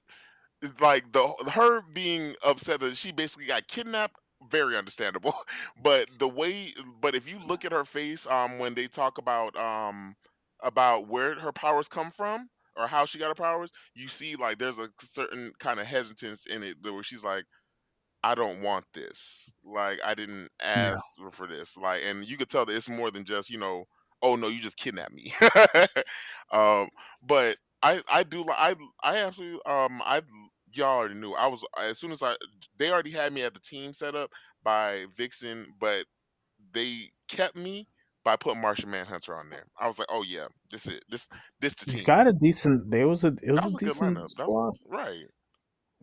[0.81, 4.17] like the her being upset that she basically got kidnapped
[4.51, 5.35] very understandable
[5.83, 9.57] but the way but if you look at her face um when they talk about
[9.57, 10.15] um
[10.63, 14.59] about where her powers come from or how she got her powers you see like
[14.59, 17.45] there's a certain kind of hesitance in it where she's like
[18.23, 19.53] I don't want this.
[19.65, 21.77] Like I didn't ask for this.
[21.77, 23.85] Like, and you could tell that it's more than just you know,
[24.23, 25.33] oh no, you just kidnapped me.
[26.53, 26.89] um,
[27.23, 30.21] but I I do like I I absolutely um I
[30.73, 32.37] y'all already knew I was as soon as I
[32.79, 34.31] they already had me at the team set up
[34.65, 36.07] by Vixen, but
[36.73, 37.89] they kept me
[38.25, 39.67] by putting Martian Manhunter on there.
[39.81, 41.29] I was like, oh yeah, this is this
[41.61, 42.07] this the You team.
[42.07, 42.91] got a decent.
[42.91, 43.35] There was a.
[43.43, 44.31] It was was a decent lineup.
[44.37, 44.79] That was squad.
[44.87, 45.27] right.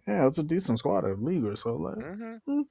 [0.08, 1.64] Yeah, it was a decent squad of leaguers.
[1.64, 2.64] So like, hmm mm,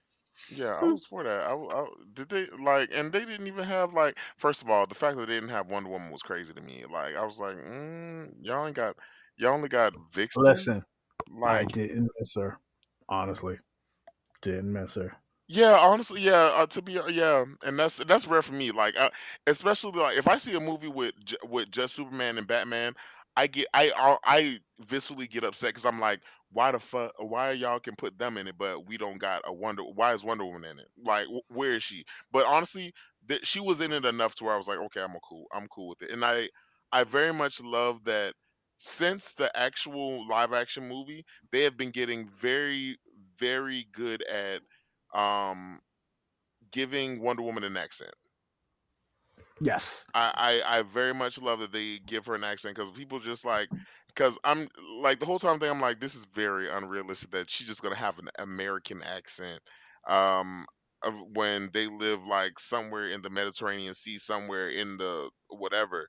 [0.49, 0.93] Yeah, I mm.
[0.93, 1.47] was for that.
[1.49, 4.17] I, I did they like, and they didn't even have like.
[4.39, 6.85] First of all, the fact that they didn't have Wonder Woman was crazy to me.
[6.91, 8.97] Like, I was like, mm, y'all ain't got,
[9.39, 10.37] y'all only got Vixen.
[10.37, 10.85] listen,
[11.43, 12.59] I didn't miss her.
[13.09, 13.59] Honestly,
[14.43, 15.19] didn't miss her.
[15.49, 16.51] yeah, honestly, yeah.
[16.55, 18.73] Uh, to be, yeah, and that's that's rare for me.
[18.73, 19.11] Like, uh,
[19.47, 22.95] especially like if I see a movie with j- with just Superman and Batman,
[23.37, 26.21] I get, I, I, I viscerally get upset because I'm like,
[26.51, 29.53] why the fuck, why y'all can put them in it, but we don't got a
[29.53, 30.89] Wonder, why is Wonder Woman in it?
[31.05, 32.05] Like, wh- where is she?
[32.33, 32.93] But honestly,
[33.29, 35.47] that she was in it enough to where I was like, okay, I'm a cool,
[35.53, 36.49] I'm cool with it, and I,
[36.93, 38.35] I very much love that
[38.79, 42.99] since the actual live action movie, they have been getting very,
[43.37, 44.63] very good at
[45.15, 45.81] um
[46.71, 48.15] giving Wonder Woman an accent.
[49.61, 50.07] Yes.
[50.15, 53.45] I, I I very much love that they give her an accent because people just
[53.45, 53.69] like
[54.09, 54.69] because I'm
[55.01, 57.97] like the whole time thing I'm like this is very unrealistic that she's just gonna
[57.97, 59.61] have an American accent
[60.07, 60.67] um
[61.03, 66.09] of when they live like somewhere in the Mediterranean Sea somewhere in the whatever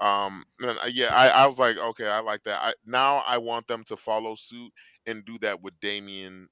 [0.00, 2.60] um and, uh, yeah I, I was like okay I like that.
[2.62, 4.72] I now I want them to follow suit
[5.06, 6.48] and do that with Damian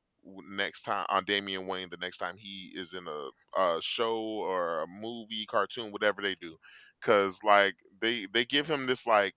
[0.48, 4.82] next time on Damian Wayne the next time he is in a, a show or
[4.82, 6.56] a movie cartoon whatever they do.
[7.00, 9.34] Because like they they give him this like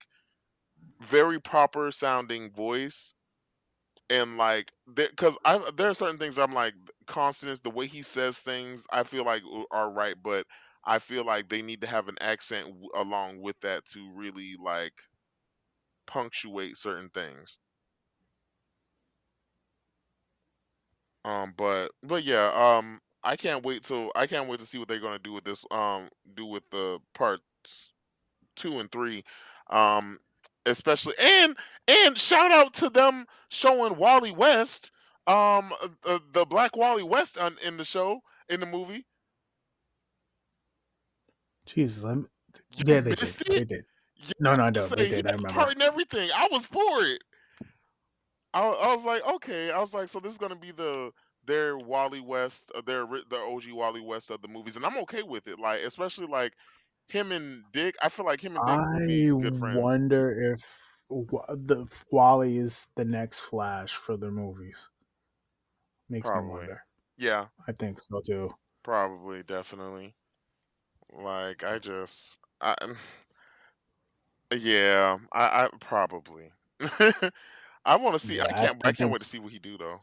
[1.02, 3.14] very proper sounding voice
[4.10, 6.74] and like because I there are certain things I'm like
[7.08, 10.46] consonants the way he says things I feel like are right but
[10.86, 14.56] I feel like they need to have an accent w- along with that to really
[14.64, 14.94] like
[16.06, 17.58] punctuate certain things
[21.26, 24.88] um but but yeah um I can't wait till I can't wait to see what
[24.88, 27.94] they're gonna do with this um do with the parts
[28.56, 29.24] two and three,
[29.70, 30.20] um,
[30.66, 31.58] especially and
[31.88, 34.92] and shout out to them showing Wally West,
[35.28, 35.74] um,
[36.06, 39.06] uh, the Black Wally West on, in the show in the movie.
[41.70, 42.04] Jesus.
[42.04, 42.28] I'm,
[42.86, 43.36] yeah, they did.
[43.48, 43.86] They did.
[44.26, 44.82] Yeah, No, no, I no.
[44.82, 45.28] was They did.
[45.28, 45.50] I remember.
[45.50, 46.30] part and everything.
[46.36, 47.22] I was for it.
[48.54, 49.72] I, I was like, okay.
[49.72, 51.12] I was like, so this is gonna be the
[51.46, 55.24] their Wally West, uh, their the OG Wally West of the movies, and I'm okay
[55.24, 55.60] with it.
[55.60, 56.54] Like, especially like
[57.08, 57.96] him and Dick.
[58.02, 59.78] I feel like him and Dick I be good friends.
[59.80, 60.72] wonder if
[61.10, 64.90] the Wally is the next Flash for their movies.
[66.10, 66.82] Makes me wonder.
[67.18, 68.52] Yeah, I think so too.
[68.84, 70.16] probably, definitely.
[71.14, 72.76] Like, I just, I,
[74.56, 76.52] yeah, I, I probably.
[77.86, 78.42] I want to see.
[78.42, 78.82] I Yeah, I, can't.
[78.84, 80.00] I I can't wait to see what he do though.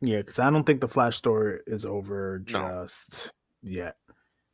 [0.00, 3.96] Yeah, because I don't think the Flash story is over No, just yet.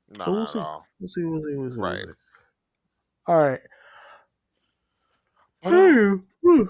[0.09, 0.59] no, we'll see.
[0.59, 0.87] all.
[1.01, 1.25] We'll see.
[1.25, 1.55] We'll see.
[1.55, 1.81] We'll see.
[1.81, 2.07] Right.
[3.27, 3.61] All right.
[5.65, 5.99] Um,
[6.43, 6.61] Hey,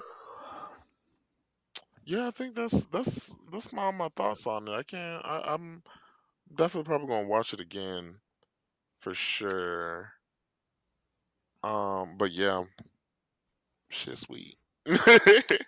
[2.05, 4.73] yeah, I think that's that's that's my my thoughts on it.
[4.73, 5.25] I can't.
[5.25, 5.83] I, I'm
[6.55, 8.21] definitely probably gonna watch it again
[9.01, 10.13] for sure.
[11.63, 12.65] Um, but yeah,
[13.89, 14.57] shit, sweet.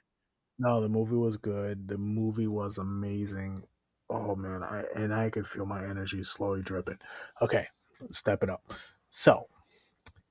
[0.58, 1.88] No, the movie was good.
[1.88, 3.62] The movie was amazing.
[4.10, 6.98] Oh man, I and I could feel my energy slowly dripping.
[7.42, 7.66] Okay,
[8.10, 8.72] step it up.
[9.10, 9.48] So,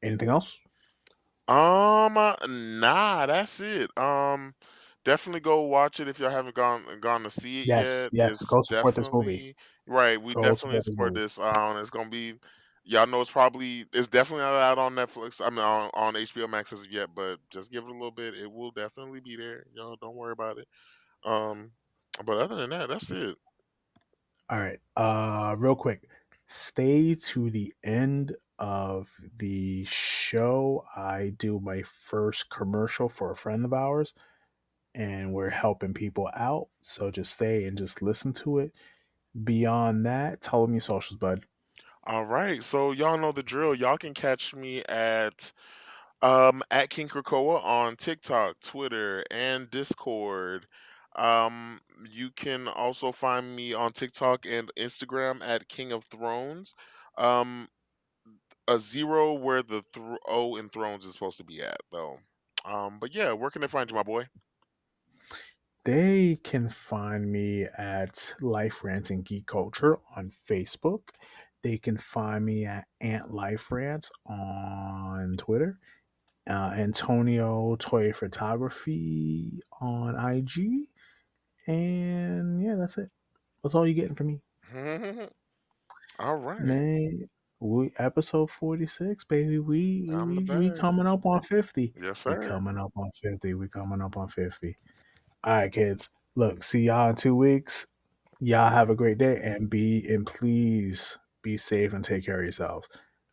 [0.03, 0.59] anything else?
[1.47, 3.95] Um, uh, nah, that's it.
[3.97, 4.53] Um,
[5.07, 8.11] definitely go watch it if y'all haven't gone gone to see it Yes, yet.
[8.11, 8.41] yes.
[8.41, 9.55] It's Go support this movie.
[9.87, 10.21] right.
[10.21, 11.39] We Go definitely support this support this.
[11.39, 12.35] Um, it's gonna be.
[12.83, 15.45] Y'all know it's probably it's definitely not out on Netflix.
[15.45, 18.11] I mean on, on HBO Max as of yet, but just give it a little
[18.11, 18.33] bit.
[18.35, 19.65] It will definitely be there.
[19.73, 20.67] Y'all don't worry about it.
[21.25, 21.71] Um,
[22.25, 23.37] but other than that, that's it.
[24.49, 24.79] All right.
[24.95, 26.09] Uh, real quick,
[26.47, 30.85] stay to the end of the show.
[30.95, 34.13] I do my first commercial for a friend of ours,
[34.97, 36.67] and we're helping people out.
[36.81, 38.73] So just stay and just listen to it.
[39.43, 41.45] Beyond that, tell them your socials, bud.
[42.05, 43.75] All right, so y'all know the drill.
[43.75, 45.53] Y'all can catch me at
[46.23, 50.65] Um, at King Krakoa on TikTok, Twitter, and Discord.
[51.15, 51.79] Um,
[52.09, 56.73] you can also find me on TikTok and Instagram at King of Thrones.
[57.19, 57.67] Um,
[58.67, 62.17] a zero where the th- O in Thrones is supposed to be at, though.
[62.65, 64.27] Um, but yeah, where can they find you, my boy?
[65.87, 71.11] They can find me at Life Rants and Geek Culture on Facebook.
[71.61, 75.79] They can find me at Ant Life Rants on Twitter.
[76.49, 80.89] Uh, Antonio Toy Photography on IG.
[81.67, 83.09] And yeah, that's it.
[83.63, 84.41] That's all you're getting from me.
[86.19, 87.27] All right, Man,
[87.61, 89.59] we episode 46, baby.
[89.59, 91.93] We we we coming up on 50.
[91.95, 92.47] Yes, We sir.
[92.49, 93.53] coming up on 50.
[93.53, 94.75] We coming up on 50.
[95.43, 96.09] All right, kids.
[96.35, 97.87] Look, see y'all in two weeks.
[98.39, 102.43] Y'all have a great day and be and please be safe and take care of
[102.43, 102.87] yourselves.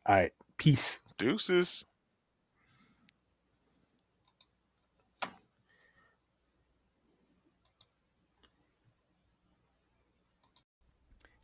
[0.06, 0.32] All right.
[0.58, 1.00] Peace.
[1.18, 1.84] Deuces.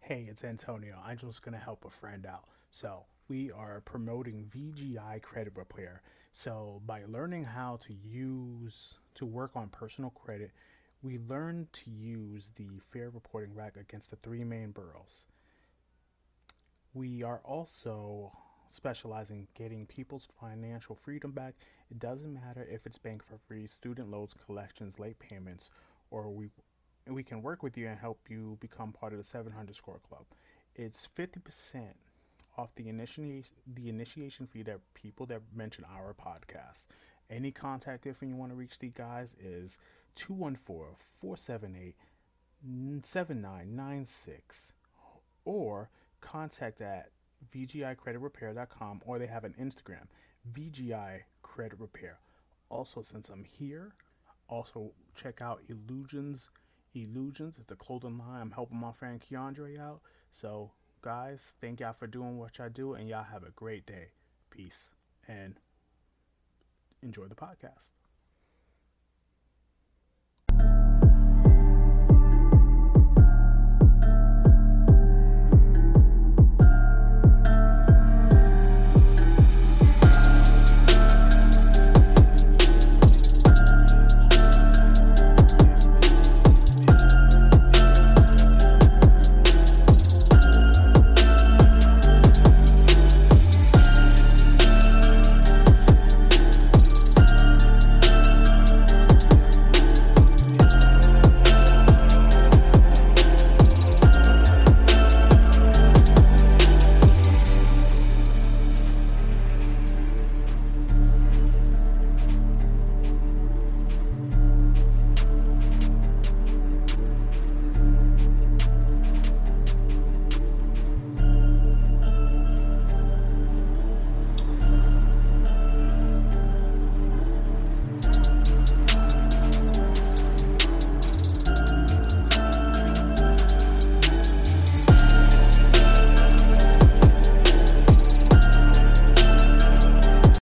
[0.00, 0.98] Hey, it's Antonio.
[1.04, 2.44] I'm just going to help a friend out.
[2.70, 6.02] So, we are promoting VGI Credit Repair.
[6.32, 10.50] So, by learning how to use, to work on personal credit,
[11.02, 15.26] we learn to use the fair reporting rack against the three main bureaus.
[16.94, 18.32] We are also
[18.70, 21.54] specializing getting people's financial freedom back.
[21.90, 25.70] It doesn't matter if it's bank for free, student loans, collections, late payments,
[26.10, 26.48] or we
[27.06, 30.24] we can work with you and help you become part of the 700 score club.
[30.76, 31.88] It's 50%
[32.56, 36.84] off the initiation the initiation fee that people that mention our podcast.
[37.30, 39.78] Any contact info you want to reach the guys is
[40.16, 41.94] 214 478
[43.02, 44.72] 7996
[45.44, 45.88] or
[46.20, 47.10] contact at
[47.54, 50.06] vgicreditrepair.com or they have an Instagram,
[50.52, 52.18] VGI Credit Repair.
[52.68, 53.94] Also, since I'm here,
[54.48, 56.50] also check out Illusions.
[56.94, 58.40] Illusions, it's a clothing line.
[58.40, 60.00] I'm helping my friend Keandre out.
[60.32, 64.08] So, guys, thank y'all for doing what y'all do, and y'all have a great day.
[64.50, 64.90] Peace
[65.28, 65.54] and
[67.02, 67.99] enjoy the podcast.